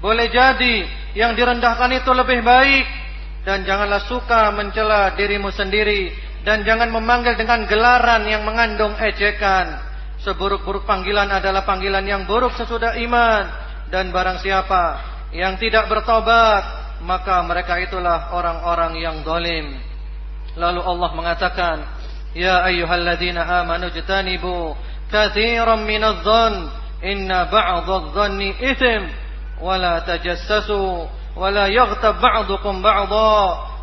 Boleh 0.02 0.28
jadi 0.28 0.84
Yang 1.14 1.32
direndahkan 1.38 1.90
itu 1.94 2.10
lebih 2.10 2.42
baik. 2.42 2.86
Dan 3.46 3.62
janganlah 3.66 4.02
suka 4.06 4.50
mencela 4.52 5.14
dirimu 5.14 5.54
sendiri. 5.54 6.10
Dan 6.42 6.66
jangan 6.66 6.90
memanggil 6.90 7.38
dengan 7.38 7.64
gelaran 7.70 8.26
yang 8.26 8.42
mengandung 8.42 8.98
ejekan. 8.98 9.78
Seburuk-buruk 10.22 10.86
panggilan 10.86 11.30
adalah 11.30 11.62
panggilan 11.62 12.02
yang 12.02 12.26
buruk 12.26 12.54
sesudah 12.58 12.98
iman. 12.98 13.44
Dan 13.92 14.10
barang 14.10 14.42
siapa 14.42 14.82
yang 15.32 15.56
tidak 15.56 15.88
bertobat 15.88 16.82
maka 17.02 17.42
mereka 17.42 17.82
itulah 17.82 18.30
orang-orang 18.34 18.98
yang 19.02 19.16
zalim. 19.26 19.74
Lalu 20.54 20.80
Allah 20.84 21.10
mengatakan, 21.16 21.76
"Ya 22.36 22.62
ayyuhalladzina 22.62 23.42
amanu 23.62 23.90
jtanibu 23.90 24.76
katsiran 25.10 25.82
minadh-dhann 25.82 26.54
inna 27.02 27.50
ba'dadh-dhanni 27.50 28.54
itsm 28.62 29.21
ولا 29.62 30.02
تجسسوا 30.02 31.06
ولا 31.38 31.66
يغتب 31.66 32.14
بعضكم 32.20 32.74
بعضا. 32.82 33.34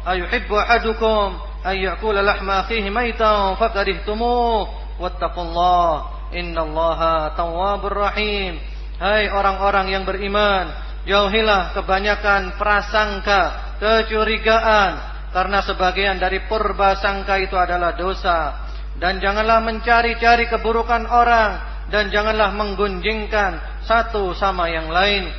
أيحب 0.07 0.53
أحدكم 0.53 1.25
أن 1.65 1.75
يأكل 1.75 2.25
لحم 2.25 2.49
أخيه 2.49 2.89
ميتا 2.89 3.55
فكرهتموه. 3.55 4.67
واتقوا 4.99 5.43
الله 5.43 5.91
إن 6.35 6.57
الله 6.57 6.99
تواب 7.39 7.83
رحيم. 7.87 8.53
Hai 8.99 9.31
orang-orang 9.31 9.95
yang 9.95 10.03
beriman 10.03 10.67
Jauhilah 11.07 11.71
kebanyakan 11.71 12.59
prasangka 12.59 13.71
Kecurigaan 13.79 14.99
Karena 15.31 15.63
sebagian 15.63 16.19
dari 16.19 16.43
purba 16.43 16.99
sangka 16.99 17.39
itu 17.39 17.55
adalah 17.55 17.95
dosa. 17.95 18.67
Dan 18.99 19.23
janganlah 19.23 19.63
mencari-cari 19.63 20.51
keburukan 20.51 21.07
orang 21.07 21.63
Dan 21.87 22.11
janganlah 22.11 22.51
menggunjingkan 22.51 23.81
satu 23.87 24.35
sama 24.37 24.69
yang 24.69 24.91
lain 24.91 25.31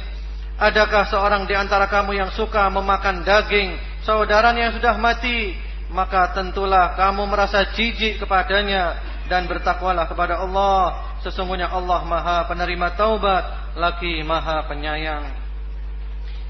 adakah 0.60 1.08
seorang 1.08 1.48
di 1.48 1.56
antara 1.56 1.88
kamu 1.88 2.12
yang 2.20 2.30
suka 2.36 2.68
memakan 2.68 3.24
daging 3.24 3.80
saudaranya 4.04 4.68
yang 4.68 4.74
sudah 4.76 4.94
mati? 5.00 5.56
Maka 5.90 6.30
tentulah 6.36 6.94
kamu 6.94 7.26
merasa 7.26 7.66
jijik 7.74 8.22
kepadanya 8.22 8.94
dan 9.26 9.50
bertakwalah 9.50 10.06
kepada 10.06 10.38
Allah. 10.38 11.10
Sesungguhnya 11.26 11.66
Allah 11.66 12.06
Maha 12.06 12.46
penerima 12.46 12.94
taubat 12.94 13.74
lagi 13.74 14.22
Maha 14.22 14.70
penyayang. 14.70 15.26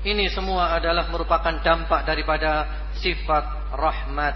Ini 0.04 0.28
semua 0.32 0.76
adalah 0.76 1.08
merupakan 1.08 1.56
dampak 1.60 2.04
daripada 2.04 2.68
sifat 3.00 3.72
rahmat. 3.72 4.34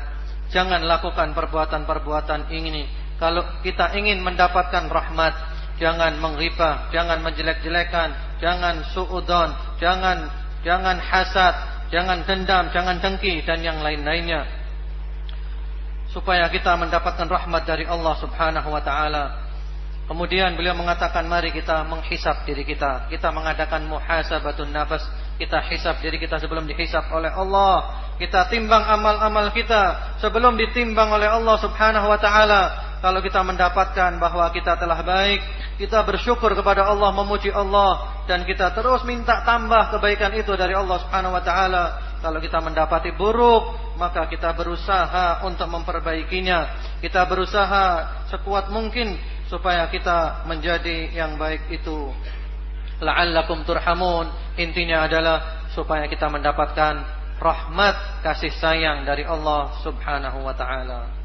Jangan 0.49 0.85
lakukan 0.89 1.37
perbuatan-perbuatan 1.37 2.49
ini. 2.49 2.89
Kalau 3.21 3.45
kita 3.61 3.93
ingin 3.97 4.25
mendapatkan 4.25 4.89
rahmat 4.89 5.55
jangan 5.79 6.15
menghibah 6.23 6.91
jangan 6.95 7.19
menjelek-jelekan 7.23 8.34
jangan 8.45 8.85
suudon 8.93 9.57
jangan 9.81 10.29
jangan 10.61 11.01
hasad 11.01 11.55
jangan 11.89 12.21
dendam 12.29 12.69
jangan 12.69 13.01
dengki 13.01 13.41
dan 13.49 13.65
yang 13.65 13.81
lain-lainnya 13.81 14.45
supaya 16.15 16.47
kita 16.47 16.79
mendapatkan 16.79 17.27
rahmat 17.27 17.67
dari 17.67 17.91
Allah 17.91 18.15
Subhanahu 18.23 18.71
wa 18.71 18.79
taala. 18.79 19.43
Kemudian 20.07 20.55
beliau 20.55 20.79
mengatakan 20.79 21.27
mari 21.27 21.51
kita 21.51 21.83
menghisap 21.91 22.47
diri 22.47 22.63
kita. 22.63 23.11
Kita 23.11 23.35
mengadakan 23.35 23.91
muhasabatun 23.91 24.71
nafas. 24.71 25.03
Kita 25.35 25.59
hisap 25.67 25.99
diri 25.99 26.23
kita 26.23 26.39
sebelum 26.39 26.65
dihisap 26.71 27.11
oleh 27.11 27.31
Allah. 27.31 28.07
Kita 28.15 28.47
timbang 28.47 28.87
amal-amal 28.87 29.51
kita 29.51 30.15
sebelum 30.23 30.55
ditimbang 30.55 31.11
oleh 31.11 31.27
Allah 31.27 31.59
Subhanahu 31.59 32.07
wa 32.07 32.19
taala. 32.23 32.63
Kalau 33.03 33.21
kita 33.21 33.43
mendapatkan 33.45 34.17
bahwa 34.17 34.49
kita 34.55 34.81
telah 34.81 35.03
baik, 35.05 35.43
kita 35.77 36.07
bersyukur 36.07 36.55
kepada 36.57 36.87
Allah, 36.87 37.11
memuji 37.13 37.51
Allah 37.51 38.23
dan 38.25 38.47
kita 38.49 38.73
terus 38.73 39.05
minta 39.05 39.45
tambah 39.45 39.93
kebaikan 39.93 40.33
itu 40.39 40.55
dari 40.55 40.73
Allah 40.73 41.03
Subhanahu 41.03 41.35
wa 41.35 41.43
taala. 41.43 41.85
Kalau 42.25 42.41
kita 42.41 42.63
mendapati 42.65 43.13
buruk, 43.13 43.95
maka 44.01 44.25
kita 44.31 44.57
berusaha 44.57 45.45
untuk 45.45 45.69
memperbaikinya. 45.69 46.89
Kita 47.05 47.29
berusaha 47.29 47.85
sekuat 48.33 48.73
mungkin 48.73 49.21
supaya 49.53 49.85
kita 49.93 50.49
menjadi 50.49 51.13
yang 51.13 51.37
baik 51.37 51.69
itu. 51.69 52.09
La'allakum 53.03 53.67
turhamun. 53.67 54.31
Intinya 54.61 55.07
adalah 55.07 55.67
supaya 55.75 56.07
kita 56.07 56.31
mendapatkan 56.31 57.03
rahmat 57.43 58.23
kasih 58.23 58.55
sayang 58.63 59.03
dari 59.03 59.27
Allah 59.27 59.75
Subhanahu 59.83 60.47
wa 60.47 60.55
taala. 60.55 61.25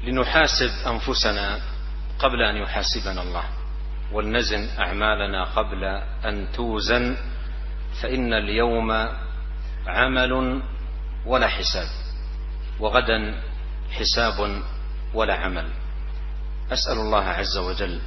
لنحاسب 0.00 0.88
أنفسنا 0.88 1.60
قبل 2.18 2.42
أن 2.42 2.56
يحاسبنا 2.56 3.22
الله 3.22 3.44
ولنزن 4.12 4.68
أعمالنا 4.80 5.44
قبل 5.44 5.84
أن 6.24 6.48
توزن 6.56 7.16
فإن 8.02 8.32
اليوم 8.32 8.90
عمل 9.86 10.62
ولا 11.26 11.48
حساب 11.48 11.88
وغدا 12.80 13.42
حساب 13.90 14.62
ولا 15.14 15.34
عمل 15.34 15.68
أسأل 16.72 16.98
الله 16.98 17.24
عز 17.24 17.56
وجل 17.58 18.00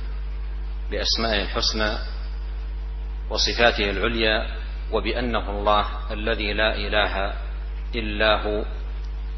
بأسمائه 0.92 1.42
الحسنى 1.42 1.98
وصفاته 3.30 3.90
العليا 3.90 4.48
وبأنه 4.91 5.50
الله 5.50 5.86
الذي 6.12 6.54
لا 6.54 6.76
إله 6.76 7.34
إلا 7.95 8.41
هو 8.41 8.66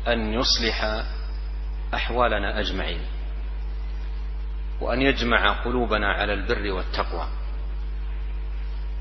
أن 0.08 0.34
يصلح 0.34 1.04
أحوالنا 1.94 2.60
أجمعين. 2.60 3.00
وأن 4.82 5.02
يجمع 5.02 5.64
قلوبنا 5.64 6.08
على 6.08 6.34
البر 6.34 6.72
والتقوى. 6.72 7.28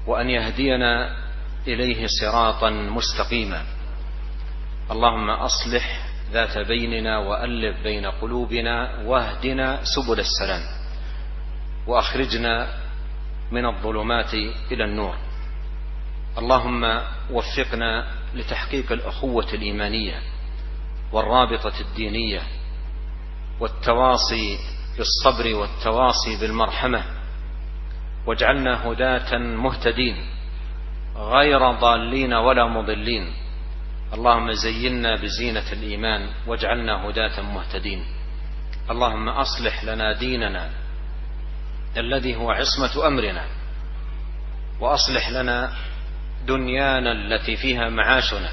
وأن 0.06 0.30
يهدينا 0.30 1.16
إليه 1.66 2.06
صراطا 2.20 2.70
مستقيما. 2.70 3.62
اللهم 4.90 5.30
أصلح 5.30 6.06
ذات 6.32 6.58
بيننا 6.58 7.18
وألف 7.18 7.82
بين 7.82 8.06
قلوبنا 8.06 9.00
واهدنا 9.04 9.80
سبل 9.84 10.20
السلام. 10.20 10.62
وأخرجنا 11.86 12.83
من 13.52 13.66
الظلمات 13.66 14.34
إلى 14.72 14.84
النور. 14.84 15.16
اللهم 16.38 17.00
وفقنا 17.30 18.06
لتحقيق 18.34 18.92
الأخوة 18.92 19.52
الإيمانية 19.52 20.22
والرابطة 21.12 21.80
الدينية 21.80 22.42
والتواصي 23.60 24.58
بالصبر 24.98 25.54
والتواصي 25.54 26.40
بالمرحمة 26.40 27.04
واجعلنا 28.26 28.86
هداة 28.88 29.38
مهتدين 29.38 30.16
غير 31.16 31.70
ضالين 31.70 32.34
ولا 32.34 32.66
مضلين. 32.66 33.32
اللهم 34.14 34.52
زينا 34.52 35.16
بزينة 35.16 35.72
الإيمان 35.72 36.28
واجعلنا 36.46 37.08
هداة 37.08 37.40
مهتدين. 37.40 38.04
اللهم 38.90 39.28
أصلح 39.28 39.84
لنا 39.84 40.12
ديننا 40.12 40.70
الذي 41.96 42.36
هو 42.36 42.50
عصمة 42.50 43.06
أمرنا. 43.06 43.44
وأصلح 44.80 45.30
لنا 45.30 45.72
دنيانا 46.46 47.12
التي 47.12 47.56
فيها 47.56 47.88
معاشنا. 47.88 48.50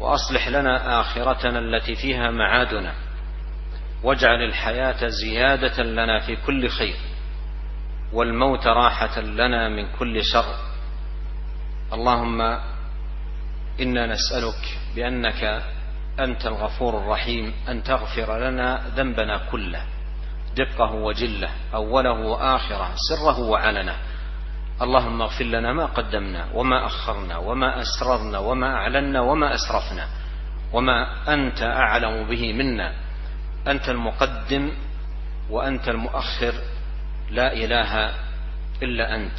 وأصلح 0.00 0.48
لنا 0.48 1.00
آخرتنا 1.00 1.58
التي 1.58 1.94
فيها 1.94 2.30
معادنا. 2.30 2.94
واجعل 4.02 4.42
الحياة 4.42 5.08
زيادة 5.08 5.82
لنا 5.82 6.20
في 6.20 6.36
كل 6.36 6.68
خير. 6.68 6.96
والموت 8.12 8.66
راحة 8.66 9.20
لنا 9.20 9.68
من 9.68 9.92
كل 9.98 10.24
شر. 10.24 10.54
اللهم 11.92 12.40
إنا 13.80 14.06
نسألك 14.06 14.78
بأنك 14.96 15.62
أنت 16.20 16.46
الغفور 16.46 16.98
الرحيم 16.98 17.54
أن 17.68 17.82
تغفر 17.82 18.38
لنا 18.38 18.82
ذنبنا 18.96 19.38
كله. 19.50 19.93
دقه 20.54 20.94
وجلة 20.94 21.50
أوله 21.74 22.12
وآخره 22.12 22.90
سره 23.08 23.38
وعلنه. 23.40 23.96
اللهم 24.82 25.22
اغفر 25.22 25.44
لنا 25.44 25.72
ما 25.72 25.86
قدمنا 25.86 26.48
وما 26.54 26.86
أخرنا 26.86 27.36
وما 27.38 27.80
أسررنا 27.80 28.38
وما 28.38 28.74
أعلنا 28.74 29.20
وما 29.20 29.54
أسرفنا 29.54 30.08
وما 30.72 31.06
أنت 31.34 31.62
أعلم 31.62 32.28
به 32.30 32.52
منا. 32.52 32.92
أنت 33.68 33.88
المقدم 33.88 34.72
وأنت 35.50 35.88
المؤخر 35.88 36.54
لا 37.30 37.52
إله 37.52 38.14
إلا 38.82 39.16
أنت. 39.16 39.38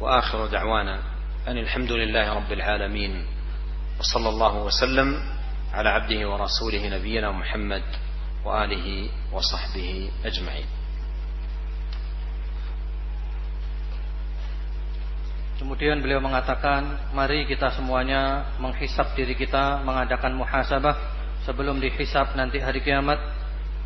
وآخر 0.00 0.46
دعوانا 0.46 0.98
أن 1.48 1.58
الحمد 1.58 1.92
لله 1.92 2.32
رب 2.32 2.52
العالمين 2.52 3.26
وصلى 4.00 4.28
الله 4.28 4.54
وسلم 4.56 5.08
على 5.72 5.88
عبده 5.88 6.28
ورسوله 6.28 6.88
نبينا 6.98 7.32
محمد 7.32 7.82
وآله 8.45 8.87
وصحبه 9.31 9.89
أجمعين 10.25 10.69
Kemudian 15.53 16.03
beliau 16.03 16.19
mengatakan, 16.19 17.13
mari 17.15 17.47
kita 17.47 17.71
semuanya 17.71 18.51
menghisap 18.59 19.15
diri 19.15 19.31
kita, 19.31 19.79
mengadakan 19.85 20.35
muhasabah 20.35 20.91
sebelum 21.47 21.79
dihisap 21.79 22.35
nanti 22.35 22.59
hari 22.59 22.83
kiamat. 22.83 23.15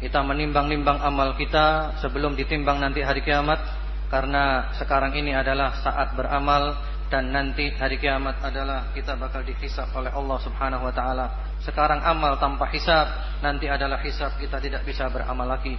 Kita 0.01 0.25
menimbang-nimbang 0.25 0.97
amal 0.97 1.37
kita 1.37 1.99
sebelum 2.01 2.33
ditimbang 2.33 2.81
nanti 2.81 3.05
hari 3.05 3.21
kiamat. 3.21 3.61
Karena 4.09 4.73
sekarang 4.79 5.13
ini 5.21 5.37
adalah 5.37 5.77
saat 5.83 6.17
beramal 6.17 6.81
dan 7.13 7.29
nanti 7.29 7.69
hari 7.75 7.99
kiamat 7.99 8.39
adalah 8.41 8.89
kita 8.91 9.13
bakal 9.19 9.43
dihisap 9.43 9.91
oleh 9.93 10.09
Allah 10.09 10.37
Subhanahu 10.41 10.87
wa 10.87 10.93
taala. 10.95 11.50
Sekarang 11.62 12.02
amal 12.02 12.36
tanpa 12.42 12.66
hisap, 12.74 13.06
nanti 13.40 13.70
adalah 13.70 14.02
hisap 14.02 14.34
kita 14.38 14.58
tidak 14.58 14.82
bisa 14.82 15.06
beramal 15.08 15.46
lagi. 15.46 15.78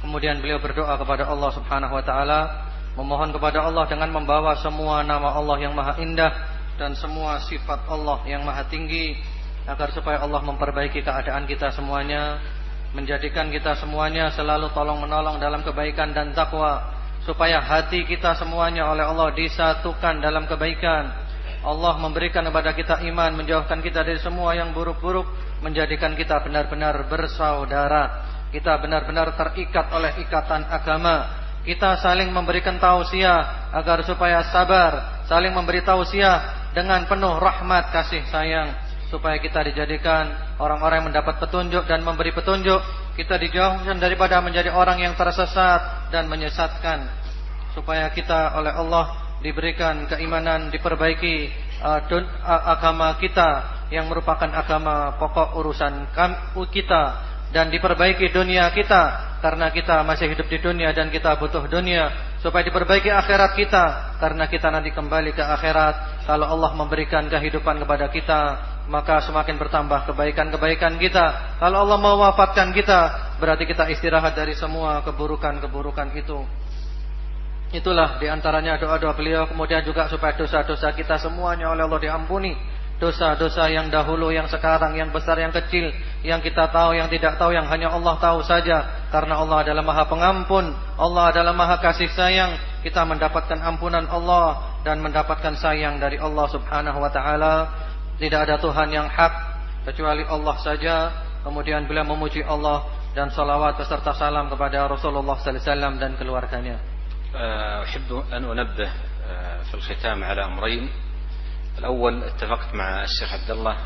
Kemudian 0.00 0.40
beliau 0.40 0.56
berdoa 0.62 0.96
kepada 0.96 1.28
Allah 1.28 1.50
Subhanahu 1.52 1.94
wa 1.94 2.04
taala 2.04 2.40
Memohon 2.98 3.30
kepada 3.30 3.62
Allah 3.62 3.86
dengan 3.86 4.10
membawa 4.10 4.58
semua 4.58 5.06
nama 5.06 5.30
Allah 5.30 5.54
yang 5.62 5.70
maha 5.70 6.02
indah 6.02 6.34
dan 6.82 6.98
semua 6.98 7.38
sifat 7.46 7.86
Allah 7.86 8.26
yang 8.26 8.42
maha 8.42 8.66
tinggi 8.66 9.14
agar 9.70 9.94
supaya 9.94 10.18
Allah 10.18 10.42
memperbaiki 10.42 11.06
keadaan 11.06 11.46
kita 11.46 11.70
semuanya, 11.70 12.42
menjadikan 12.98 13.54
kita 13.54 13.78
semuanya 13.78 14.34
selalu 14.34 14.74
tolong 14.74 14.98
menolong 14.98 15.38
dalam 15.38 15.62
kebaikan 15.62 16.10
dan 16.10 16.34
takwa, 16.34 16.90
supaya 17.22 17.62
hati 17.62 18.02
kita 18.02 18.34
semuanya 18.34 18.90
oleh 18.90 19.06
Allah 19.06 19.30
disatukan 19.30 20.18
dalam 20.18 20.50
kebaikan. 20.50 21.27
Allah 21.68 22.00
memberikan 22.00 22.40
kepada 22.48 22.72
kita 22.72 23.04
iman, 23.12 23.36
menjauhkan 23.36 23.84
kita 23.84 24.00
dari 24.00 24.16
semua 24.24 24.56
yang 24.56 24.72
buruk-buruk, 24.72 25.28
menjadikan 25.60 26.16
kita 26.16 26.40
benar-benar 26.40 27.04
bersaudara. 27.12 28.24
Kita 28.48 28.80
benar-benar 28.80 29.36
terikat 29.36 29.92
oleh 29.92 30.24
ikatan 30.24 30.64
agama 30.72 31.38
kita 31.68 32.00
saling 32.00 32.32
memberikan 32.32 32.80
tausiah 32.80 33.68
agar 33.76 34.00
supaya 34.08 34.40
sabar, 34.48 35.20
saling 35.28 35.52
memberi 35.52 35.84
tausiah 35.84 36.70
dengan 36.72 37.04
penuh 37.04 37.36
rahmat 37.36 37.92
kasih 37.92 38.24
sayang 38.32 38.72
supaya 39.12 39.36
kita 39.36 39.68
dijadikan 39.68 40.56
orang-orang 40.56 41.04
yang 41.04 41.08
mendapat 41.12 41.36
petunjuk 41.36 41.84
dan 41.84 42.00
memberi 42.00 42.32
petunjuk. 42.32 42.80
Kita 43.20 43.36
dijauhkan 43.36 44.00
daripada 44.00 44.40
menjadi 44.40 44.72
orang 44.72 45.04
yang 45.04 45.12
tersesat 45.12 46.08
dan 46.08 46.24
menyesatkan 46.30 47.04
supaya 47.76 48.08
kita 48.16 48.56
oleh 48.56 48.72
Allah 48.72 49.27
diberikan 49.38 50.10
keimanan, 50.10 50.70
diperbaiki 50.74 51.50
uh, 51.82 52.00
uh, 52.02 52.62
agama 52.74 53.14
kita 53.22 53.78
yang 53.88 54.10
merupakan 54.10 54.50
agama 54.52 55.16
pokok 55.16 55.56
urusan 55.56 56.12
kita 56.68 57.02
dan 57.48 57.72
diperbaiki 57.72 58.28
dunia 58.28 58.68
kita 58.76 59.36
karena 59.40 59.72
kita 59.72 60.04
masih 60.04 60.28
hidup 60.28 60.44
di 60.52 60.58
dunia 60.60 60.92
dan 60.92 61.08
kita 61.08 61.40
butuh 61.40 61.64
dunia 61.64 62.36
supaya 62.44 62.60
diperbaiki 62.68 63.08
akhirat 63.08 63.56
kita 63.56 63.84
karena 64.20 64.44
kita 64.50 64.68
nanti 64.68 64.92
kembali 64.92 65.32
ke 65.32 65.40
akhirat. 65.40 66.26
Kalau 66.28 66.44
Allah 66.44 66.76
memberikan 66.76 67.24
kehidupan 67.30 67.80
kepada 67.80 68.12
kita 68.12 68.40
maka 68.88 69.20
semakin 69.24 69.56
bertambah 69.60 70.12
kebaikan-kebaikan 70.12 70.96
kita. 71.00 71.56
Kalau 71.60 71.88
Allah 71.88 71.98
mewafatkan 72.00 72.72
kita 72.76 73.32
berarti 73.40 73.64
kita 73.64 73.88
istirahat 73.92 74.36
dari 74.36 74.52
semua 74.52 75.00
keburukan-keburukan 75.04 76.12
itu 76.16 76.44
itulah 77.68 78.16
di 78.16 78.26
antaranya 78.30 78.80
doa-doa 78.80 79.12
beliau 79.12 79.44
kemudian 79.44 79.84
juga 79.84 80.08
supaya 80.08 80.32
dosa-dosa 80.36 80.96
kita 80.96 81.20
semuanya 81.20 81.68
oleh 81.68 81.84
Allah 81.84 82.00
diampuni 82.00 82.56
dosa-dosa 82.98 83.70
yang 83.70 83.88
dahulu, 83.88 84.34
yang 84.34 84.50
sekarang, 84.50 84.98
yang 84.98 85.14
besar, 85.14 85.38
yang 85.38 85.54
kecil, 85.54 85.94
yang 86.26 86.42
kita 86.42 86.66
tahu, 86.68 86.98
yang 86.98 87.06
tidak 87.06 87.38
tahu, 87.38 87.54
yang 87.54 87.66
hanya 87.70 87.94
Allah 87.94 88.18
tahu 88.18 88.42
saja. 88.42 89.06
Karena 89.08 89.38
Allah 89.38 89.62
adalah 89.62 89.82
Maha 89.86 90.04
Pengampun, 90.10 90.74
Allah 90.98 91.30
adalah 91.30 91.54
Maha 91.54 91.78
Kasih 91.78 92.10
Sayang. 92.10 92.58
Kita 92.82 93.06
mendapatkan 93.06 93.58
ampunan 93.62 94.06
Allah 94.10 94.78
dan 94.82 95.02
mendapatkan 95.02 95.54
sayang 95.58 95.98
dari 95.98 96.18
Allah 96.18 96.46
Subhanahu 96.50 96.98
wa 96.98 97.10
taala. 97.10 97.54
Tidak 98.18 98.38
ada 98.38 98.58
Tuhan 98.58 98.90
yang 98.90 99.06
hak 99.06 99.32
kecuali 99.86 100.26
Allah 100.26 100.56
saja. 100.62 100.96
Kemudian 101.46 101.86
beliau 101.86 102.06
memuji 102.06 102.42
Allah 102.42 102.82
dan 103.14 103.30
salawat 103.30 103.78
beserta 103.78 104.10
salam 104.14 104.50
kepada 104.50 104.90
Rasulullah 104.90 105.38
wasallam 105.38 106.02
dan 106.02 106.18
keluarganya. 106.18 106.97
أحب 107.34 108.24
أن 108.32 108.44
أنبه 108.44 108.92
في 109.62 109.74
الختام 109.74 110.24
على 110.24 110.44
أمرين. 110.44 110.90
الأول 111.78 112.22
اتفقت 112.24 112.74
مع 112.74 113.04
الشيخ 113.04 113.32
عبد 113.32 113.50
الله 113.50 113.76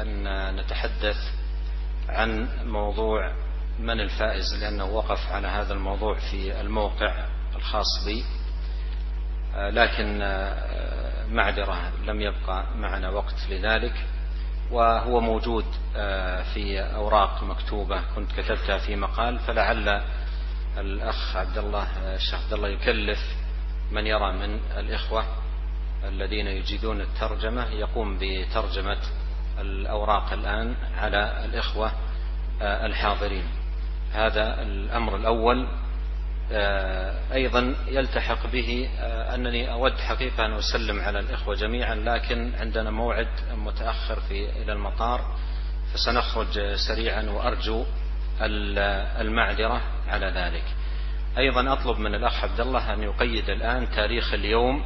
أن 0.00 0.56
نتحدث 0.56 1.16
عن 2.08 2.48
موضوع 2.66 3.32
من 3.78 4.00
الفائز 4.00 4.54
لأنه 4.60 4.84
وقف 4.84 5.32
على 5.32 5.48
هذا 5.48 5.72
الموضوع 5.72 6.18
في 6.30 6.60
الموقع 6.60 7.26
الخاص 7.56 8.04
بي. 8.06 8.24
لكن 9.56 10.18
معذرة 11.30 11.92
لم 12.04 12.20
يبقى 12.20 12.64
معنا 12.76 13.10
وقت 13.10 13.34
لذلك. 13.50 13.94
وهو 14.70 15.20
موجود 15.20 15.64
في 16.54 16.80
أوراق 16.94 17.42
مكتوبة 17.42 18.02
كنت 18.14 18.32
كتبتها 18.32 18.78
في 18.78 18.96
مقال 18.96 19.38
فلعل 19.38 20.02
الأخ 20.78 21.36
عبد 21.36 21.58
الله 21.58 22.14
الشيخ 22.14 22.42
عبد 22.44 22.52
الله 22.52 22.68
يكلف 22.68 23.18
من 23.92 24.06
يرى 24.06 24.32
من 24.32 24.60
الإخوة 24.76 25.24
الذين 26.08 26.46
يجيدون 26.46 27.00
الترجمة 27.00 27.68
يقوم 27.70 28.18
بترجمة 28.20 28.98
الأوراق 29.60 30.32
الآن 30.32 30.74
على 30.96 31.44
الإخوة 31.44 31.92
آه، 32.62 32.86
الحاضرين. 32.86 33.44
هذا 34.12 34.62
الأمر 34.62 35.16
الأول. 35.16 35.68
آه، 36.52 37.34
أيضا 37.34 37.74
يلتحق 37.88 38.46
به 38.46 38.90
آه، 38.98 39.34
أنني 39.34 39.72
أود 39.72 39.98
حقيقة 39.98 40.46
أن 40.46 40.52
أسلم 40.52 41.00
على 41.00 41.18
الإخوة 41.18 41.54
جميعا 41.54 41.94
لكن 41.94 42.54
عندنا 42.54 42.90
موعد 42.90 43.28
متأخر 43.56 44.20
في 44.20 44.62
إلى 44.62 44.72
المطار 44.72 45.36
فسنخرج 45.92 46.74
سريعا 46.88 47.22
وأرجو 47.22 47.84
المعذرة 48.40 49.80
على 50.08 50.26
ذلك. 50.26 50.64
أيضا 51.38 51.72
أطلب 51.72 51.98
من 51.98 52.14
الأخ 52.14 52.44
عبد 52.44 52.60
الله 52.60 52.94
أن 52.94 53.02
يقيد 53.02 53.50
الآن 53.50 53.90
تاريخ 53.90 54.34
اليوم 54.34 54.84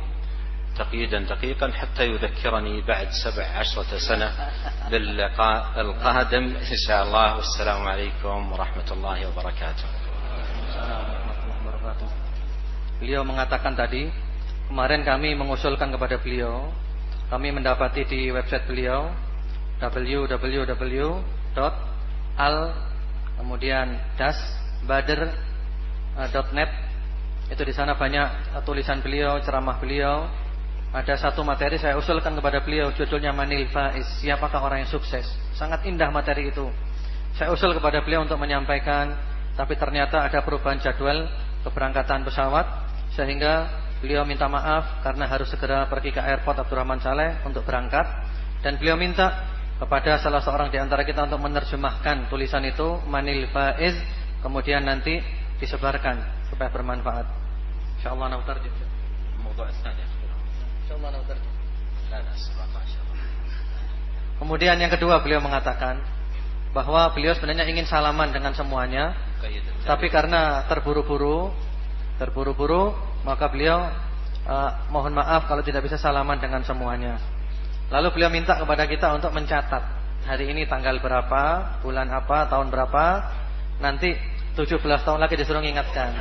تقييدا 0.79 1.19
دقيقا 1.19 1.73
حتى 1.73 2.07
يذكرني 2.07 2.81
بعد 2.81 3.09
سبع 3.25 3.45
عشرة 3.45 3.99
سنة 3.99 4.33
باللقاء 4.91 5.81
القادم. 5.81 6.45
إن 6.57 6.77
شاء 6.87 7.03
الله. 7.05 7.37
والسلام 7.37 7.89
عليكم 7.89 8.53
ورحمة 8.53 8.89
الله 8.93 9.29
وبركاته. 9.29 9.89
Beliau 12.99 13.23
mengatakan 13.23 13.79
tadi 13.79 14.11
Kemarin 14.69 15.07
kami 15.07 15.35
mengusulkan 15.39 15.95
kepada 15.95 16.19
beliau 16.19 16.71
Kami 17.31 17.55
mendapati 17.55 18.05
di 18.05 18.31
website 18.35 18.67
beliau 18.67 19.11
www.al 19.79 20.49
Kemudian 23.39 23.97
das 24.19 24.37
bader.net 24.85 26.71
Itu 27.49 27.65
di 27.65 27.73
sana 27.73 27.97
banyak 27.97 28.61
tulisan 28.69 29.01
beliau, 29.01 29.41
ceramah 29.41 29.81
beliau 29.81 30.29
ada 30.89 31.21
satu 31.21 31.45
materi 31.45 31.77
saya 31.77 32.01
usulkan 32.01 32.33
kepada 32.33 32.65
beliau 32.65 32.89
judulnya 32.97 33.29
Manil 33.37 33.69
Faiz. 33.69 34.09
Siapakah 34.25 34.65
orang 34.65 34.85
yang 34.85 34.91
sukses? 34.93 35.29
Sangat 35.53 35.85
indah 35.85 36.09
materi 36.09 36.49
itu. 36.49 36.65
Saya 37.37 37.53
usul 37.53 37.77
kepada 37.77 38.01
beliau 38.01 38.25
untuk 38.25 38.41
menyampaikan, 38.41 39.13
tapi 39.53 39.77
ternyata 39.77 40.25
ada 40.25 40.41
perubahan 40.41 40.81
jadwal 40.81 41.29
keberangkatan 41.61 42.25
pesawat 42.25 42.89
sehingga 43.13 43.69
beliau 44.01 44.25
minta 44.25 44.49
maaf 44.49 45.05
karena 45.05 45.29
harus 45.29 45.53
segera 45.53 45.85
pergi 45.93 46.15
ke 46.15 46.23
airport 46.25 46.65
Abdurrahman 46.65 47.05
Saleh 47.05 47.37
untuk 47.45 47.69
berangkat 47.69 48.07
dan 48.65 48.81
beliau 48.81 48.97
minta 48.97 49.45
kepada 49.79 50.19
salah 50.19 50.43
seorang 50.43 50.75
di 50.75 50.79
antara 50.79 51.07
kita 51.07 51.23
untuk 51.31 51.39
menerjemahkan 51.39 52.27
tulisan 52.27 52.67
itu 52.67 52.99
Manil 53.07 53.47
Faiz 53.55 53.95
kemudian 54.43 54.83
nanti 54.83 55.23
disebarkan 55.63 56.47
supaya 56.51 56.71
bermanfaat. 56.71 57.27
Insyaallah 57.99 58.31
nautar 58.31 58.59
juga. 58.63 58.87
Kemudian 64.39 64.79
yang 64.79 64.93
kedua 64.95 65.19
beliau 65.19 65.43
mengatakan 65.43 65.99
bahwa 66.71 67.11
beliau 67.11 67.35
sebenarnya 67.35 67.67
ingin 67.67 67.91
salaman 67.91 68.31
dengan 68.31 68.55
semuanya, 68.55 69.19
tapi 69.83 70.07
karena 70.07 70.63
terburu-buru, 70.71 71.51
terburu-buru, 72.23 72.95
maka 73.27 73.51
beliau 73.51 73.91
uh, 74.47 74.71
mohon 74.95 75.11
maaf 75.11 75.51
kalau 75.51 75.63
tidak 75.67 75.83
bisa 75.91 75.99
salaman 75.99 76.39
dengan 76.39 76.63
semuanya. 76.63 77.19
Lalu 77.89 78.09
beliau 78.13 78.29
minta 78.29 78.53
kepada 78.53 78.85
kita 78.85 79.17
untuk 79.17 79.33
mencatat 79.33 79.81
hari 80.29 80.53
ini 80.53 80.69
tanggal 80.69 81.01
berapa, 81.01 81.81
bulan 81.81 82.13
apa, 82.13 82.45
tahun 82.53 82.69
berapa. 82.69 83.05
Nanti 83.81 84.13
17 84.53 84.77
tahun 84.83 85.19
lagi 85.23 85.41
disuruh 85.41 85.65
ingatkan. 85.65 86.13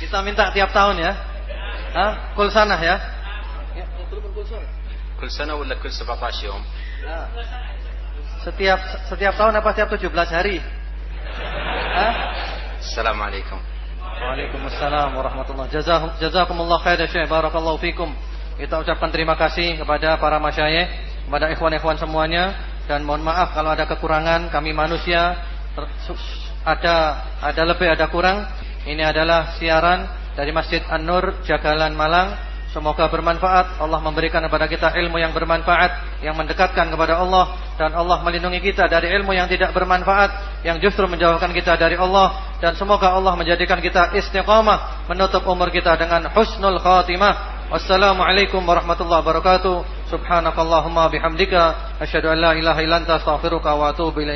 Kita 0.00 0.18
minta 0.24 0.48
tiap 0.56 0.72
tahun 0.72 0.96
ya. 0.96 1.12
Hah? 1.92 2.12
Kul 2.32 2.48
ya. 2.80 2.96
Kul 5.20 5.30
sanah 5.30 5.54
wala 5.54 5.76
kul 5.78 5.92
17? 5.92 6.08
Ya. 7.04 7.28
Setiap 8.42 8.80
setiap 9.08 9.34
tahun 9.36 9.56
apa 9.60 9.68
setiap 9.76 9.92
17 9.96 10.08
hari? 10.32 10.58
Hah? 11.94 12.14
Assalamualaikum. 12.80 13.60
Waalaikumsalam 14.14 15.16
warahmatullahi. 15.16 15.68
wabarakatuh. 15.68 16.20
Jazakumullah 16.20 16.78
khairan 16.80 17.08
syekh. 17.08 17.28
Barakallahu 17.28 17.78
fikum. 17.80 18.12
Kita 18.54 18.78
ucapkan 18.78 19.10
terima 19.10 19.34
kasih 19.34 19.82
kepada 19.82 20.14
para 20.22 20.38
masyayikh, 20.38 20.86
kepada 21.26 21.50
ikhwan-ikhwan 21.50 21.98
semuanya 21.98 22.54
dan 22.86 23.02
mohon 23.02 23.26
maaf 23.26 23.50
kalau 23.50 23.74
ada 23.74 23.82
kekurangan 23.88 24.52
kami 24.52 24.70
manusia 24.70 25.34
ada 26.62 26.96
ada 27.42 27.62
lebih 27.66 27.90
ada 27.90 28.06
kurang. 28.06 28.46
Ini 28.84 29.10
adalah 29.10 29.56
siaran 29.58 30.06
dari 30.36 30.52
Masjid 30.54 30.84
An-Nur 30.86 31.42
Jagalan 31.42 31.96
Malang. 31.96 32.36
Semoga 32.74 33.06
bermanfaat. 33.06 33.78
Allah 33.78 34.02
memberikan 34.02 34.42
kepada 34.42 34.66
kita 34.66 34.90
ilmu 34.98 35.22
yang 35.22 35.30
bermanfaat, 35.30 36.18
yang 36.26 36.34
mendekatkan 36.34 36.90
kepada 36.90 37.22
Allah 37.22 37.54
dan 37.78 37.94
Allah 37.94 38.18
melindungi 38.26 38.58
kita 38.58 38.90
dari 38.90 39.14
ilmu 39.14 39.30
yang 39.30 39.46
tidak 39.46 39.70
bermanfaat, 39.70 40.58
yang 40.66 40.82
justru 40.82 41.06
menjauhkan 41.06 41.54
kita 41.54 41.78
dari 41.78 41.94
Allah 41.94 42.58
dan 42.58 42.74
semoga 42.74 43.14
Allah 43.14 43.38
menjadikan 43.38 43.78
kita 43.78 44.18
istiqamah 44.18 45.06
menutup 45.06 45.46
umur 45.46 45.70
kita 45.70 45.94
dengan 45.94 46.26
husnul 46.34 46.82
khatimah. 46.82 47.54
Wassalamualaikum 47.70 48.58
warahmatullahi 48.66 49.22
wabarakatuh. 49.22 50.10
Subhanakallahumma 50.10 51.14
bihamdika 51.14 52.02
asyhadu 52.02 52.34
an 52.34 52.42
la 52.42 52.50
ilaha 52.58 52.82
illa 52.82 53.06
astaghfiruka 53.06 53.70
wa 53.70 53.94
atubu. 53.94 54.26